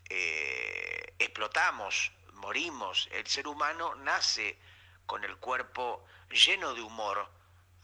eh, 0.08 1.14
explotamos 1.18 2.12
morimos. 2.44 3.08
El 3.10 3.26
ser 3.26 3.48
humano 3.48 3.94
nace 3.94 4.58
con 5.06 5.24
el 5.24 5.36
cuerpo 5.38 6.04
lleno 6.30 6.74
de 6.74 6.82
humor. 6.82 7.28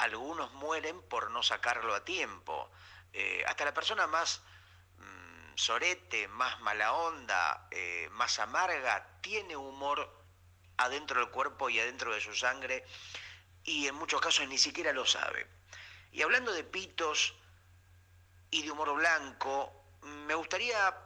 Algunos 0.01 0.51
mueren 0.55 1.03
por 1.03 1.31
no 1.31 1.43
sacarlo 1.43 1.95
a 1.95 2.05
tiempo. 2.07 2.71
Eh, 3.13 3.45
hasta 3.47 3.67
la 3.67 3.75
persona 3.75 4.07
más 4.07 4.41
mm, 4.97 5.57
sorete, 5.57 6.27
más 6.29 6.59
mala 6.61 6.95
onda, 6.95 7.69
eh, 7.71 8.09
más 8.13 8.39
amarga, 8.39 9.21
tiene 9.21 9.57
humor 9.57 10.11
adentro 10.79 11.21
del 11.21 11.29
cuerpo 11.29 11.69
y 11.69 11.79
adentro 11.79 12.15
de 12.15 12.21
su 12.23 12.35
sangre 12.35 12.83
y 13.63 13.89
en 13.89 13.95
muchos 13.95 14.23
casos 14.23 14.49
ni 14.49 14.57
siquiera 14.57 14.95
lo 14.95 15.05
sabe. 15.05 15.47
Y 16.13 16.23
hablando 16.23 16.51
de 16.55 16.65
pitos 16.65 17.35
y 18.51 18.63
de 18.63 18.71
humor 18.71 18.95
blanco, 18.95 19.70
me 20.01 20.35
gustaría 20.35 20.97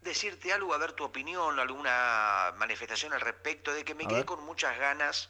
decirte 0.00 0.50
algo, 0.50 0.72
a 0.72 0.78
ver 0.78 0.92
tu 0.92 1.04
opinión, 1.04 1.58
alguna 1.58 2.54
manifestación 2.56 3.12
al 3.12 3.20
respecto, 3.20 3.70
de 3.70 3.84
que 3.84 3.94
me 3.94 4.06
quedé 4.06 4.24
con 4.24 4.42
muchas 4.44 4.78
ganas 4.78 5.28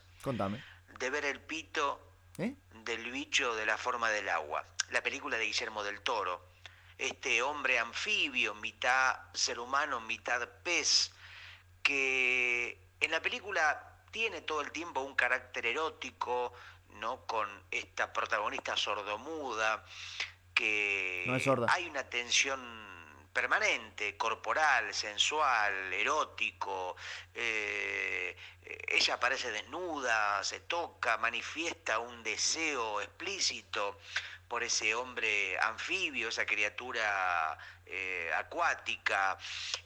de 1.00 1.10
ver 1.10 1.24
el 1.24 1.40
pito 1.40 2.13
¿Eh? 2.38 2.54
del 2.84 3.10
bicho 3.10 3.54
de 3.54 3.64
la 3.64 3.78
forma 3.78 4.10
del 4.10 4.28
agua, 4.28 4.64
la 4.90 5.02
película 5.02 5.38
de 5.38 5.46
Guillermo 5.46 5.82
del 5.82 6.00
Toro. 6.02 6.48
Este 6.98 7.42
hombre 7.42 7.78
anfibio, 7.78 8.54
mitad 8.54 9.16
ser 9.32 9.58
humano, 9.58 10.00
mitad 10.00 10.48
pez, 10.62 11.12
que 11.82 12.78
en 13.00 13.10
la 13.10 13.20
película 13.20 14.02
tiene 14.10 14.42
todo 14.42 14.60
el 14.60 14.70
tiempo 14.70 15.00
un 15.00 15.14
carácter 15.14 15.66
erótico, 15.66 16.52
¿no? 17.00 17.26
Con 17.26 17.48
esta 17.70 18.12
protagonista 18.12 18.76
sordomuda, 18.76 19.84
que 20.54 21.24
hay 21.68 21.86
una 21.86 22.08
tensión 22.08 22.60
permanente, 23.34 24.16
corporal, 24.16 24.94
sensual, 24.94 25.92
erótico. 25.92 26.96
Eh, 27.34 28.34
ella 28.88 29.14
aparece 29.14 29.50
desnuda, 29.50 30.42
se 30.42 30.60
toca, 30.60 31.18
manifiesta 31.18 31.98
un 31.98 32.22
deseo 32.22 33.02
explícito 33.02 33.98
por 34.48 34.62
ese 34.62 34.94
hombre 34.94 35.58
anfibio, 35.58 36.28
esa 36.28 36.46
criatura 36.46 37.58
eh, 37.86 38.30
acuática, 38.34 39.36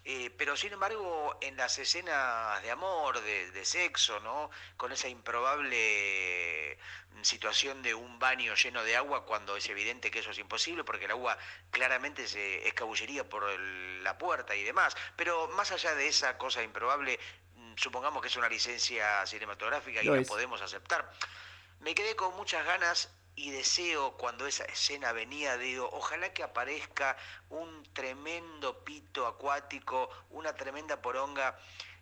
eh, 0.04 0.30
pero 0.36 0.56
sin 0.56 0.72
embargo 0.72 1.36
en 1.40 1.56
las 1.56 1.78
escenas 1.78 2.62
de 2.62 2.70
amor, 2.70 3.20
de, 3.20 3.64
sexo, 3.64 4.20
¿no? 4.20 4.50
con 4.76 4.92
esa 4.92 5.08
improbable 5.08 6.78
situación 7.22 7.82
de 7.82 7.94
un 7.94 8.18
baño 8.18 8.54
lleno 8.54 8.84
de 8.84 8.96
agua 8.96 9.24
cuando 9.24 9.56
es 9.56 9.68
evidente 9.68 10.10
que 10.10 10.20
eso 10.20 10.30
es 10.30 10.38
imposible 10.38 10.84
porque 10.84 11.06
el 11.06 11.10
agua 11.10 11.36
claramente 11.70 12.28
se 12.28 12.66
escabullería 12.66 13.28
por 13.28 13.44
la 13.58 14.16
puerta 14.18 14.54
y 14.54 14.62
demás, 14.62 14.96
pero 15.16 15.48
más 15.48 15.72
allá 15.72 15.94
de 15.94 16.08
esa 16.08 16.38
cosa 16.38 16.62
improbable, 16.62 17.18
mm, 17.56 17.74
supongamos 17.76 18.22
que 18.22 18.28
es 18.28 18.36
una 18.36 18.48
licencia 18.48 19.26
cinematográfica 19.26 20.02
y 20.02 20.06
la 20.06 20.22
podemos 20.22 20.62
aceptar. 20.62 21.10
Me 21.80 21.94
quedé 21.94 22.16
con 22.16 22.34
muchas 22.36 22.64
ganas 22.64 23.10
y 23.38 23.52
deseo 23.52 24.16
cuando 24.16 24.48
esa 24.48 24.64
escena 24.64 25.12
venía, 25.12 25.56
digo, 25.56 25.88
ojalá 25.92 26.32
que 26.32 26.42
aparezca 26.42 27.16
un 27.50 27.84
tremendo 27.92 28.82
pito 28.82 29.28
acuático, 29.28 30.10
una 30.30 30.54
tremenda 30.56 31.00
poronga 31.00 31.56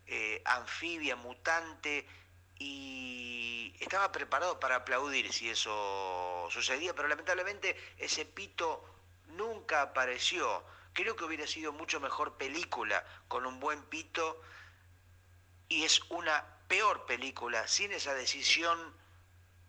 eh, 0.07 0.41
anfibia, 0.47 1.15
mutante, 1.15 2.07
y 2.59 3.75
estaba 3.81 4.11
preparado 4.13 4.59
para 4.59 4.77
aplaudir 4.77 5.31
si 5.31 5.51
eso 5.51 6.49
sucedía, 6.51 6.95
pero 6.95 7.07
lamentablemente 7.07 7.77
ese 7.99 8.25
pito 8.25 8.83
nunca 9.27 9.83
apareció. 9.83 10.65
Creo 10.95 11.17
que 11.17 11.25
hubiera 11.25 11.47
sido 11.47 11.71
mucho 11.71 12.01
mejor 12.01 12.39
película 12.39 13.05
con 13.29 13.45
un 13.45 13.61
buen 13.61 13.83
pito 13.85 14.41
y 15.69 15.85
es 15.85 16.01
una 16.09 16.47
peor 16.67 17.05
película 17.05 17.69
sin 17.69 17.93
esa 17.93 18.15
decisión 18.15 18.97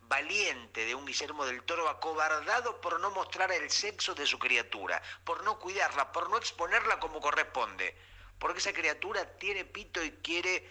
valiente 0.08 0.84
de 0.84 0.94
un 0.94 1.04
Guillermo 1.04 1.44
del 1.44 1.62
Toro 1.62 1.88
acobardado 1.88 2.80
por 2.80 2.98
no 3.00 3.10
mostrar 3.10 3.52
el 3.52 3.70
sexo 3.70 4.14
de 4.14 4.26
su 4.26 4.38
criatura, 4.38 5.02
por 5.24 5.44
no 5.44 5.58
cuidarla, 5.58 6.12
por 6.12 6.30
no 6.30 6.38
exponerla 6.38 6.98
como 6.98 7.20
corresponde, 7.20 7.94
porque 8.38 8.58
esa 8.58 8.72
criatura 8.72 9.36
tiene 9.38 9.64
pito 9.64 10.02
y 10.02 10.10
quiere 10.12 10.66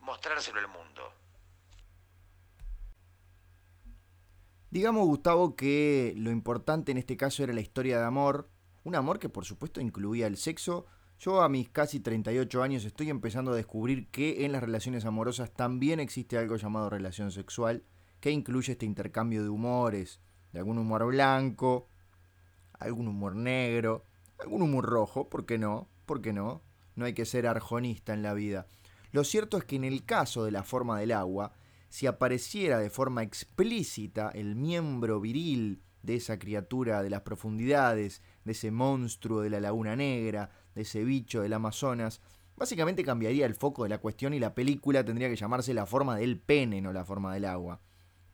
mostrárselo 0.00 0.58
al 0.58 0.68
mundo. 0.68 1.12
Digamos, 4.70 5.06
Gustavo, 5.06 5.54
que 5.54 6.14
lo 6.16 6.30
importante 6.30 6.92
en 6.92 6.98
este 6.98 7.16
caso 7.16 7.42
era 7.42 7.52
la 7.52 7.60
historia 7.60 7.98
de 7.98 8.04
amor, 8.04 8.48
un 8.84 8.94
amor 8.94 9.18
que 9.18 9.28
por 9.28 9.44
supuesto 9.44 9.80
incluía 9.80 10.26
el 10.26 10.36
sexo. 10.36 10.86
Yo 11.18 11.42
a 11.42 11.48
mis 11.48 11.68
casi 11.68 12.00
38 12.00 12.62
años 12.62 12.84
estoy 12.84 13.10
empezando 13.10 13.52
a 13.52 13.56
descubrir 13.56 14.08
que 14.10 14.44
en 14.44 14.52
las 14.52 14.62
relaciones 14.62 15.04
amorosas 15.04 15.52
también 15.52 16.00
existe 16.00 16.38
algo 16.38 16.56
llamado 16.56 16.88
relación 16.88 17.30
sexual 17.30 17.84
que 18.22 18.30
incluye 18.30 18.72
este 18.72 18.86
intercambio 18.86 19.42
de 19.42 19.48
humores, 19.48 20.20
de 20.52 20.60
algún 20.60 20.78
humor 20.78 21.04
blanco, 21.06 21.88
algún 22.78 23.08
humor 23.08 23.34
negro, 23.34 24.04
algún 24.38 24.62
humor 24.62 24.86
rojo, 24.86 25.28
¿por 25.28 25.44
qué 25.44 25.58
no? 25.58 25.88
¿Por 26.06 26.22
qué 26.22 26.32
no? 26.32 26.62
No 26.94 27.04
hay 27.04 27.14
que 27.14 27.24
ser 27.24 27.48
arjonista 27.48 28.14
en 28.14 28.22
la 28.22 28.32
vida. 28.32 28.68
Lo 29.10 29.24
cierto 29.24 29.58
es 29.58 29.64
que 29.64 29.74
en 29.74 29.82
el 29.82 30.04
caso 30.04 30.44
de 30.44 30.52
la 30.52 30.62
forma 30.62 31.00
del 31.00 31.10
agua, 31.10 31.52
si 31.88 32.06
apareciera 32.06 32.78
de 32.78 32.90
forma 32.90 33.24
explícita 33.24 34.30
el 34.30 34.54
miembro 34.54 35.20
viril 35.20 35.82
de 36.04 36.14
esa 36.14 36.38
criatura 36.38 37.02
de 37.02 37.10
las 37.10 37.22
profundidades, 37.22 38.22
de 38.44 38.52
ese 38.52 38.70
monstruo 38.70 39.40
de 39.40 39.50
la 39.50 39.58
Laguna 39.58 39.96
Negra, 39.96 40.50
de 40.76 40.82
ese 40.82 41.02
bicho 41.02 41.42
del 41.42 41.54
Amazonas, 41.54 42.20
básicamente 42.54 43.02
cambiaría 43.02 43.46
el 43.46 43.56
foco 43.56 43.82
de 43.82 43.88
la 43.88 43.98
cuestión 43.98 44.32
y 44.32 44.38
la 44.38 44.54
película 44.54 45.04
tendría 45.04 45.28
que 45.28 45.34
llamarse 45.34 45.74
la 45.74 45.86
forma 45.86 46.16
del 46.16 46.38
pene, 46.38 46.80
no 46.80 46.92
la 46.92 47.04
forma 47.04 47.34
del 47.34 47.46
agua 47.46 47.80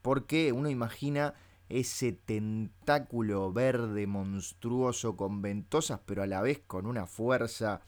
porque 0.03 0.53
uno 0.53 0.69
imagina 0.69 1.35
ese 1.69 2.13
tentáculo 2.13 3.53
verde 3.53 4.07
monstruoso 4.07 5.17
con 5.17 5.43
ventosas, 5.43 6.01
pero 6.07 6.23
a 6.23 6.27
la 6.27 6.41
vez 6.41 6.61
con 6.67 6.87
una 6.87 7.07
fuerza 7.07 7.81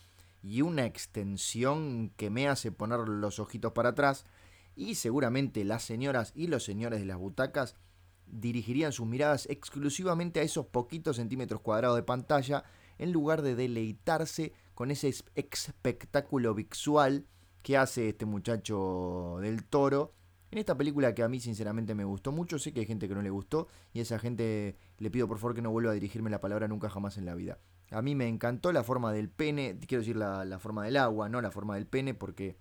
y 0.42 0.62
una 0.62 0.84
extensión 0.84 2.12
que 2.16 2.30
me 2.30 2.48
hace 2.48 2.72
poner 2.72 3.00
los 3.00 3.38
ojitos 3.38 3.72
para 3.72 3.90
atrás, 3.90 4.26
y 4.76 4.94
seguramente 4.94 5.64
las 5.64 5.82
señoras 5.82 6.32
y 6.34 6.46
los 6.46 6.64
señores 6.64 7.00
de 7.00 7.06
las 7.06 7.18
butacas 7.18 7.74
dirigirían 8.26 8.92
sus 8.92 9.06
miradas 9.06 9.46
exclusivamente 9.50 10.40
a 10.40 10.44
esos 10.44 10.66
poquitos 10.66 11.16
centímetros 11.16 11.60
cuadrados 11.60 11.96
de 11.96 12.02
pantalla, 12.02 12.64
en 12.98 13.12
lugar 13.12 13.42
de 13.42 13.54
deleitarse 13.54 14.52
con 14.74 14.90
ese 14.90 15.12
espectáculo 15.34 16.54
visual 16.54 17.26
que 17.62 17.76
hace 17.76 18.10
este 18.10 18.26
muchacho 18.26 19.38
del 19.40 19.64
toro 19.64 20.12
en 20.50 20.58
esta 20.58 20.76
película 20.76 21.14
que 21.14 21.22
a 21.22 21.28
mí 21.28 21.38
sinceramente 21.40 21.94
me 21.94 22.04
gustó 22.04 22.32
mucho, 22.32 22.58
sé 22.58 22.72
que 22.72 22.80
hay 22.80 22.86
gente 22.86 23.08
que 23.08 23.14
no 23.14 23.22
le 23.22 23.30
gustó 23.30 23.68
y 23.92 24.00
a 24.00 24.02
esa 24.02 24.18
gente 24.18 24.76
le 24.98 25.10
pido 25.10 25.28
por 25.28 25.38
favor 25.38 25.54
que 25.54 25.62
no 25.62 25.70
vuelva 25.70 25.92
a 25.92 25.94
dirigirme 25.94 26.30
la 26.30 26.40
palabra 26.40 26.66
nunca 26.66 26.90
jamás 26.90 27.18
en 27.18 27.24
la 27.24 27.34
vida. 27.34 27.58
A 27.90 28.02
mí 28.02 28.14
me 28.14 28.28
encantó 28.28 28.72
la 28.72 28.84
forma 28.84 29.12
del 29.12 29.28
pene, 29.28 29.78
quiero 29.86 30.00
decir 30.02 30.16
la, 30.16 30.58
forma 30.58 30.84
del 30.84 30.96
agua, 30.96 31.28
no 31.28 31.40
la 31.40 31.50
forma 31.50 31.74
del 31.74 31.86
pene, 31.86 32.14
porque 32.14 32.56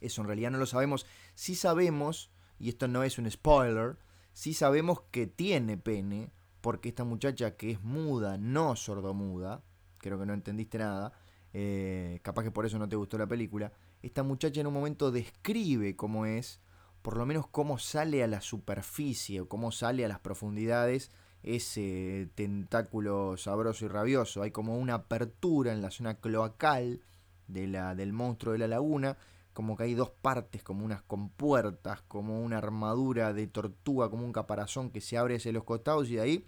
eso 0.00 0.20
en 0.20 0.26
realidad 0.26 0.50
no 0.50 0.58
lo 0.58 0.66
sabemos. 0.66 1.06
Sí 1.34 1.54
sabemos, 1.54 2.30
y 2.58 2.70
esto 2.70 2.88
no 2.88 3.02
es 3.02 3.18
un 3.18 3.30
spoiler, 3.30 3.98
sí 4.32 4.54
sabemos 4.54 5.02
que 5.10 5.26
tiene 5.26 5.76
pene, 5.76 6.32
porque 6.60 6.88
esta 6.88 7.04
muchacha 7.04 7.56
que 7.56 7.70
es 7.70 7.82
muda, 7.82 8.38
no 8.38 8.76
sordomuda, 8.76 9.62
creo 9.98 10.18
que 10.18 10.26
no 10.26 10.34
entendiste 10.34 10.78
nada, 10.78 11.12
eh, 11.52 12.20
capaz 12.22 12.42
que 12.42 12.50
por 12.50 12.64
eso 12.66 12.78
no 12.78 12.88
te 12.88 12.96
gustó 12.96 13.18
la 13.18 13.26
película, 13.26 13.72
esta 14.02 14.22
muchacha 14.22 14.60
en 14.60 14.66
un 14.66 14.74
momento 14.74 15.10
describe 15.10 15.96
cómo 15.96 16.26
es 16.26 16.60
por 17.06 17.18
lo 17.18 17.24
menos 17.24 17.46
cómo 17.46 17.78
sale 17.78 18.24
a 18.24 18.26
la 18.26 18.40
superficie 18.40 19.40
o 19.40 19.48
cómo 19.48 19.70
sale 19.70 20.04
a 20.04 20.08
las 20.08 20.18
profundidades 20.18 21.12
ese 21.44 22.28
tentáculo 22.34 23.36
sabroso 23.36 23.84
y 23.84 23.88
rabioso. 23.88 24.42
Hay 24.42 24.50
como 24.50 24.76
una 24.76 24.94
apertura 24.94 25.72
en 25.72 25.82
la 25.82 25.92
zona 25.92 26.16
cloacal 26.16 27.00
de 27.46 27.68
la, 27.68 27.94
del 27.94 28.12
monstruo 28.12 28.54
de 28.54 28.58
la 28.58 28.66
laguna, 28.66 29.16
como 29.52 29.76
que 29.76 29.84
hay 29.84 29.94
dos 29.94 30.10
partes, 30.10 30.64
como 30.64 30.84
unas 30.84 31.00
compuertas, 31.00 32.02
como 32.08 32.42
una 32.42 32.58
armadura 32.58 33.32
de 33.32 33.46
tortuga, 33.46 34.10
como 34.10 34.24
un 34.24 34.32
caparazón 34.32 34.90
que 34.90 35.00
se 35.00 35.16
abre 35.16 35.36
hacia 35.36 35.52
los 35.52 35.62
costados 35.62 36.10
y 36.10 36.16
de 36.16 36.22
ahí, 36.22 36.46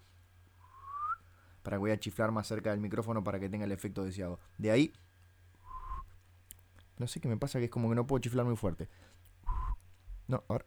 para 1.62 1.76
que 1.76 1.82
voy 1.82 1.92
a 1.92 2.00
chiflar 2.00 2.32
más 2.32 2.48
cerca 2.48 2.70
del 2.70 2.80
micrófono 2.80 3.22
para 3.22 3.38
que 3.38 3.48
tenga 3.48 3.64
el 3.64 3.70
efecto 3.70 4.02
deseado. 4.02 4.40
De 4.58 4.72
ahí, 4.72 4.92
no 6.98 7.06
sé 7.06 7.20
qué 7.20 7.28
me 7.28 7.36
pasa, 7.36 7.60
que 7.60 7.66
es 7.66 7.70
como 7.70 7.88
que 7.88 7.94
no 7.94 8.08
puedo 8.08 8.20
chiflar 8.20 8.44
muy 8.44 8.56
fuerte. 8.56 8.88
No, 10.28 10.44
ahora. 10.48 10.64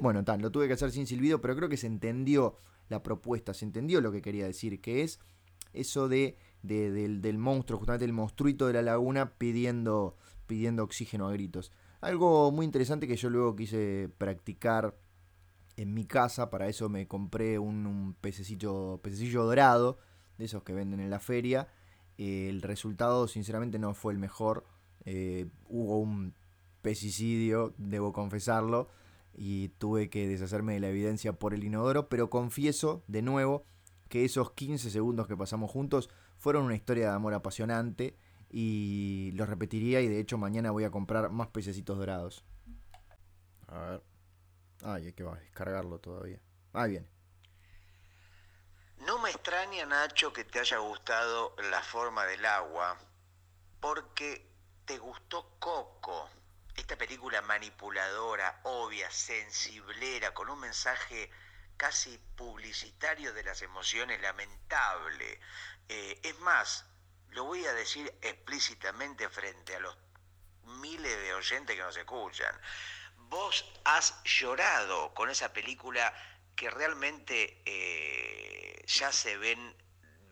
Bueno, 0.00 0.24
tal, 0.24 0.42
lo 0.42 0.50
tuve 0.50 0.66
que 0.66 0.74
hacer 0.74 0.90
sin 0.90 1.06
silbido, 1.06 1.40
pero 1.40 1.54
creo 1.54 1.68
que 1.68 1.76
se 1.76 1.86
entendió 1.86 2.56
la 2.88 3.02
propuesta, 3.02 3.54
se 3.54 3.64
entendió 3.64 4.00
lo 4.00 4.10
que 4.10 4.20
quería 4.20 4.46
decir, 4.46 4.80
que 4.80 5.02
es 5.02 5.20
eso 5.72 6.08
de, 6.08 6.36
del, 6.62 7.38
monstruo, 7.38 7.78
justamente 7.78 8.04
el 8.04 8.12
monstruito 8.12 8.66
de 8.66 8.72
la 8.72 8.82
laguna 8.82 9.34
pidiendo, 9.38 10.16
pidiendo 10.46 10.82
oxígeno 10.82 11.28
a 11.28 11.32
gritos. 11.32 11.70
Algo 12.00 12.50
muy 12.50 12.66
interesante 12.66 13.06
que 13.06 13.16
yo 13.16 13.30
luego 13.30 13.54
quise 13.54 14.10
practicar 14.18 14.98
en 15.76 15.94
mi 15.94 16.04
casa, 16.04 16.50
para 16.50 16.68
eso 16.68 16.88
me 16.88 17.06
compré 17.06 17.58
un, 17.58 17.86
un 17.86 18.14
pececillo, 18.14 19.00
pececillo 19.02 19.44
dorado, 19.44 19.98
de 20.36 20.46
esos 20.46 20.62
que 20.64 20.74
venden 20.74 21.00
en 21.00 21.10
la 21.10 21.20
feria, 21.20 21.68
el 22.18 22.62
resultado 22.62 23.28
sinceramente 23.28 23.78
no 23.78 23.94
fue 23.94 24.12
el 24.12 24.18
mejor. 24.18 24.64
Eh, 25.04 25.48
hubo 25.68 25.98
un 25.98 26.34
pesticidio, 26.82 27.74
debo 27.78 28.12
confesarlo, 28.12 28.88
y 29.34 29.68
tuve 29.78 30.10
que 30.10 30.28
deshacerme 30.28 30.74
de 30.74 30.80
la 30.80 30.88
evidencia 30.88 31.32
por 31.32 31.54
el 31.54 31.64
inodoro, 31.64 32.08
pero 32.08 32.30
confieso 32.30 33.02
de 33.06 33.22
nuevo 33.22 33.64
que 34.08 34.24
esos 34.24 34.52
15 34.52 34.90
segundos 34.90 35.26
que 35.26 35.36
pasamos 35.36 35.70
juntos 35.70 36.10
fueron 36.36 36.64
una 36.64 36.74
historia 36.74 37.08
de 37.08 37.14
amor 37.14 37.34
apasionante 37.34 38.16
y 38.50 39.30
lo 39.34 39.46
repetiría 39.46 40.02
y 40.02 40.08
de 40.08 40.20
hecho 40.20 40.36
mañana 40.36 40.70
voy 40.70 40.84
a 40.84 40.90
comprar 40.90 41.30
más 41.30 41.48
pececitos 41.48 41.96
dorados. 41.96 42.44
A 43.68 43.78
ver. 43.78 44.02
Ay, 44.84 45.06
hay 45.06 45.12
que 45.12 45.24
descargarlo 45.24 45.98
todavía. 46.00 46.40
Ahí 46.72 46.90
viene. 46.90 47.11
No 49.06 49.18
me 49.18 49.30
extraña, 49.30 49.84
Nacho, 49.84 50.32
que 50.32 50.44
te 50.44 50.60
haya 50.60 50.78
gustado 50.78 51.56
la 51.58 51.82
forma 51.82 52.24
del 52.24 52.46
agua, 52.46 52.96
porque 53.80 54.46
te 54.84 54.96
gustó 54.96 55.58
Coco, 55.58 56.30
esta 56.76 56.94
película 56.94 57.42
manipuladora, 57.42 58.60
obvia, 58.62 59.10
sensiblera, 59.10 60.32
con 60.32 60.48
un 60.48 60.60
mensaje 60.60 61.32
casi 61.76 62.16
publicitario 62.36 63.32
de 63.32 63.42
las 63.42 63.60
emociones 63.62 64.22
lamentable. 64.22 65.40
Eh, 65.88 66.20
es 66.22 66.38
más, 66.38 66.84
lo 67.30 67.42
voy 67.42 67.66
a 67.66 67.72
decir 67.72 68.16
explícitamente 68.22 69.28
frente 69.28 69.74
a 69.74 69.80
los 69.80 69.96
miles 70.62 71.20
de 71.22 71.34
oyentes 71.34 71.74
que 71.74 71.82
nos 71.82 71.96
escuchan. 71.96 72.54
Vos 73.16 73.64
has 73.84 74.22
llorado 74.22 75.12
con 75.14 75.28
esa 75.28 75.52
película 75.52 76.14
que 76.54 76.70
realmente 76.70 77.62
eh, 77.64 78.84
ya 78.86 79.12
se 79.12 79.36
ven 79.36 79.74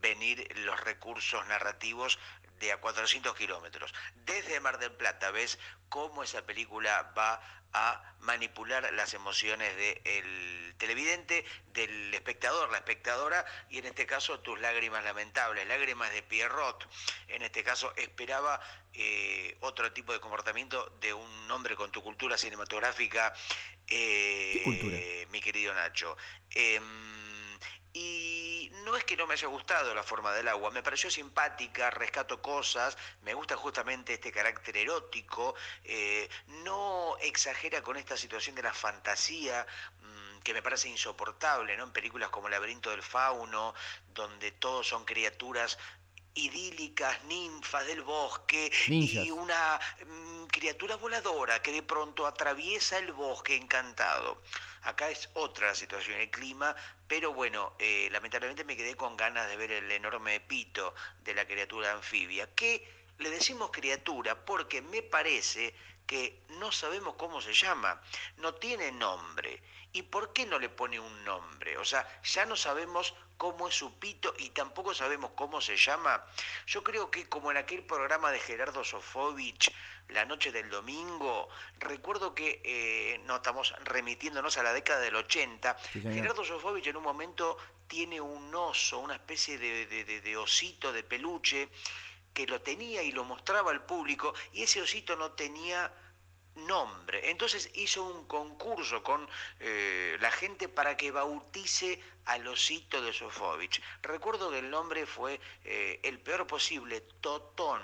venir 0.01 0.48
los 0.59 0.80
recursos 0.80 1.46
narrativos 1.46 2.18
de 2.59 2.72
a 2.72 2.80
400 2.80 3.34
kilómetros. 3.34 3.92
Desde 4.26 4.61
Mar 4.61 4.78
del 4.78 4.92
Plata 4.92 5.30
ves 5.30 5.59
cómo 5.88 6.22
esa 6.22 6.44
película 6.46 7.12
va 7.16 7.40
a 7.72 8.14
manipular 8.20 8.92
las 8.94 9.14
emociones 9.14 9.76
del 9.76 10.74
televidente, 10.76 11.44
del 11.72 12.12
espectador, 12.12 12.70
la 12.70 12.78
espectadora, 12.78 13.44
y 13.68 13.78
en 13.78 13.86
este 13.86 14.07
caso 14.07 14.40
tus 14.40 14.61
lágrimas 14.61 15.05
lamentables, 15.05 15.66
lágrimas 15.68 16.12
de 16.12 16.22
Pierrot. 16.22 16.88
En 17.28 17.42
este 17.42 17.62
caso 17.62 17.92
esperaba 17.96 18.61
eh, 18.92 19.57
otro 19.61 19.92
tipo 19.92 20.12
de 20.12 20.20
comportamiento 20.20 20.96
de 21.01 21.14
un 21.14 21.51
hombre 21.51 21.76
con 21.76 21.92
tu 21.92 22.03
cultura 22.03 22.36
cinematográfica, 22.36 23.32
eh, 23.86 25.26
mi 25.30 25.40
querido 25.40 25.72
Nacho. 25.74 26.16
Em, 26.51 26.82
y 27.92 28.49
no 28.84 28.96
es 28.96 29.04
que 29.04 29.16
no 29.16 29.26
me 29.26 29.34
haya 29.34 29.48
gustado 29.48 29.94
la 29.94 30.02
forma 30.02 30.32
del 30.32 30.48
agua, 30.48 30.70
me 30.70 30.82
pareció 30.82 31.10
simpática, 31.10 31.90
rescato 31.90 32.40
cosas, 32.40 32.96
me 33.22 33.34
gusta 33.34 33.56
justamente 33.56 34.14
este 34.14 34.32
carácter 34.32 34.76
erótico, 34.76 35.54
eh, 35.84 36.28
no 36.64 37.16
exagera 37.20 37.82
con 37.82 37.96
esta 37.96 38.16
situación 38.16 38.54
de 38.56 38.62
la 38.62 38.72
fantasía 38.72 39.66
mm, 40.00 40.40
que 40.40 40.54
me 40.54 40.62
parece 40.62 40.88
insoportable, 40.88 41.76
¿no? 41.76 41.84
En 41.84 41.92
películas 41.92 42.30
como 42.30 42.48
Laberinto 42.48 42.90
del 42.90 43.02
Fauno, 43.02 43.74
donde 44.14 44.52
todos 44.52 44.88
son 44.88 45.04
criaturas 45.04 45.78
idílicas, 46.41 47.22
ninfas 47.24 47.86
del 47.86 48.03
bosque 48.03 48.70
y 48.88 49.30
una 49.30 49.78
mm, 50.07 50.47
criatura 50.47 50.97
voladora 50.97 51.62
que 51.62 51.72
de 51.72 51.82
pronto 51.82 52.26
atraviesa 52.26 52.99
el 52.99 53.12
bosque 53.12 53.57
encantado. 53.57 54.43
Acá 54.82 55.11
es 55.11 55.28
otra 55.34 55.74
situación, 55.74 56.18
el 56.20 56.30
clima, 56.30 56.74
pero 57.07 57.34
bueno, 57.34 57.74
eh, 57.78 58.09
lamentablemente 58.11 58.64
me 58.64 58.76
quedé 58.76 58.95
con 58.97 59.16
ganas 59.16 59.49
de 59.49 59.57
ver 59.57 59.72
el 59.72 59.91
enorme 59.91 60.41
pito 60.41 60.95
de 61.22 61.34
la 61.34 61.47
criatura 61.47 61.93
anfibia, 61.93 62.55
que 62.55 62.88
le 63.18 63.30
decimos 63.30 63.70
criatura 63.70 64.45
porque 64.47 64.80
me 64.80 65.03
parece 65.03 65.74
que 66.11 66.42
no 66.58 66.72
sabemos 66.72 67.14
cómo 67.14 67.40
se 67.40 67.54
llama, 67.54 68.02
no 68.38 68.52
tiene 68.54 68.90
nombre. 68.90 69.62
¿Y 69.92 70.02
por 70.02 70.32
qué 70.32 70.44
no 70.44 70.58
le 70.58 70.68
pone 70.68 70.98
un 70.98 71.24
nombre? 71.24 71.78
O 71.78 71.84
sea, 71.84 72.04
ya 72.24 72.44
no 72.46 72.56
sabemos 72.56 73.14
cómo 73.36 73.68
es 73.68 73.76
su 73.76 73.96
pito 74.00 74.34
y 74.36 74.50
tampoco 74.50 74.92
sabemos 74.92 75.30
cómo 75.36 75.61
se 75.61 75.76
llama. 75.76 76.26
Yo 76.66 76.82
creo 76.82 77.12
que 77.12 77.28
como 77.28 77.52
en 77.52 77.58
aquel 77.58 77.84
programa 77.84 78.32
de 78.32 78.40
Gerardo 78.40 78.82
Sofovich, 78.82 79.72
La 80.08 80.24
noche 80.24 80.50
del 80.50 80.68
domingo, 80.68 81.48
recuerdo 81.78 82.34
que 82.34 82.61
eh, 82.64 83.20
no 83.26 83.36
estamos 83.36 83.72
remitiéndonos 83.84 84.58
a 84.58 84.64
la 84.64 84.72
década 84.72 84.98
del 84.98 85.14
80, 85.14 85.76
Gerardo 85.92 86.44
Sofovich 86.44 86.88
en 86.88 86.96
un 86.96 87.04
momento 87.04 87.56
tiene 87.86 88.20
un 88.20 88.52
oso, 88.52 88.98
una 88.98 89.14
especie 89.14 89.58
de, 89.58 89.86
de 89.86 90.36
osito 90.36 90.92
de 90.92 91.04
peluche, 91.04 91.68
que 92.34 92.46
lo 92.46 92.61
tenía 92.61 93.02
y 93.02 93.12
lo 93.12 93.24
mostraba 93.24 93.70
al 93.70 93.84
público, 93.84 94.34
y 94.52 94.62
ese 94.62 94.80
osito 94.82 95.16
no 95.16 95.32
tenía 95.32 95.92
nombre. 96.66 97.30
Entonces 97.30 97.70
hizo 97.74 98.02
un 98.02 98.26
concurso 98.26 99.02
con 99.02 99.28
eh, 99.61 100.16
la 100.20 100.30
gente 100.30 100.68
para 100.68 100.96
que 100.96 101.11
bautice 101.11 102.00
al 102.26 102.46
osito 102.46 103.02
de 103.02 103.12
Sofovich. 103.12 103.82
Recuerdo 104.02 104.50
que 104.50 104.58
el 104.58 104.70
nombre 104.70 105.06
fue 105.06 105.40
eh, 105.64 106.00
el 106.02 106.20
peor 106.20 106.46
posible, 106.46 107.00
Totón. 107.20 107.82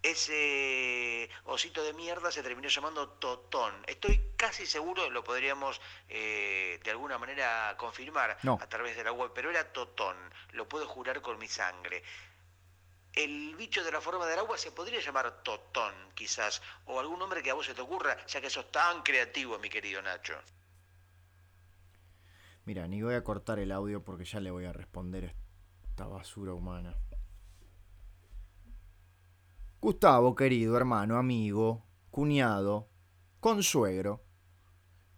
Ese 0.00 1.28
osito 1.44 1.82
de 1.82 1.92
mierda 1.92 2.30
se 2.30 2.42
terminó 2.42 2.68
llamando 2.68 3.08
Totón. 3.08 3.74
Estoy 3.86 4.20
casi 4.36 4.64
seguro, 4.64 5.10
lo 5.10 5.24
podríamos 5.24 5.80
eh, 6.08 6.78
de 6.84 6.90
alguna 6.92 7.18
manera 7.18 7.74
confirmar 7.76 8.38
a 8.44 8.68
través 8.68 8.96
de 8.96 9.02
la 9.04 9.12
web, 9.12 9.32
pero 9.34 9.50
era 9.50 9.72
Totón, 9.72 10.16
lo 10.52 10.68
puedo 10.68 10.86
jurar 10.86 11.20
con 11.20 11.38
mi 11.38 11.48
sangre 11.48 12.04
el 13.18 13.56
bicho 13.56 13.82
de 13.82 13.90
la 13.90 14.00
forma 14.00 14.26
del 14.26 14.38
agua 14.38 14.56
se 14.56 14.70
podría 14.70 15.00
llamar 15.00 15.42
Totón, 15.42 15.92
quizás, 16.14 16.62
o 16.86 17.00
algún 17.00 17.18
nombre 17.18 17.42
que 17.42 17.50
a 17.50 17.54
vos 17.54 17.66
se 17.66 17.74
te 17.74 17.80
ocurra, 17.80 18.16
ya 18.28 18.40
que 18.40 18.48
sos 18.48 18.70
tan 18.70 19.02
creativo, 19.02 19.58
mi 19.58 19.68
querido 19.68 20.00
Nacho. 20.00 20.34
Mira, 22.64 22.86
ni 22.86 23.02
voy 23.02 23.14
a 23.14 23.24
cortar 23.24 23.58
el 23.58 23.72
audio 23.72 24.04
porque 24.04 24.24
ya 24.24 24.38
le 24.38 24.52
voy 24.52 24.66
a 24.66 24.72
responder 24.72 25.34
esta 25.82 26.06
basura 26.06 26.52
humana. 26.54 26.96
Gustavo, 29.80 30.36
querido 30.36 30.76
hermano, 30.76 31.16
amigo, 31.18 31.84
cuñado, 32.12 32.88
consuegro, 33.40 34.22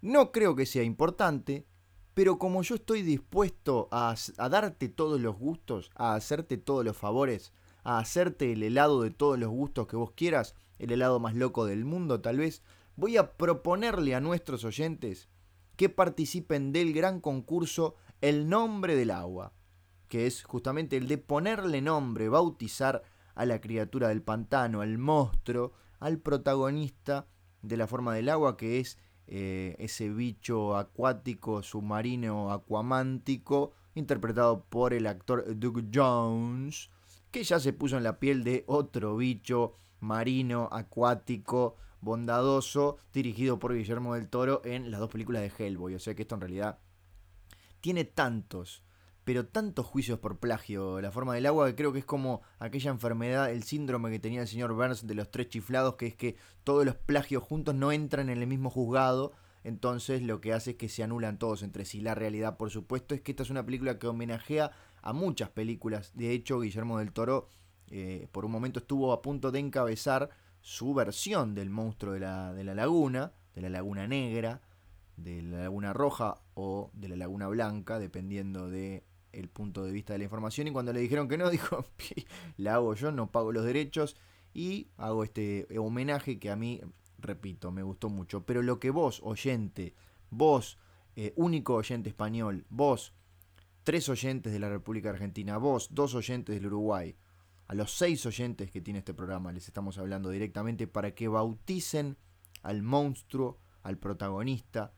no 0.01 0.33
creo 0.33 0.57
que 0.57 0.65
sea 0.65 0.85
importante, 0.85 1.67
pero 2.15 2.39
como 2.39 2.63
yo 2.63 2.77
estoy 2.77 3.03
dispuesto 3.03 3.89
a 3.91 4.15
darte 4.49 4.89
todos 4.89 5.21
los 5.21 5.37
gustos, 5.37 5.91
a 5.97 6.15
hacerte 6.15 6.57
todos 6.57 6.83
los 6.83 6.97
favores, 6.97 7.53
a 7.85 7.99
hacerte 7.99 8.53
el 8.53 8.63
helado 8.63 9.03
de 9.03 9.11
todos 9.11 9.39
los 9.39 9.51
gustos 9.51 9.87
que 9.87 9.97
vos 9.97 10.13
quieras, 10.13 10.55
el 10.79 10.93
helado 10.93 11.21
más 11.21 11.35
loco 11.35 11.67
del 11.67 11.85
mundo 11.85 12.21
tal 12.21 12.39
vez, 12.39 12.63
voy 12.97 13.17
a 13.17 13.33
proponerle 13.37 14.15
a 14.15 14.21
nuestros 14.21 14.65
oyentes 14.65 15.29
que 15.77 15.89
participen 15.89 16.73
del 16.73 16.93
gran 16.93 17.21
concurso 17.21 17.97
El 18.21 18.49
nombre 18.51 18.97
del 18.97 19.11
agua, 19.11 19.55
que 20.09 20.27
es 20.27 20.45
justamente 20.45 20.97
el 20.99 21.09
de 21.09 21.17
ponerle 21.17 21.81
nombre, 21.81 22.29
bautizar 22.29 23.03
a 23.35 23.47
la 23.47 23.61
criatura 23.61 24.09
del 24.09 24.21
pantano, 24.21 24.83
al 24.83 24.99
monstruo, 24.99 25.73
al 25.99 26.19
protagonista 26.19 27.27
de 27.63 27.79
la 27.79 27.87
forma 27.87 28.15
del 28.15 28.29
agua, 28.29 28.57
que 28.59 28.81
es 28.81 28.99
eh, 29.27 29.77
ese 29.79 30.11
bicho 30.11 30.77
acuático, 30.77 31.63
submarino, 31.63 32.53
acuamántico, 32.53 33.73
interpretado 33.95 34.65
por 34.65 34.93
el 34.93 35.07
actor 35.07 35.45
Doug 35.59 35.85
Jones, 35.95 36.91
que 37.31 37.45
ya 37.45 37.61
se 37.61 37.73
puso 37.73 37.97
en 37.97 38.05
la 38.05 38.19
piel 38.19 38.45
de 38.45 38.65
otro 38.67 39.17
bicho 39.17 39.75
marino, 40.01 40.69
acuático, 40.73 41.77
bondadoso, 42.01 42.97
dirigido 43.13 43.59
por 43.59 43.75
Guillermo 43.75 44.15
del 44.15 44.29
Toro 44.29 44.63
en 44.65 44.91
las 44.91 45.01
dos 45.01 45.11
películas 45.11 45.43
de 45.43 45.53
Hellboy. 45.57 45.95
O 45.95 45.99
sea 45.99 46.15
que 46.15 46.23
esto 46.23 46.35
en 46.35 46.41
realidad 46.41 46.79
tiene 47.81 48.05
tantos, 48.05 48.83
pero 49.25 49.47
tantos 49.47 49.87
juicios 49.87 50.19
por 50.19 50.39
plagio, 50.39 51.01
la 51.01 51.13
forma 51.13 51.35
del 51.35 51.47
agua, 51.47 51.67
que 51.67 51.77
creo 51.77 51.93
que 51.93 52.01
es 52.01 52.05
como 52.05 52.43
aquella 52.59 52.91
enfermedad, 52.91 53.51
el 53.51 53.63
síndrome 53.63 54.11
que 54.11 54.19
tenía 54.19 54.43
el 54.43 54.49
señor 54.49 54.73
Burns 54.73 55.07
de 55.07 55.15
los 55.15 55.31
tres 55.31 55.49
chiflados, 55.49 55.97
que 55.97 56.07
es 56.07 56.15
que 56.15 56.37
todos 56.65 56.85
los 56.85 56.97
plagios 56.97 57.43
juntos 57.43 57.75
no 57.75 57.93
entran 57.93 58.29
en 58.29 58.39
el 58.39 58.47
mismo 58.47 58.71
juzgado. 58.71 59.33
Entonces 59.63 60.23
lo 60.23 60.41
que 60.41 60.55
hace 60.55 60.71
es 60.71 60.77
que 60.77 60.89
se 60.89 61.03
anulan 61.03 61.39
todos 61.39 61.63
entre 61.63 61.85
sí. 61.85 62.01
La 62.01 62.15
realidad, 62.15 62.57
por 62.57 62.71
supuesto, 62.71 63.15
es 63.15 63.21
que 63.21 63.33
esta 63.33 63.43
es 63.43 63.51
una 63.51 63.65
película 63.65 63.99
que 63.99 64.07
homenajea 64.07 64.71
a 65.03 65.13
muchas 65.13 65.51
películas. 65.51 66.13
De 66.15 66.33
hecho, 66.33 66.61
Guillermo 66.61 66.99
del 66.99 67.13
Toro 67.13 67.49
eh, 67.89 68.29
por 68.33 68.45
un 68.45 68.53
momento 68.53 68.79
estuvo 68.79 69.13
a 69.13 69.23
punto 69.23 69.51
de 69.51 69.59
encabezar 69.59 70.31
su 70.61 70.95
versión 70.95 71.55
del 71.55 71.71
monstruo 71.71 72.13
de 72.13 72.21
la, 72.21 72.53
de 72.53 72.65
la 72.65 72.75
laguna, 72.75 73.33
de 73.55 73.63
la 73.63 73.69
laguna 73.69 74.07
negra, 74.07 74.61
de 75.17 75.43
la 75.43 75.63
laguna 75.63 75.93
roja 75.93 76.41
o 76.55 76.91
de 76.95 77.09
la 77.09 77.17
laguna 77.17 77.49
blanca, 77.49 77.99
dependiendo 77.99 78.69
de 78.69 79.05
punto 79.53 79.85
de 79.85 79.93
vista 79.93 80.13
de 80.13 80.19
la 80.19 80.25
información 80.25 80.69
y 80.69 80.73
cuando 80.73 80.93
le 80.93 81.01
dijeron 81.01 81.29
que 81.29 81.39
no, 81.39 81.51
dijo, 81.51 81.85
la 82.57 82.75
hago 82.75 82.95
yo, 82.95 83.13
no 83.13 83.31
pago 83.31 83.53
los 83.53 83.65
derechos 83.65 84.17
y 84.55 84.89
hago 84.97 85.25
este 85.25 85.67
homenaje 85.79 86.39
que 86.39 86.51
a 86.51 86.57
mí, 86.57 86.81
repito, 87.19 87.71
me 87.71 87.83
gustó 87.83 88.09
mucho. 88.09 88.45
Pero 88.45 88.63
lo 88.63 88.81
que 88.81 88.91
vos, 88.91 89.21
oyente, 89.23 89.95
vos, 90.31 90.79
eh, 91.17 91.33
único 91.37 91.75
oyente 91.75 92.09
español, 92.09 92.65
vos, 92.69 93.15
tres 93.91 94.09
oyentes 94.09 94.53
de 94.53 94.61
la 94.61 94.69
República 94.69 95.11
Argentina, 95.11 95.59
vos, 95.59 95.89
dos 95.91 96.15
oyentes 96.15 96.55
del 96.55 96.67
Uruguay, 96.67 97.17
a 97.67 97.75
los 97.75 97.91
seis 97.93 98.25
oyentes 98.25 98.71
que 98.71 98.81
tiene 98.81 99.01
este 99.01 99.15
programa, 99.15 99.51
les 99.51 99.67
estamos 99.67 99.99
hablando 99.99 100.31
directamente 100.31 100.87
para 100.87 101.13
que 101.13 101.27
bauticen 101.27 102.17
al 102.63 102.85
monstruo, 102.85 103.59
al 103.83 103.99
protagonista. 103.99 104.95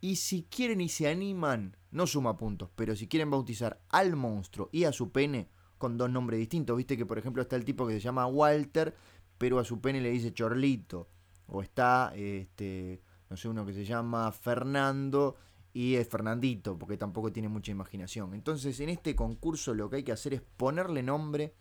Y 0.00 0.16
si 0.16 0.42
quieren 0.50 0.80
y 0.80 0.88
se 0.88 1.06
animan, 1.06 1.76
no 1.92 2.08
suma 2.08 2.36
puntos, 2.36 2.70
pero 2.74 2.96
si 2.96 3.06
quieren 3.06 3.30
bautizar 3.30 3.80
al 3.90 4.16
monstruo 4.16 4.68
y 4.72 4.82
a 4.82 4.90
su 4.90 5.12
pene 5.12 5.48
con 5.78 5.96
dos 5.96 6.10
nombres 6.10 6.40
distintos, 6.40 6.76
viste 6.76 6.96
que 6.96 7.06
por 7.06 7.18
ejemplo 7.18 7.40
está 7.40 7.54
el 7.54 7.64
tipo 7.64 7.86
que 7.86 7.92
se 7.92 8.00
llama 8.00 8.26
Walter, 8.26 8.96
pero 9.38 9.60
a 9.60 9.64
su 9.64 9.80
pene 9.80 10.00
le 10.00 10.10
dice 10.10 10.34
Chorlito. 10.34 11.08
O 11.46 11.62
está, 11.62 12.12
este, 12.16 13.00
no 13.30 13.36
sé, 13.36 13.46
uno 13.46 13.64
que 13.64 13.74
se 13.74 13.84
llama 13.84 14.32
Fernando 14.32 15.36
y 15.78 16.02
Fernandito, 16.04 16.78
porque 16.78 16.96
tampoco 16.96 17.30
tiene 17.30 17.50
mucha 17.50 17.70
imaginación. 17.70 18.32
Entonces, 18.32 18.80
en 18.80 18.88
este 18.88 19.14
concurso 19.14 19.74
lo 19.74 19.90
que 19.90 19.96
hay 19.96 20.04
que 20.04 20.12
hacer 20.12 20.32
es 20.32 20.40
ponerle 20.40 21.02
nombre 21.02 21.52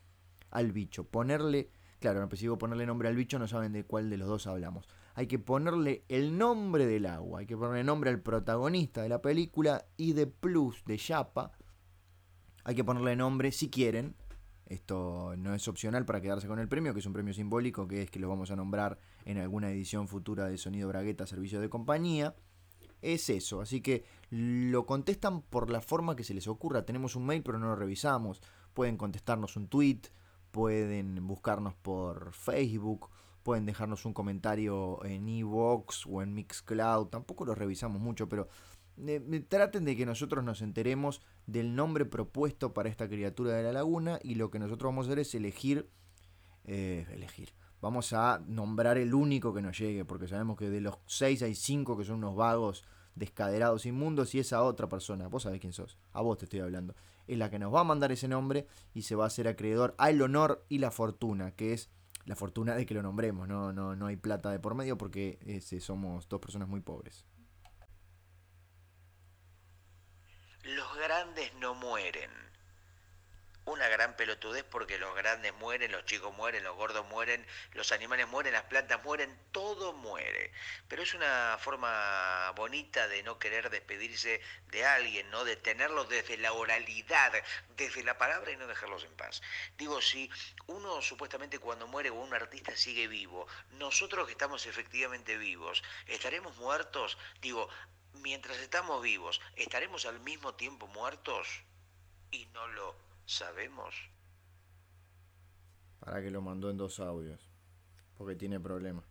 al 0.51 0.71
bicho, 0.71 1.03
ponerle, 1.03 1.69
claro, 1.99 2.25
pues 2.29 2.39
si 2.39 2.45
digo 2.45 2.57
ponerle 2.57 2.85
nombre 2.85 3.09
al 3.09 3.15
bicho 3.17 3.37
no 3.39 3.45
saben 3.45 3.73
de 3.73 3.83
cuál 3.83 4.09
de 4.09 4.15
los 4.15 4.29
dos 4.29 4.47
hablamos. 4.47 4.87
Hay 5.15 5.27
que 5.27 5.37
ponerle 5.37 6.05
el 6.07 6.37
nombre 6.37 6.85
del 6.85 7.07
agua, 7.07 7.41
hay 7.41 7.45
que 7.45 7.57
ponerle 7.57 7.83
nombre 7.83 8.09
al 8.09 8.21
protagonista 8.21 9.01
de 9.01 9.09
la 9.09 9.21
película 9.21 9.83
y 9.97 10.13
de 10.13 10.27
plus, 10.27 10.85
de 10.85 10.97
chapa, 10.97 11.51
hay 12.63 12.73
que 12.73 12.85
ponerle 12.85 13.17
nombre, 13.17 13.51
si 13.51 13.69
quieren, 13.69 14.15
Esto 14.65 15.35
no 15.37 15.53
es 15.53 15.67
opcional 15.67 16.05
para 16.05 16.21
quedarse 16.21 16.47
con 16.47 16.59
el 16.59 16.69
premio, 16.69 16.93
que 16.93 17.01
es 17.01 17.05
un 17.05 17.11
premio 17.11 17.33
simbólico, 17.33 17.85
que 17.85 18.03
es 18.03 18.09
que 18.09 18.19
lo 18.19 18.29
vamos 18.29 18.49
a 18.49 18.55
nombrar 18.55 18.97
en 19.25 19.39
alguna 19.39 19.69
edición 19.69 20.07
futura 20.07 20.47
de 20.47 20.57
Sonido 20.57 20.87
Bragueta 20.87 21.27
Servicio 21.27 21.59
de 21.59 21.69
Compañía. 21.69 22.33
Es 23.05 23.29
eso, 23.29 23.61
así 23.61 23.81
que 23.81 24.03
lo 24.31 24.87
contestan 24.87 25.43
por 25.43 25.69
la 25.69 25.79
forma 25.79 26.15
que 26.15 26.23
se 26.23 26.33
les 26.33 26.47
ocurra. 26.47 26.87
Tenemos 26.87 27.15
un 27.15 27.27
mail, 27.27 27.43
pero 27.43 27.59
no 27.59 27.67
lo 27.67 27.75
revisamos. 27.75 28.41
Pueden 28.73 28.97
contestarnos 28.97 29.55
un 29.57 29.67
tweet, 29.67 30.01
pueden 30.49 31.27
buscarnos 31.27 31.75
por 31.75 32.33
Facebook, 32.33 33.11
pueden 33.43 33.67
dejarnos 33.67 34.05
un 34.05 34.13
comentario 34.13 35.05
en 35.05 35.29
Evox 35.29 36.07
o 36.07 36.23
en 36.23 36.33
Mixcloud. 36.33 37.09
Tampoco 37.09 37.45
lo 37.45 37.53
revisamos 37.53 38.01
mucho, 38.01 38.27
pero 38.27 38.47
eh, 39.05 39.45
traten 39.47 39.85
de 39.85 39.95
que 39.95 40.07
nosotros 40.07 40.43
nos 40.43 40.63
enteremos 40.63 41.21
del 41.45 41.75
nombre 41.75 42.05
propuesto 42.05 42.73
para 42.73 42.89
esta 42.89 43.07
criatura 43.07 43.53
de 43.53 43.61
la 43.61 43.71
laguna 43.71 44.17
y 44.23 44.33
lo 44.33 44.49
que 44.49 44.57
nosotros 44.57 44.89
vamos 44.89 45.05
a 45.05 45.09
hacer 45.09 45.19
es 45.19 45.35
elegir, 45.35 45.87
eh, 46.63 47.05
elegir. 47.11 47.53
Vamos 47.81 48.13
a 48.13 48.41
nombrar 48.47 48.97
el 48.97 49.13
único 49.13 49.53
que 49.53 49.61
nos 49.61 49.77
llegue, 49.77 50.05
porque 50.05 50.27
sabemos 50.27 50.57
que 50.57 50.71
de 50.71 50.81
los 50.81 50.97
seis 51.05 51.43
hay 51.43 51.53
cinco 51.53 51.95
que 51.95 52.03
son 52.03 52.15
unos 52.15 52.35
vagos 52.35 52.83
descaderados 53.15 53.85
inmundos 53.85 54.35
y 54.35 54.39
esa 54.39 54.63
otra 54.63 54.87
persona, 54.87 55.27
vos 55.27 55.43
sabés 55.43 55.61
quién 55.61 55.73
sos, 55.73 55.97
a 56.11 56.21
vos 56.21 56.37
te 56.37 56.45
estoy 56.45 56.59
hablando, 56.59 56.95
es 57.27 57.37
la 57.37 57.49
que 57.49 57.59
nos 57.59 57.73
va 57.73 57.81
a 57.81 57.85
mandar 57.85 58.11
ese 58.11 58.27
nombre 58.27 58.67
y 58.93 59.03
se 59.03 59.15
va 59.15 59.23
a 59.23 59.27
hacer 59.27 59.47
acreedor 59.47 59.95
al 59.97 60.21
honor 60.21 60.65
y 60.69 60.79
la 60.79 60.91
fortuna, 60.91 61.51
que 61.51 61.73
es 61.73 61.89
la 62.25 62.35
fortuna 62.35 62.75
de 62.75 62.85
que 62.85 62.93
lo 62.93 63.01
nombremos, 63.01 63.47
no, 63.47 63.71
no, 63.71 63.95
no 63.95 64.07
hay 64.07 64.17
plata 64.17 64.51
de 64.51 64.59
por 64.59 64.75
medio 64.75 64.97
porque 64.97 65.39
ese, 65.45 65.79
somos 65.79 66.27
dos 66.27 66.39
personas 66.39 66.67
muy 66.67 66.81
pobres. 66.81 67.25
Los 70.63 70.97
grandes 70.97 71.53
no 71.59 71.75
mueren. 71.75 72.44
Una 73.65 73.87
gran 73.87 74.15
pelotudez 74.15 74.63
porque 74.63 74.99
los 74.99 75.15
grandes 75.15 75.51
mueren, 75.55 75.91
los 75.91 76.05
chicos 76.05 76.31
mueren, 76.35 76.63
los 76.63 76.75
gordos 76.75 77.03
mueren, 77.07 77.45
los 77.73 77.91
animales 77.91 78.27
mueren, 78.27 78.53
las 78.53 78.65
plantas 78.65 79.03
mueren, 79.03 79.35
todo 79.51 79.91
muere. 79.91 80.51
Pero 80.87 81.01
es 81.01 81.15
una 81.15 81.57
forma 81.59 82.51
bonita 82.51 83.07
de 83.07 83.23
no 83.23 83.39
querer 83.39 83.71
despedirse 83.71 84.39
de 84.67 84.85
alguien, 84.85 85.31
¿no? 85.31 85.43
De 85.45 85.55
tenerlos 85.55 86.07
desde 86.09 86.37
la 86.37 86.53
oralidad, 86.53 87.33
desde 87.75 88.03
la 88.03 88.19
palabra 88.19 88.51
y 88.51 88.57
no 88.57 88.67
dejarlos 88.67 89.03
en 89.03 89.15
paz. 89.17 89.41
Digo, 89.79 89.99
si 89.99 90.29
uno 90.67 91.01
supuestamente 91.01 91.57
cuando 91.57 91.87
muere 91.87 92.11
o 92.11 92.15
un 92.15 92.35
artista 92.35 92.75
sigue 92.77 93.07
vivo, 93.07 93.47
nosotros 93.71 94.27
que 94.27 94.33
estamos 94.33 94.67
efectivamente 94.67 95.37
vivos, 95.37 95.83
¿estaremos 96.05 96.55
muertos? 96.57 97.17
Digo, 97.41 97.67
mientras 98.13 98.57
estamos 98.57 99.01
vivos, 99.01 99.41
¿estaremos 99.55 100.05
al 100.05 100.19
mismo 100.19 100.53
tiempo 100.53 100.85
muertos? 100.85 101.47
Y 102.29 102.45
no 102.47 102.67
lo 102.67 103.04
sabemos. 103.25 103.95
Para 105.99 106.21
que 106.21 106.29
lo 106.31 106.41
mandó 106.41 106.69
en 106.69 106.77
dos 106.77 106.99
audios, 106.99 107.49
porque 108.17 108.35
tiene 108.35 108.59
problemas. 108.59 109.05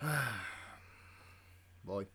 Voy. 1.82 2.08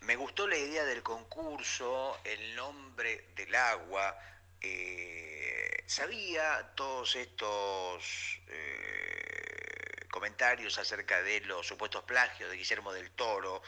Me 0.00 0.16
gustó 0.16 0.48
la 0.48 0.56
idea 0.56 0.84
del 0.84 1.02
concurso, 1.02 2.18
el 2.24 2.56
nombre 2.56 3.28
del 3.36 3.54
agua. 3.54 4.18
Eh, 4.60 5.84
sabía 5.86 6.72
todos 6.74 7.14
estos 7.16 8.40
eh, 8.48 10.06
comentarios 10.10 10.78
acerca 10.78 11.22
de 11.22 11.40
los 11.42 11.66
supuestos 11.66 12.02
plagios 12.04 12.50
de 12.50 12.56
Guillermo 12.56 12.92
del 12.92 13.12
Toro, 13.12 13.62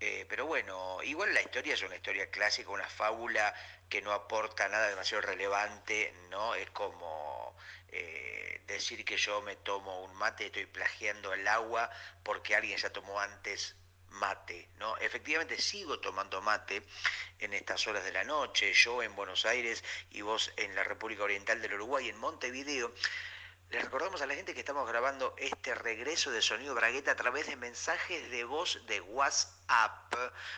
eh, 0.00 0.26
pero 0.28 0.46
bueno, 0.46 1.02
igual 1.02 1.32
la 1.32 1.42
historia 1.42 1.74
es 1.74 1.82
una 1.82 1.96
historia 1.96 2.30
clásica, 2.30 2.70
una 2.70 2.88
fábula 2.88 3.54
que 3.88 4.02
no 4.02 4.12
aporta 4.12 4.68
nada 4.68 4.88
demasiado 4.88 5.22
relevante, 5.22 6.12
¿no? 6.30 6.54
Es 6.54 6.70
como 6.70 7.56
eh, 7.88 8.60
decir 8.66 9.04
que 9.04 9.16
yo 9.16 9.40
me 9.42 9.56
tomo 9.56 10.02
un 10.02 10.14
mate, 10.16 10.46
estoy 10.46 10.66
plagiando 10.66 11.32
el 11.32 11.46
agua 11.46 11.90
porque 12.22 12.54
alguien 12.54 12.78
ya 12.78 12.90
tomó 12.90 13.20
antes 13.20 13.76
mate, 14.14 14.68
¿no? 14.78 14.96
Efectivamente 14.98 15.60
sigo 15.60 15.98
tomando 16.00 16.40
mate 16.40 16.82
en 17.38 17.52
estas 17.52 17.86
horas 17.86 18.04
de 18.04 18.12
la 18.12 18.24
noche, 18.24 18.72
yo 18.72 19.02
en 19.02 19.14
Buenos 19.14 19.44
Aires 19.44 19.82
y 20.10 20.22
vos 20.22 20.52
en 20.56 20.74
la 20.74 20.84
República 20.84 21.24
Oriental 21.24 21.60
del 21.60 21.74
Uruguay, 21.74 22.08
en 22.08 22.18
Montevideo, 22.18 22.92
les 23.70 23.82
recordamos 23.82 24.22
a 24.22 24.26
la 24.26 24.34
gente 24.34 24.54
que 24.54 24.60
estamos 24.60 24.88
grabando 24.88 25.34
este 25.38 25.74
regreso 25.74 26.30
de 26.30 26.42
Sonido 26.42 26.74
Bragueta 26.74 27.10
a 27.12 27.16
través 27.16 27.46
de 27.46 27.56
mensajes 27.56 28.30
de 28.30 28.44
voz 28.44 28.80
de 28.86 29.00
WhatsApp. 29.00 30.14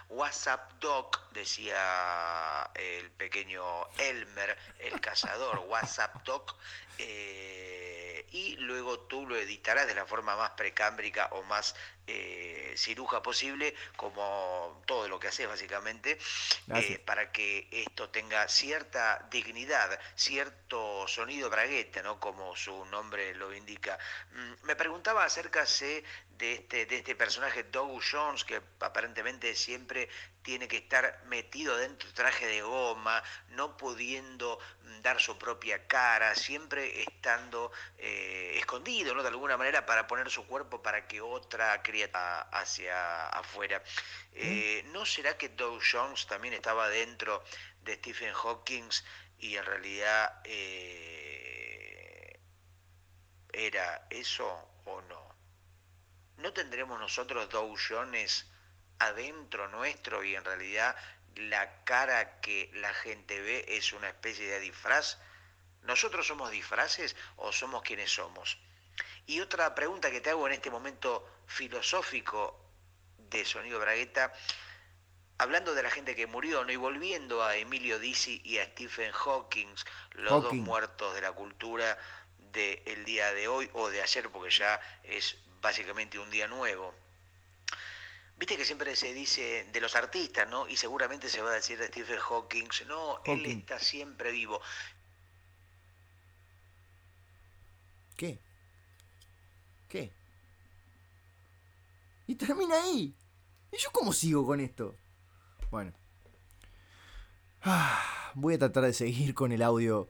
WhatsApp 0.08 0.72
Doc, 0.80 1.20
decía 1.32 2.70
el 2.74 3.10
pequeño 3.12 3.62
Elmer, 3.98 4.58
el 4.80 5.00
cazador, 5.00 5.58
WhatsApp 5.68 6.14
Doc. 6.24 6.54
Eh, 6.98 7.95
y 8.30 8.56
luego 8.56 9.00
tú 9.00 9.26
lo 9.26 9.36
editarás 9.36 9.86
de 9.86 9.94
la 9.94 10.06
forma 10.06 10.36
más 10.36 10.50
precámbrica 10.50 11.28
o 11.32 11.42
más 11.44 11.74
eh, 12.08 12.74
ciruja 12.76 13.22
posible, 13.22 13.74
como 13.96 14.82
todo 14.86 15.08
lo 15.08 15.18
que 15.18 15.28
haces 15.28 15.48
básicamente, 15.48 16.18
eh, 16.74 16.98
para 17.04 17.32
que 17.32 17.68
esto 17.72 18.10
tenga 18.10 18.46
cierta 18.48 19.26
dignidad, 19.30 19.98
cierto 20.14 21.08
sonido 21.08 21.50
bragueta, 21.50 22.02
¿no? 22.02 22.20
como 22.20 22.54
su 22.54 22.84
nombre 22.86 23.34
lo 23.34 23.52
indica. 23.52 23.98
Mm, 24.32 24.66
me 24.66 24.76
preguntaba 24.76 25.24
acerca 25.24 25.66
de 26.38 26.54
este, 26.54 26.86
de 26.86 26.96
este 26.96 27.14
personaje 27.14 27.64
Doug 27.64 28.00
Jones, 28.10 28.44
que 28.44 28.60
aparentemente 28.80 29.54
siempre 29.54 30.08
tiene 30.42 30.68
que 30.68 30.76
estar 30.76 31.24
metido 31.26 31.76
dentro 31.76 32.12
traje 32.12 32.46
de 32.46 32.62
goma, 32.62 33.22
no 33.48 33.76
pudiendo 33.76 34.58
dar 35.02 35.20
su 35.20 35.36
propia 35.38 35.86
cara, 35.86 36.34
siempre 36.34 37.02
estando 37.02 37.72
eh, 37.98 38.54
escondido, 38.56 39.14
¿no? 39.14 39.22
De 39.22 39.28
alguna 39.28 39.56
manera 39.56 39.84
para 39.84 40.06
poner 40.06 40.30
su 40.30 40.46
cuerpo 40.46 40.82
para 40.82 41.06
que 41.08 41.20
otra 41.20 41.82
criatura 41.82 42.42
hacia 42.52 43.28
afuera. 43.28 43.82
Eh, 44.32 44.84
¿No 44.92 45.04
será 45.06 45.36
que 45.36 45.48
Doug 45.48 45.80
Jones 45.90 46.26
también 46.26 46.54
estaba 46.54 46.88
dentro 46.88 47.42
de 47.82 47.94
Stephen 47.96 48.32
Hawking 48.32 48.88
y 49.38 49.56
en 49.56 49.64
realidad 49.64 50.40
eh, 50.44 52.38
era 53.52 54.06
eso 54.10 54.46
o 54.84 55.00
no? 55.02 55.25
¿No 56.38 56.52
tendremos 56.52 57.00
nosotros 57.00 57.48
Dow 57.48 57.74
Jones 57.76 58.46
adentro 58.98 59.68
nuestro 59.68 60.22
y 60.22 60.34
en 60.34 60.44
realidad 60.44 60.96
la 61.34 61.84
cara 61.84 62.40
que 62.40 62.70
la 62.74 62.92
gente 62.94 63.40
ve 63.40 63.64
es 63.68 63.92
una 63.92 64.08
especie 64.08 64.46
de 64.50 64.60
disfraz? 64.60 65.18
¿Nosotros 65.82 66.26
somos 66.26 66.50
disfraces 66.50 67.16
o 67.36 67.52
somos 67.52 67.82
quienes 67.82 68.10
somos? 68.10 68.58
Y 69.26 69.40
otra 69.40 69.74
pregunta 69.74 70.10
que 70.10 70.20
te 70.20 70.30
hago 70.30 70.46
en 70.46 70.54
este 70.54 70.70
momento 70.70 71.26
filosófico 71.46 72.60
de 73.18 73.44
Sonido 73.44 73.80
Bragueta, 73.80 74.32
hablando 75.38 75.74
de 75.74 75.82
la 75.82 75.90
gente 75.90 76.14
que 76.14 76.26
murió, 76.26 76.64
¿no? 76.64 76.72
y 76.72 76.76
volviendo 76.76 77.42
a 77.42 77.56
Emilio 77.56 77.98
Dizzi 77.98 78.40
y 78.44 78.58
a 78.58 78.66
Stephen 78.66 79.12
Hawking, 79.12 79.74
los 80.12 80.42
dos 80.42 80.52
muertos 80.54 81.14
de 81.14 81.22
la 81.22 81.32
cultura 81.32 81.98
del 82.52 83.04
día 83.04 83.32
de 83.32 83.48
hoy 83.48 83.68
o 83.74 83.88
de 83.90 84.02
ayer, 84.02 84.30
porque 84.30 84.50
ya 84.50 84.80
es 85.02 85.36
básicamente 85.66 86.16
un 86.20 86.30
día 86.30 86.46
nuevo. 86.46 86.94
Viste 88.38 88.56
que 88.56 88.64
siempre 88.64 88.94
se 88.94 89.12
dice 89.12 89.66
de 89.72 89.80
los 89.80 89.96
artistas, 89.96 90.48
¿no? 90.48 90.68
Y 90.68 90.76
seguramente 90.76 91.28
se 91.28 91.42
va 91.42 91.50
a 91.50 91.54
decir 91.54 91.76
de 91.76 91.88
Stephen 91.88 92.20
Hawking, 92.20 92.68
no, 92.86 93.20
él 93.24 93.44
está 93.46 93.80
siempre 93.80 94.30
vivo. 94.30 94.60
¿Qué? 98.16 98.38
¿Qué? 99.88 100.12
Y 102.28 102.36
termina 102.36 102.76
ahí. 102.76 103.12
¿Y 103.72 103.76
yo 103.76 103.90
cómo 103.90 104.12
sigo 104.12 104.46
con 104.46 104.60
esto? 104.60 104.94
Bueno. 105.72 105.92
Ah, 107.62 108.30
voy 108.34 108.54
a 108.54 108.58
tratar 108.58 108.84
de 108.84 108.92
seguir 108.92 109.34
con 109.34 109.50
el 109.50 109.62
audio 109.62 110.08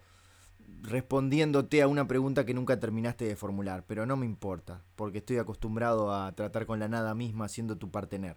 respondiéndote 0.82 1.82
a 1.82 1.88
una 1.88 2.06
pregunta 2.06 2.44
que 2.44 2.54
nunca 2.54 2.78
terminaste 2.78 3.24
de 3.24 3.36
formular, 3.36 3.84
pero 3.86 4.06
no 4.06 4.16
me 4.16 4.26
importa, 4.26 4.84
porque 4.94 5.18
estoy 5.18 5.38
acostumbrado 5.38 6.12
a 6.12 6.32
tratar 6.32 6.66
con 6.66 6.78
la 6.78 6.88
nada 6.88 7.14
misma 7.14 7.48
siendo 7.48 7.76
tu 7.76 7.90
partener. 7.90 8.36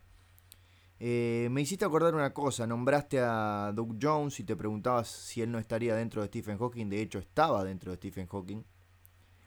Eh, 1.02 1.48
me 1.52 1.62
hiciste 1.62 1.86
acordar 1.86 2.14
una 2.14 2.34
cosa, 2.34 2.68
nombraste 2.68 3.20
a 3.22 3.72
Doug 3.74 3.98
Jones 4.02 4.40
y 4.40 4.44
te 4.44 4.56
preguntabas 4.56 5.08
si 5.08 5.42
él 5.42 5.52
no 5.52 5.58
estaría 5.58 5.96
dentro 5.96 6.22
de 6.22 6.28
Stephen 6.28 6.58
Hawking, 6.58 6.90
de 6.90 7.02
hecho 7.02 7.20
estaba 7.20 7.64
dentro 7.64 7.92
de 7.92 7.98
Stephen 7.98 8.28
Hawking. 8.28 8.64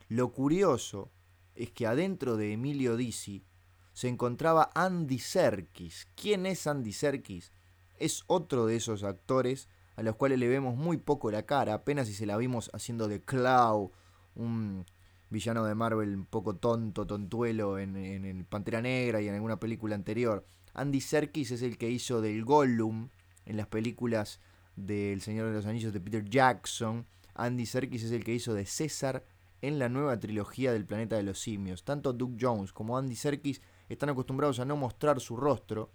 Lo 0.09 0.33
curioso 0.33 1.11
es 1.55 1.71
que 1.71 1.87
adentro 1.87 2.37
de 2.37 2.53
Emilio 2.53 2.97
Dizzi 2.97 3.45
se 3.93 4.09
encontraba 4.09 4.71
Andy 4.75 5.19
Serkis. 5.19 6.09
¿Quién 6.15 6.47
es 6.47 6.67
Andy 6.67 6.93
Serkis? 6.93 7.53
Es 7.99 8.25
otro 8.27 8.67
de 8.67 8.77
esos 8.77 9.05
actores 9.05 9.69
a 10.03 10.05
los 10.05 10.17
cuales 10.17 10.39
le 10.41 10.49
vemos 10.49 10.77
muy 10.77 10.97
poco 10.97 11.31
la 11.31 11.45
cara, 11.45 11.75
apenas 11.75 12.09
si 12.09 12.15
se 12.15 12.27
la 12.27 12.37
vimos 12.37 12.71
haciendo 12.75 13.07
de 13.07 13.21
Clow, 13.21 13.93
un 14.35 14.85
villano 15.31 15.65
de 15.65 15.77
Marvel 15.77 16.15
un 16.15 16.27
poco 16.27 16.57
tonto, 16.57 17.07
tontuelo 17.07 17.79
en, 17.79 17.97
el 17.97 18.45
Pantera 18.45 18.83
Negra 18.83 19.23
y 19.23 19.29
en 19.29 19.35
alguna 19.35 19.61
película 19.61 19.95
anterior. 19.95 20.45
Andy 20.75 21.01
Serkis 21.01 21.53
es 21.53 21.63
el 21.63 21.79
que 21.79 21.89
hizo 21.89 22.21
del 22.21 22.45
Gollum 22.45 23.11
en 23.47 23.57
las 23.57 23.69
películas 23.69 24.41
del 24.75 25.21
Señor 25.21 25.47
de 25.49 25.55
los 25.55 25.67
Anillos 25.67 25.93
de 25.93 26.01
Peter 26.01 26.29
Jackson, 26.29 27.07
Andy 27.35 27.65
Serkis 27.65 28.03
es 28.03 28.11
el 28.11 28.25
que 28.25 28.35
hizo 28.35 28.55
de 28.55 28.67
César 28.67 29.25
en 29.61 29.79
la 29.79 29.89
nueva 29.89 30.19
trilogía 30.19 30.73
del 30.73 30.85
planeta 30.85 31.15
de 31.15 31.23
los 31.23 31.39
simios. 31.39 31.85
Tanto 31.85 32.13
Doug 32.13 32.37
Jones 32.41 32.73
como 32.73 32.99
Andy 32.99 33.15
Serkis 33.15 33.63
están 33.89 34.09
acostumbrados 34.09 34.59
a 34.59 34.65
no 34.65 34.77
mostrar 34.77 35.21
su 35.21 35.37
rostro 35.37 35.93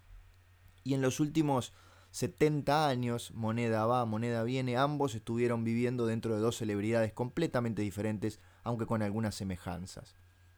y 0.85 0.93
en 0.93 1.01
los 1.01 1.19
últimos 1.19 1.73
70 2.11 2.87
años, 2.87 3.31
moneda 3.33 3.85
va, 3.85 4.05
moneda 4.05 4.43
viene, 4.43 4.77
ambos 4.77 5.15
estuvieron 5.15 5.63
viviendo 5.63 6.05
dentro 6.05 6.33
de 6.33 6.41
dos 6.41 6.57
celebridades 6.57 7.13
completamente 7.13 7.81
diferentes, 7.81 8.39
aunque 8.63 8.85
con 8.85 9.01
algunas 9.01 9.35
semejanzas. 9.35 10.15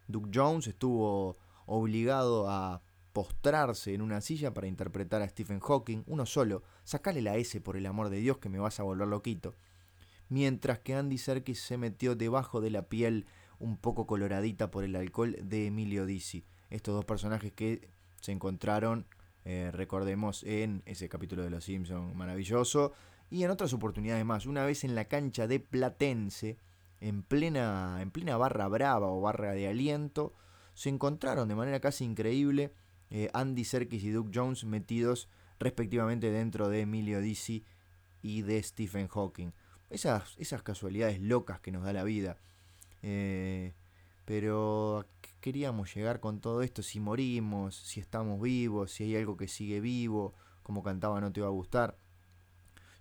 Doug 0.07 0.29
Jones 0.33 0.67
estuvo 0.67 1.37
obligado 1.65 2.49
a 2.49 2.81
postrarse 3.13 3.93
en 3.93 4.01
una 4.01 4.21
silla 4.21 4.53
para 4.53 4.67
interpretar 4.67 5.21
a 5.21 5.29
Stephen 5.29 5.59
Hawking, 5.59 6.03
uno 6.07 6.25
solo, 6.25 6.63
sacale 6.83 7.21
la 7.21 7.35
S 7.35 7.59
por 7.61 7.75
el 7.75 7.85
amor 7.85 8.09
de 8.09 8.17
Dios 8.17 8.37
que 8.37 8.49
me 8.49 8.59
vas 8.59 8.79
a 8.79 8.83
volver 8.83 9.07
loquito. 9.07 9.55
Mientras 10.29 10.79
que 10.79 10.95
Andy 10.95 11.17
Serkis 11.17 11.59
se 11.61 11.77
metió 11.77 12.15
debajo 12.15 12.61
de 12.61 12.69
la 12.69 12.83
piel 12.87 13.25
un 13.59 13.77
poco 13.77 14.07
coloradita 14.07 14.71
por 14.71 14.83
el 14.83 14.95
alcohol 14.95 15.35
de 15.41 15.67
Emilio 15.67 16.05
Dizzy. 16.05 16.45
Estos 16.69 16.95
dos 16.95 17.05
personajes 17.05 17.51
que 17.51 17.89
se 18.21 18.31
encontraron, 18.31 19.05
eh, 19.51 19.71
recordemos, 19.71 20.43
en 20.43 20.83
ese 20.85 21.09
capítulo 21.09 21.41
de 21.41 21.49
Los 21.49 21.63
Simpsons 21.63 22.13
maravilloso 22.13 22.93
y 23.31 23.43
en 23.43 23.49
otras 23.49 23.73
oportunidades 23.73 24.23
más. 24.23 24.45
Una 24.45 24.63
vez 24.63 24.83
en 24.83 24.93
la 24.93 25.05
cancha 25.05 25.47
de 25.47 25.59
Platense, 25.59 26.59
en 27.01 27.23
plena, 27.23 27.97
en 27.99 28.11
plena 28.11 28.37
barra 28.37 28.67
brava 28.67 29.07
o 29.07 29.21
barra 29.21 29.53
de 29.53 29.67
aliento, 29.67 30.35
se 30.75 30.89
encontraron 30.89 31.47
de 31.47 31.55
manera 31.55 31.79
casi 31.79 32.05
increíble 32.05 32.73
eh, 33.09 33.31
Andy 33.33 33.63
Serkis 33.63 34.03
y 34.03 34.11
Doug 34.11 34.29
Jones 34.31 34.65
metidos 34.65 35.29
respectivamente 35.59 36.29
dentro 36.29 36.69
de 36.69 36.81
Emilio 36.81 37.19
Dizzy 37.19 37.65
y 38.21 38.43
de 38.43 38.61
Stephen 38.61 39.07
Hawking. 39.07 39.49
Esas, 39.89 40.35
esas 40.37 40.61
casualidades 40.61 41.19
locas 41.21 41.59
que 41.59 41.71
nos 41.71 41.83
da 41.83 41.91
la 41.91 42.03
vida. 42.03 42.37
Eh, 43.01 43.73
pero 44.25 45.07
queríamos 45.39 45.93
llegar 45.93 46.19
con 46.19 46.39
todo 46.39 46.61
esto? 46.61 46.83
Si 46.83 46.99
morimos, 46.99 47.75
si 47.75 47.99
estamos 47.99 48.41
vivos, 48.41 48.91
si 48.91 49.03
hay 49.03 49.15
algo 49.15 49.37
que 49.37 49.47
sigue 49.47 49.79
vivo, 49.79 50.33
como 50.63 50.83
cantaba 50.83 51.19
No 51.21 51.31
te 51.31 51.41
va 51.41 51.47
a 51.47 51.51
gustar. 51.51 51.97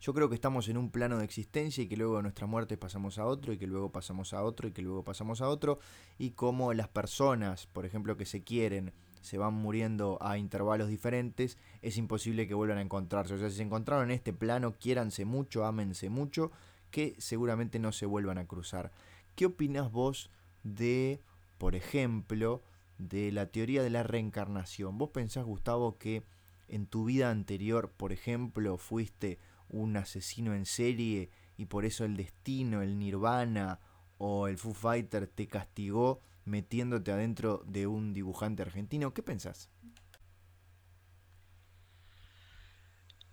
Yo 0.01 0.14
creo 0.14 0.28
que 0.28 0.36
estamos 0.36 0.68
en 0.68 0.76
un 0.76 0.91
plano 0.91 1.18
de 1.18 1.24
existencia 1.24 1.82
y 1.82 1.89
que 1.89 1.97
luego 1.97 2.16
de 2.16 2.22
nuestra 2.22 2.47
muerte 2.47 2.76
pasamos 2.76 3.18
a 3.18 3.26
otro 3.26 3.53
y 3.53 3.59
que 3.59 3.66
luego 3.66 3.91
pasamos 3.91 4.32
a 4.32 4.45
otro 4.45 4.68
y 4.68 4.72
que 4.72 4.80
luego 4.80 5.03
pasamos 5.03 5.41
a 5.41 5.49
otro 5.49 5.80
y 6.18 6.30
como 6.30 6.72
las 6.72 6.89
personas, 6.89 7.66
por 7.66 7.84
ejemplo, 7.84 8.16
que 8.16 8.24
se 8.24 8.45
quieren, 8.45 8.93
se 9.22 9.39
van 9.39 9.55
muriendo 9.55 10.16
a 10.20 10.39
intervalos 10.39 10.89
diferentes, 10.89 11.59
es 11.82 11.97
imposible 11.97 12.47
que 12.47 12.55
vuelvan 12.55 12.78
a 12.78 12.82
encontrarse. 12.82 13.34
O 13.34 13.39
sea, 13.39 13.51
si 13.51 13.57
se 13.57 13.62
encontraron 13.64 14.05
en 14.05 14.12
este 14.12 14.32
plano, 14.32 14.76
quiéranse 14.78 15.24
mucho, 15.24 15.64
ámense 15.64 16.11
mucho, 16.11 16.53
que 16.93 17.16
seguramente 17.18 17.80
no 17.80 17.91
se 17.91 18.07
vuelvan 18.07 18.39
a 18.39 18.47
cruzar. 18.47 18.93
¿Qué 19.34 19.47
opinas 19.47 19.91
vos 19.91 20.30
de, 20.62 21.20
por 21.59 21.74
ejemplo, 21.74 22.62
de 22.98 23.30
la 23.32 23.46
teoría 23.46 23.82
de 23.82 23.90
la 23.90 24.02
reencarnación? 24.02 24.98
¿Vos 24.98 25.11
pensás, 25.11 25.44
Gustavo, 25.44 25.98
que 25.98 26.24
en 26.68 26.86
tu 26.86 27.04
vida 27.04 27.30
anterior, 27.30 27.92
por 27.96 28.12
ejemplo, 28.12 28.78
fuiste 28.78 29.38
un 29.68 29.96
asesino 29.96 30.54
en 30.54 30.66
serie 30.66 31.30
y 31.56 31.66
por 31.66 31.84
eso 31.84 32.04
el 32.04 32.16
destino, 32.16 32.82
el 32.82 32.98
nirvana 32.98 33.80
o 34.18 34.48
el 34.48 34.59
Foo 34.59 34.74
Fighter 34.74 35.26
te 35.26 35.48
castigó 35.48 36.22
metiéndote 36.44 37.12
adentro 37.12 37.62
de 37.66 37.86
un 37.86 38.12
dibujante 38.14 38.62
argentino. 38.62 39.12
¿Qué 39.12 39.22
pensás? 39.22 39.70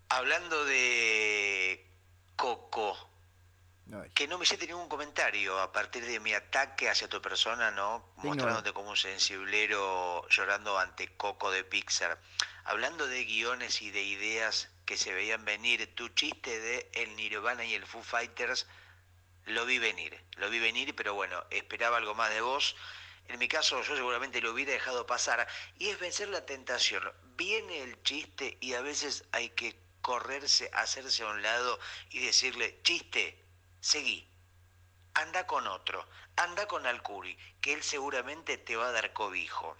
Hablando 0.09 0.65
de 0.65 1.91
Coco, 2.35 2.93
que 4.13 4.27
no 4.27 4.37
me 4.37 4.43
hiciste 4.43 4.67
ningún 4.67 4.89
comentario 4.89 5.59
a 5.59 5.71
partir 5.71 6.05
de 6.05 6.19
mi 6.19 6.33
ataque 6.33 6.89
hacia 6.89 7.07
tu 7.07 7.21
persona, 7.21 7.71
¿no? 7.71 8.13
Mostrándote 8.17 8.73
como 8.73 8.89
un 8.89 8.97
sensiblero 8.97 10.27
llorando 10.29 10.77
ante 10.79 11.15
Coco 11.15 11.51
de 11.51 11.63
Pixar. 11.63 12.19
Hablando 12.63 13.07
de 13.07 13.23
guiones 13.25 13.81
y 13.81 13.91
de 13.91 14.01
ideas 14.03 14.69
que 14.85 14.97
se 14.97 15.13
veían 15.13 15.45
venir, 15.45 15.93
tu 15.95 16.09
chiste 16.09 16.59
de 16.59 16.89
el 16.93 17.15
Nirvana 17.15 17.63
y 17.63 17.73
el 17.73 17.85
Foo 17.85 18.01
Fighters 18.01 18.67
lo 19.45 19.65
vi 19.65 19.77
venir, 19.77 20.19
lo 20.37 20.49
vi 20.49 20.59
venir, 20.59 20.95
pero 20.95 21.13
bueno, 21.13 21.43
esperaba 21.51 21.97
algo 21.97 22.15
más 22.15 22.31
de 22.31 22.41
vos 22.41 22.75
en 23.27 23.39
mi 23.39 23.47
caso 23.47 23.81
yo 23.81 23.95
seguramente 23.95 24.41
lo 24.41 24.51
hubiera 24.51 24.71
dejado 24.71 25.05
pasar, 25.05 25.47
y 25.79 25.89
es 25.89 25.99
vencer 25.99 26.29
la 26.29 26.45
tentación. 26.45 27.03
Viene 27.35 27.81
el 27.81 28.01
chiste 28.03 28.57
y 28.61 28.73
a 28.73 28.81
veces 28.81 29.25
hay 29.31 29.49
que 29.49 29.79
correrse, 30.01 30.69
hacerse 30.73 31.23
a 31.23 31.27
un 31.27 31.41
lado 31.41 31.79
y 32.11 32.19
decirle, 32.19 32.79
chiste, 32.83 33.43
seguí, 33.85 34.27
anda 35.13 35.45
con 35.45 35.67
otro, 35.67 36.07
anda 36.35 36.67
con 36.67 36.87
Alcuri, 36.87 37.37
que 37.61 37.73
él 37.73 37.83
seguramente 37.83 38.57
te 38.57 38.75
va 38.75 38.87
a 38.87 38.91
dar 38.91 39.13
cobijo. 39.13 39.77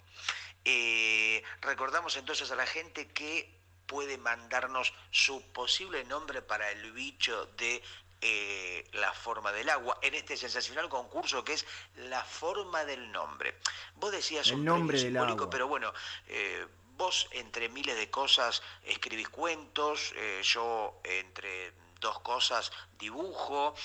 Eh, 0.63 1.43
recordamos 1.61 2.15
entonces 2.15 2.51
a 2.51 2.55
la 2.55 2.67
gente 2.67 3.07
que 3.07 3.51
puede 3.87 4.19
mandarnos 4.19 4.93
su 5.09 5.41
posible 5.53 6.03
nombre 6.05 6.43
para 6.43 6.69
el 6.69 6.91
bicho 6.91 7.47
de 7.57 7.81
eh, 8.21 8.87
la 8.93 9.11
forma 9.11 9.51
del 9.51 9.69
agua 9.69 9.97
en 10.03 10.13
este 10.13 10.37
sensacional 10.37 10.87
concurso 10.87 11.43
que 11.43 11.53
es 11.53 11.65
la 11.95 12.23
forma 12.23 12.85
del 12.85 13.11
nombre. 13.11 13.59
Vos 13.95 14.11
decías 14.11 14.51
un 14.51 14.65
nombre 14.65 14.99
simbólico, 14.99 15.49
pero 15.49 15.67
bueno, 15.67 15.91
eh, 16.27 16.67
vos 16.95 17.27
entre 17.31 17.69
miles 17.69 17.97
de 17.97 18.11
cosas 18.11 18.61
escribís 18.83 19.29
cuentos, 19.29 20.13
eh, 20.15 20.41
yo 20.43 20.99
entre 21.03 21.73
dos 22.05 22.19
cosas, 22.19 22.71
dibujo, 22.97 23.75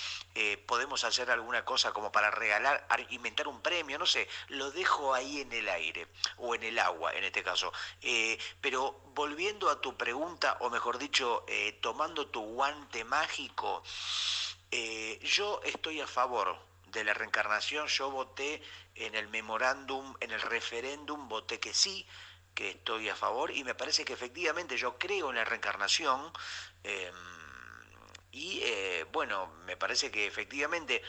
podemos 0.66 1.04
hacer 1.04 1.30
alguna 1.30 1.64
cosa 1.64 1.92
como 1.92 2.12
para 2.12 2.30
regalar, 2.30 2.86
inventar 3.10 3.48
un 3.48 3.60
premio, 3.60 3.98
no 3.98 4.06
sé, 4.06 4.28
lo 4.48 4.70
dejo 4.70 5.12
ahí 5.12 5.40
en 5.40 5.52
el 5.52 5.68
aire, 5.68 6.06
o 6.36 6.54
en 6.54 6.62
el 6.62 6.78
agua 6.78 7.12
en 7.14 7.24
este 7.24 7.42
caso. 7.42 7.72
pero 8.60 9.00
volviendo 9.14 9.68
a 9.68 9.80
tu 9.80 9.96
pregunta, 9.96 10.56
o 10.60 10.70
mejor 10.70 10.98
dicho, 10.98 11.44
tomando 11.80 12.28
tu 12.28 12.40
guante 12.42 13.04
mágico, 13.04 13.82
eh, 14.70 15.18
yo 15.22 15.60
estoy 15.64 16.00
a 16.00 16.06
favor 16.06 16.56
de 16.86 17.02
la 17.02 17.12
reencarnación, 17.12 17.88
yo 17.88 18.10
voté 18.10 18.62
en 18.94 19.14
el 19.16 19.28
memorándum, 19.28 20.14
en 20.20 20.30
el 20.30 20.40
referéndum, 20.40 21.28
voté 21.28 21.58
que 21.58 21.74
sí, 21.74 22.06
que 22.54 22.70
estoy 22.70 23.08
a 23.08 23.16
favor 23.16 23.50
y 23.50 23.64
me 23.64 23.74
parece 23.74 24.04
que 24.04 24.12
efectivamente 24.12 24.76
yo 24.76 24.96
creo 24.96 25.30
en 25.30 25.36
la 25.36 25.44
reencarnación 25.44 26.32
em, 26.84 27.14
y 28.32 28.60
eh, 28.62 29.06
bueno, 29.12 29.48
me 29.66 29.76
parece 29.76 30.10
que 30.10 30.26
efectivamente 30.26 31.02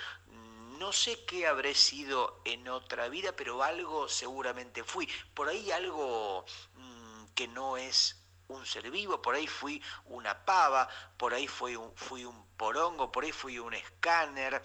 no 0.81 0.91
sé 0.91 1.23
qué 1.25 1.45
habré 1.45 1.75
sido 1.75 2.41
en 2.43 2.67
otra 2.67 3.07
vida, 3.07 3.35
pero 3.35 3.61
algo 3.61 4.09
seguramente 4.09 4.83
fui. 4.83 5.07
Por 5.35 5.47
ahí 5.47 5.71
algo 5.71 6.43
mm, 6.73 7.25
que 7.35 7.47
no 7.47 7.77
es 7.77 8.17
un 8.47 8.65
ser 8.65 8.89
vivo, 8.89 9.21
por 9.21 9.35
ahí 9.35 9.45
fui 9.45 9.79
una 10.05 10.43
pava, 10.43 10.89
por 11.17 11.35
ahí 11.35 11.47
fui 11.47 11.75
un, 11.75 11.95
fui 11.95 12.25
un 12.25 12.47
porongo, 12.57 13.11
por 13.11 13.23
ahí 13.23 13.31
fui 13.31 13.59
un 13.59 13.75
escáner, 13.75 14.59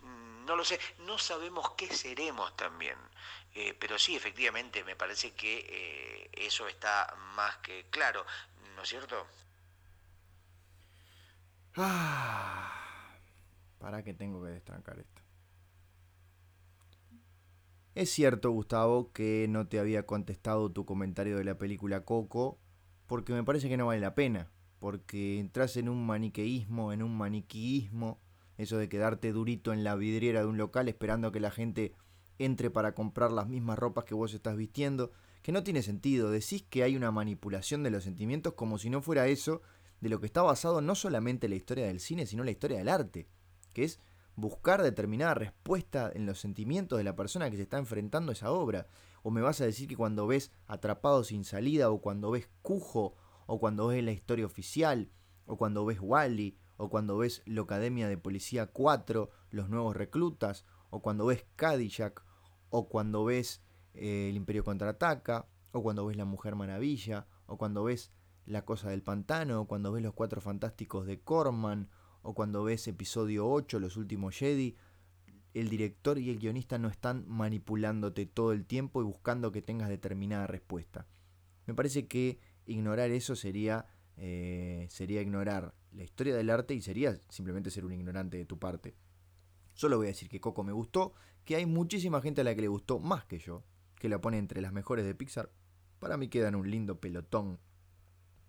mm, 0.00 0.44
no 0.44 0.56
lo 0.56 0.64
sé, 0.64 0.80
no 0.98 1.16
sabemos 1.16 1.70
qué 1.76 1.94
seremos 1.94 2.56
también. 2.56 2.98
Eh, 3.54 3.74
pero 3.78 4.00
sí, 4.00 4.16
efectivamente, 4.16 4.82
me 4.82 4.96
parece 4.96 5.32
que 5.34 5.64
eh, 5.68 6.30
eso 6.32 6.66
está 6.66 7.14
más 7.36 7.58
que 7.58 7.86
claro, 7.88 8.26
¿no 8.74 8.82
es 8.82 8.88
cierto? 8.88 9.28
¿Para 13.78 14.04
qué 14.04 14.12
tengo 14.12 14.42
que 14.42 14.50
destrancar 14.50 14.98
esto? 14.98 15.22
Es 17.94 18.10
cierto, 18.10 18.50
Gustavo, 18.50 19.12
que 19.12 19.46
no 19.48 19.68
te 19.68 19.78
había 19.78 20.06
contestado 20.06 20.70
tu 20.70 20.84
comentario 20.84 21.36
de 21.36 21.44
la 21.44 21.58
película 21.58 22.04
Coco 22.04 22.58
porque 23.06 23.32
me 23.32 23.44
parece 23.44 23.68
que 23.68 23.76
no 23.76 23.86
vale 23.86 24.00
la 24.00 24.14
pena, 24.14 24.50
porque 24.78 25.38
entras 25.38 25.76
en 25.76 25.88
un 25.88 26.06
maniqueísmo, 26.06 26.92
en 26.92 27.02
un 27.02 27.16
maniquíismo, 27.16 28.20
eso 28.56 28.78
de 28.78 28.88
quedarte 28.88 29.32
durito 29.32 29.72
en 29.72 29.84
la 29.84 29.96
vidriera 29.96 30.40
de 30.40 30.46
un 30.46 30.56
local 30.56 30.88
esperando 30.88 31.32
que 31.32 31.40
la 31.40 31.50
gente 31.50 31.94
entre 32.38 32.70
para 32.70 32.94
comprar 32.94 33.30
las 33.30 33.48
mismas 33.48 33.78
ropas 33.78 34.04
que 34.04 34.14
vos 34.14 34.32
estás 34.32 34.56
vistiendo, 34.56 35.12
que 35.42 35.52
no 35.52 35.62
tiene 35.62 35.82
sentido, 35.82 36.30
decís 36.30 36.62
que 36.62 36.82
hay 36.82 36.96
una 36.96 37.10
manipulación 37.10 37.82
de 37.82 37.90
los 37.90 38.04
sentimientos 38.04 38.54
como 38.54 38.78
si 38.78 38.88
no 38.88 39.02
fuera 39.02 39.26
eso 39.26 39.60
de 40.02 40.08
lo 40.08 40.18
que 40.18 40.26
está 40.26 40.42
basado 40.42 40.80
no 40.80 40.96
solamente 40.96 41.48
la 41.48 41.54
historia 41.54 41.86
del 41.86 42.00
cine, 42.00 42.26
sino 42.26 42.42
la 42.42 42.50
historia 42.50 42.78
del 42.78 42.88
arte, 42.88 43.28
que 43.72 43.84
es 43.84 44.00
buscar 44.34 44.82
determinada 44.82 45.34
respuesta 45.34 46.10
en 46.12 46.26
los 46.26 46.40
sentimientos 46.40 46.98
de 46.98 47.04
la 47.04 47.14
persona 47.14 47.48
que 47.48 47.56
se 47.56 47.62
está 47.62 47.78
enfrentando 47.78 48.30
a 48.30 48.32
esa 48.32 48.50
obra. 48.50 48.88
¿O 49.22 49.30
me 49.30 49.42
vas 49.42 49.60
a 49.60 49.64
decir 49.64 49.86
que 49.86 49.96
cuando 49.96 50.26
ves 50.26 50.50
Atrapado 50.66 51.22
sin 51.22 51.44
salida, 51.44 51.88
o 51.88 52.00
cuando 52.00 52.32
ves 52.32 52.48
Cujo, 52.62 53.14
o 53.46 53.60
cuando 53.60 53.86
ves 53.86 54.02
la 54.02 54.10
historia 54.10 54.44
oficial, 54.44 55.08
o 55.46 55.56
cuando 55.56 55.84
ves 55.84 55.98
Wally, 56.00 56.58
o 56.78 56.90
cuando 56.90 57.16
ves 57.16 57.42
la 57.46 57.62
Academia 57.62 58.08
de 58.08 58.18
Policía 58.18 58.66
4, 58.66 59.30
los 59.50 59.68
nuevos 59.68 59.94
reclutas, 59.94 60.64
o 60.90 61.00
cuando 61.00 61.26
ves 61.26 61.46
Cadillac, 61.54 62.24
o 62.70 62.88
cuando 62.88 63.24
ves 63.24 63.62
eh, 63.94 64.30
El 64.30 64.36
Imperio 64.36 64.64
contraataca, 64.64 65.46
o 65.70 65.80
cuando 65.80 66.04
ves 66.06 66.16
La 66.16 66.24
Mujer 66.24 66.56
Maravilla, 66.56 67.28
o 67.46 67.56
cuando 67.56 67.84
ves 67.84 68.10
La 68.46 68.64
Cosa 68.64 68.90
del 68.90 69.02
Pantano, 69.02 69.66
cuando 69.66 69.92
ves 69.92 70.02
Los 70.02 70.14
Cuatro 70.14 70.40
Fantásticos 70.40 71.06
de 71.06 71.20
Corman, 71.20 71.88
o 72.22 72.34
cuando 72.34 72.64
ves 72.64 72.86
episodio 72.88 73.48
8, 73.48 73.80
Los 73.80 73.96
Últimos 73.96 74.36
Jedi, 74.36 74.76
el 75.54 75.68
director 75.68 76.18
y 76.18 76.30
el 76.30 76.38
guionista 76.38 76.78
no 76.78 76.88
están 76.88 77.24
manipulándote 77.28 78.26
todo 78.26 78.52
el 78.52 78.64
tiempo 78.64 79.02
y 79.02 79.04
buscando 79.04 79.52
que 79.52 79.62
tengas 79.62 79.88
determinada 79.88 80.46
respuesta. 80.46 81.06
Me 81.66 81.74
parece 81.74 82.06
que 82.06 82.38
ignorar 82.66 83.10
eso 83.10 83.36
sería, 83.36 83.86
eh, 84.16 84.86
sería 84.90 85.20
ignorar 85.20 85.74
la 85.92 86.04
historia 86.04 86.34
del 86.34 86.50
arte 86.50 86.74
y 86.74 86.80
sería 86.80 87.18
simplemente 87.28 87.70
ser 87.70 87.84
un 87.84 87.92
ignorante 87.92 88.38
de 88.38 88.44
tu 88.46 88.58
parte. 88.58 88.94
Solo 89.74 89.98
voy 89.98 90.06
a 90.06 90.10
decir 90.10 90.28
que 90.28 90.40
Coco 90.40 90.64
me 90.64 90.72
gustó, 90.72 91.12
que 91.44 91.56
hay 91.56 91.66
muchísima 91.66 92.20
gente 92.20 92.40
a 92.40 92.44
la 92.44 92.54
que 92.54 92.62
le 92.62 92.68
gustó 92.68 92.98
más 92.98 93.24
que 93.26 93.38
yo, 93.38 93.64
que 93.96 94.08
la 94.08 94.20
pone 94.20 94.38
entre 94.38 94.60
las 94.60 94.72
mejores 94.72 95.04
de 95.04 95.14
Pixar. 95.14 95.50
Para 95.98 96.16
mí 96.16 96.28
queda 96.28 96.48
en 96.48 96.54
un 96.54 96.70
lindo 96.70 97.00
pelotón 97.00 97.58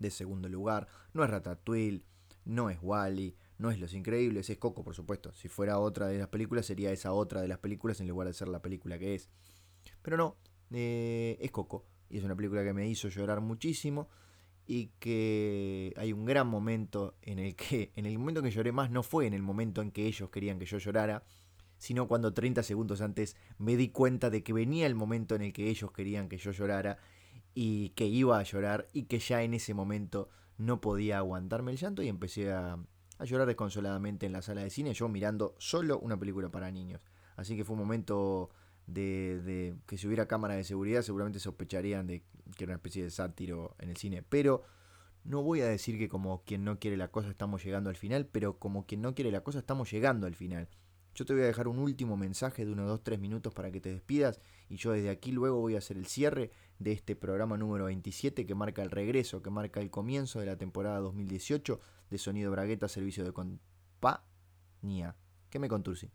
de 0.04 0.12
segundo 0.12 0.47
lugar. 0.47 0.88
No 1.14 1.24
es 1.24 1.30
Ratatouille, 1.32 2.04
no 2.45 2.70
es 2.70 2.78
Wally, 2.82 3.36
no 3.58 3.72
es 3.72 3.80
Los 3.80 3.93
Increíbles, 3.93 4.49
es 4.49 4.58
Coco, 4.58 4.84
por 4.84 4.93
supuesto. 4.93 5.34
Si 5.34 5.47
fuera 5.47 5.80
otra 5.80 6.08
de 6.08 6.20
las 6.20 6.28
películas, 6.28 6.66
sería 6.66 6.91
esa 6.91 7.14
otra 7.14 7.41
de 7.41 7.47
las 7.47 7.58
películas 7.60 7.99
en 8.01 8.08
lugar 8.08 8.28
de 8.28 8.34
ser 8.34 8.47
la 8.47 8.62
película 8.62 8.99
que 8.99 9.16
es. 9.16 9.30
Pero 10.01 10.18
no, 10.18 10.38
eh, 10.72 11.38
es 11.41 11.49
Coco. 11.51 11.86
Y 12.10 12.18
es 12.18 12.24
una 12.24 12.36
película 12.36 12.64
que 12.64 12.74
me 12.74 12.88
hizo 12.88 13.08
llorar 13.08 13.41
muchísimo. 13.41 14.10
Y 14.66 14.91
que 14.99 15.93
hay 15.97 16.14
un 16.14 16.26
gran 16.26 16.47
momento 16.47 17.18
en 17.22 17.39
el 17.39 17.56
que, 17.56 17.91
en 17.95 18.06
el 18.06 18.18
momento 18.18 18.41
que 18.41 18.51
lloré 18.51 18.72
más, 18.72 18.91
no 18.91 19.04
fue 19.04 19.26
en 19.26 19.34
el 19.34 19.41
momento 19.41 19.82
en 19.82 19.91
que 19.91 20.06
ellos 20.06 20.30
querían 20.30 20.60
que 20.60 20.66
yo 20.66 20.78
llorara, 20.78 21.24
sino 21.78 22.08
cuando 22.08 22.34
30 22.34 22.64
segundos 22.64 23.01
antes 23.01 23.36
me 23.58 23.76
di 23.76 23.89
cuenta 23.89 24.30
de 24.30 24.41
que 24.41 24.54
venía 24.54 24.86
el 24.88 24.95
momento 24.95 25.36
en 25.36 25.41
el 25.41 25.51
que 25.51 25.70
ellos 25.70 25.91
querían 25.91 26.30
que 26.30 26.38
yo 26.38 26.51
llorara 26.51 26.97
y 27.54 27.89
que 27.89 28.06
iba 28.06 28.39
a 28.39 28.43
llorar 28.43 28.88
y 28.93 29.04
que 29.04 29.20
ya 29.20 29.43
en 29.43 29.54
ese 29.54 29.74
momento 29.74 30.30
no 30.58 30.82
podía 30.82 31.18
aguantarme 31.18 31.72
el 31.72 31.78
llanto 31.78 32.01
y 32.01 32.08
empecé 32.08 32.51
a, 32.51 32.78
a 33.18 33.26
llorar 33.26 33.47
desconsoladamente 33.47 34.26
en 34.26 34.34
la 34.34 34.41
sala 34.41 34.62
de 34.62 34.70
cine, 34.70 34.93
yo 34.93 35.08
mirando 35.08 35.56
solo 35.58 35.99
una 35.99 36.18
película 36.18 36.49
para 36.49 36.72
niños. 36.72 37.06
Así 37.36 37.56
que 37.56 37.64
fue 37.64 37.74
un 37.74 37.80
momento 37.80 38.49
de, 38.88 39.76
que 39.88 39.97
si 39.97 40.08
hubiera 40.08 40.28
cámara 40.28 40.56
de 40.56 40.64
seguridad 40.64 41.01
seguramente 41.01 41.39
sospecharían 41.39 42.08
de 42.08 42.24
que 42.58 42.64
era 42.66 42.72
una 42.72 42.78
especie 42.78 43.04
de 43.04 43.10
sátiro 43.10 43.76
en 43.80 43.89
el 43.89 43.97
cine. 43.97 44.24
Pero 44.24 44.64
no 45.24 45.41
voy 45.41 45.62
a 45.62 45.68
decir 45.68 45.97
que 45.97 46.10
como 46.10 46.43
quien 46.43 46.64
no 46.64 46.80
quiere 46.80 46.97
la 46.97 47.10
cosa 47.10 47.30
estamos 47.30 47.64
llegando 47.64 47.89
al 47.89 47.95
final, 47.95 48.28
pero 48.28 48.60
como 48.60 48.86
quien 48.86 49.01
no 49.01 49.16
quiere 49.16 49.32
la 49.32 49.41
cosa 49.41 49.60
estamos 49.60 49.91
llegando 49.91 50.28
al 50.28 50.36
final. 50.36 50.68
Yo 51.16 51.26
te 51.26 51.34
voy 51.34 51.43
a 51.43 51.45
dejar 51.45 51.68
un 51.68 51.80
último 51.80 52.18
mensaje 52.18 52.66
de 52.66 52.72
unos 52.72 52.88
2, 52.88 53.04
3 53.04 53.20
minutos 53.20 53.54
para 53.54 53.72
que 53.72 53.80
te 53.80 53.89
despidas 53.89 54.41
y 54.74 54.78
yo 54.78 54.91
desde 54.91 55.11
aquí 55.11 55.32
luego 55.32 55.59
voy 55.59 55.76
a 55.76 55.78
hacer 55.78 55.97
el 55.97 56.07
cierre 56.07 56.49
de 56.80 56.93
este 56.93 57.15
programa 57.15 57.57
número 57.57 57.86
27 57.86 58.47
que 58.47 58.55
marca 58.55 58.82
el 58.82 58.89
regreso, 58.89 59.43
que 59.43 59.51
marca 59.51 59.80
el 59.80 59.91
comienzo 59.91 60.39
de 60.39 60.47
la 60.47 60.57
temporada 60.57 60.97
2018 60.97 61.80
de 62.09 62.17
Sonido 62.17 62.49
Bragueta 62.49 62.88
Servicio 62.88 63.24
de 63.24 63.34
Compañía. 63.34 65.15
¿Qué 65.51 65.59
me 65.59 65.69
contursi? 65.69 66.09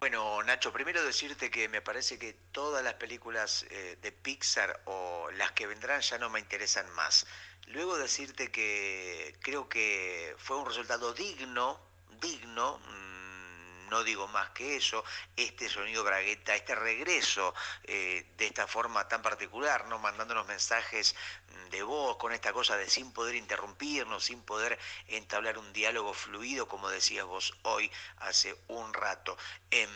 Bueno, 0.00 0.42
Nacho, 0.44 0.72
primero 0.72 1.04
decirte 1.04 1.50
que 1.50 1.68
me 1.68 1.82
parece 1.82 2.18
que 2.18 2.32
todas 2.52 2.82
las 2.82 2.94
películas 2.94 3.66
eh, 3.68 3.98
de 4.00 4.12
Pixar 4.12 4.80
o 4.86 5.30
las 5.32 5.52
que 5.52 5.66
vendrán 5.66 6.00
ya 6.00 6.16
no 6.16 6.30
me 6.30 6.40
interesan 6.40 6.90
más. 6.94 7.26
Luego 7.66 7.98
decirte 7.98 8.50
que 8.50 9.36
creo 9.42 9.68
que 9.68 10.34
fue 10.38 10.56
un 10.56 10.64
resultado 10.64 11.12
digno, 11.12 11.78
digno, 12.22 12.80
no 13.94 14.02
digo 14.02 14.26
más 14.26 14.50
que 14.50 14.74
eso, 14.74 15.04
este 15.36 15.68
sonido 15.68 16.02
bragueta, 16.02 16.56
este 16.56 16.74
regreso 16.74 17.54
eh, 17.84 18.26
de 18.36 18.46
esta 18.46 18.66
forma 18.66 19.06
tan 19.06 19.22
particular, 19.22 19.86
¿no? 19.86 20.00
mandándonos 20.00 20.48
mensajes 20.48 21.14
de 21.70 21.80
voz, 21.84 22.16
con 22.16 22.32
esta 22.32 22.52
cosa 22.52 22.76
de 22.76 22.90
sin 22.90 23.12
poder 23.12 23.36
interrumpirnos, 23.36 24.24
sin 24.24 24.42
poder 24.42 24.80
entablar 25.06 25.58
un 25.58 25.72
diálogo 25.72 26.12
fluido, 26.12 26.66
como 26.66 26.90
decías 26.90 27.24
vos 27.24 27.54
hoy 27.62 27.88
hace 28.16 28.56
un 28.66 28.92
rato. 28.92 29.36
Em, 29.70 29.88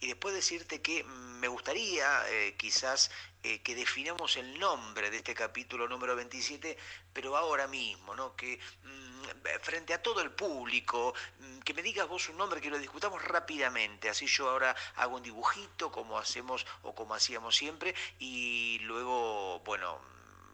y 0.00 0.08
después 0.08 0.34
decirte 0.34 0.82
que 0.82 1.04
me 1.04 1.48
gustaría 1.48 2.28
eh, 2.30 2.56
quizás 2.56 3.10
eh, 3.42 3.62
que 3.62 3.74
definamos 3.74 4.36
el 4.36 4.58
nombre 4.58 5.10
de 5.10 5.18
este 5.18 5.34
capítulo 5.34 5.88
número 5.88 6.16
27, 6.16 6.76
pero 7.12 7.36
ahora 7.36 7.66
mismo, 7.66 8.14
¿no? 8.14 8.34
que 8.34 8.58
mm, 8.82 9.60
frente 9.60 9.94
a 9.94 10.02
todo 10.02 10.20
el 10.20 10.32
público, 10.32 11.14
mm, 11.38 11.60
que 11.60 11.74
me 11.74 11.82
digas 11.82 12.08
vos 12.08 12.28
un 12.28 12.38
nombre, 12.38 12.60
que 12.60 12.70
lo 12.70 12.78
discutamos 12.78 13.22
rápidamente, 13.22 14.08
así 14.08 14.26
yo 14.26 14.50
ahora 14.50 14.74
hago 14.96 15.16
un 15.16 15.22
dibujito 15.22 15.92
como 15.92 16.18
hacemos 16.18 16.66
o 16.82 16.94
como 16.94 17.14
hacíamos 17.14 17.54
siempre, 17.54 17.94
y 18.18 18.78
luego, 18.80 19.60
bueno, 19.60 20.00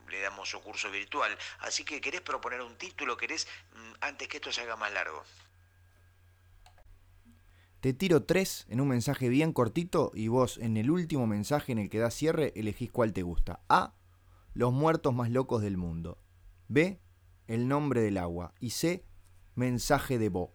le 0.08 0.20
damos 0.20 0.52
un 0.54 0.60
curso 0.60 0.90
virtual. 0.90 1.36
Así 1.60 1.84
que 1.84 2.00
querés 2.00 2.20
proponer 2.20 2.60
un 2.60 2.76
título, 2.76 3.16
querés 3.16 3.48
mm, 3.74 3.92
antes 4.00 4.28
que 4.28 4.36
esto 4.36 4.52
se 4.52 4.60
haga 4.60 4.76
más 4.76 4.92
largo. 4.92 5.24
Te 7.82 7.92
tiro 7.92 8.22
tres 8.22 8.64
en 8.68 8.80
un 8.80 8.86
mensaje 8.86 9.28
bien 9.28 9.52
cortito 9.52 10.12
y 10.14 10.28
vos 10.28 10.56
en 10.58 10.76
el 10.76 10.88
último 10.88 11.26
mensaje 11.26 11.72
en 11.72 11.80
el 11.80 11.90
que 11.90 11.98
da 11.98 12.12
cierre 12.12 12.52
elegís 12.54 12.92
cuál 12.92 13.12
te 13.12 13.24
gusta. 13.24 13.64
A. 13.68 13.96
Los 14.54 14.72
muertos 14.72 15.12
más 15.12 15.32
locos 15.32 15.62
del 15.62 15.76
mundo. 15.76 16.22
B. 16.68 17.00
El 17.48 17.66
nombre 17.66 18.00
del 18.00 18.18
agua. 18.18 18.54
Y 18.60 18.70
C. 18.70 19.04
Mensaje 19.56 20.20
de 20.20 20.28
Bo. 20.28 20.54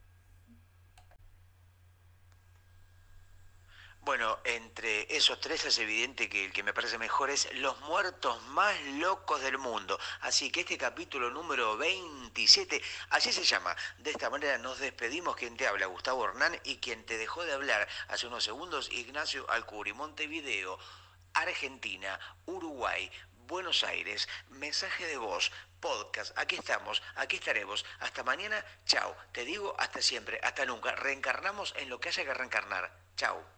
Bueno, 4.08 4.40
entre 4.46 5.14
esos 5.14 5.38
tres 5.42 5.66
es 5.66 5.80
evidente 5.80 6.30
que 6.30 6.46
el 6.46 6.54
que 6.54 6.64
me 6.64 6.74
parece 6.74 6.98
mejor 6.98 7.30
es 7.30 7.54
Los 7.56 7.78
muertos 7.82 8.42
más 8.44 8.74
locos 8.94 9.42
del 9.42 9.58
mundo. 9.58 10.00
Así 10.22 10.50
que 10.50 10.62
este 10.62 10.78
capítulo 10.78 11.30
número 11.30 11.76
27, 11.76 12.82
así 13.10 13.34
se 13.34 13.44
llama. 13.44 13.76
De 13.98 14.12
esta 14.12 14.30
manera 14.30 14.58
nos 14.60 14.80
despedimos. 14.80 15.36
Quien 15.36 15.58
te 15.58 15.68
habla, 15.68 15.88
Gustavo 15.88 16.24
Hernán, 16.24 16.58
y 16.64 16.78
quien 16.78 17.06
te 17.06 17.18
dejó 17.18 17.44
de 17.44 17.52
hablar 17.52 17.86
hace 18.08 18.28
unos 18.28 18.46
segundos, 18.46 18.90
Ignacio 18.94 19.46
Alcuri, 19.50 19.92
Montevideo, 19.92 20.80
Argentina, 21.34 22.18
Uruguay, 22.46 23.12
Buenos 23.46 23.84
Aires, 23.84 24.30
mensaje 24.52 25.06
de 25.06 25.18
voz, 25.18 25.52
podcast, 25.82 26.32
aquí 26.40 26.56
estamos, 26.56 27.04
aquí 27.18 27.36
estaremos. 27.36 27.84
Hasta 28.00 28.24
mañana, 28.24 28.64
chao. 28.86 29.14
Te 29.34 29.44
digo 29.44 29.76
hasta 29.78 30.02
siempre, 30.02 30.40
hasta 30.44 30.66
nunca. 30.66 30.96
Reencarnamos 30.96 31.74
en 31.76 31.90
lo 31.90 32.00
que 32.00 32.08
haya 32.08 32.24
que 32.24 32.34
reencarnar. 32.34 32.90
Chao. 33.18 33.57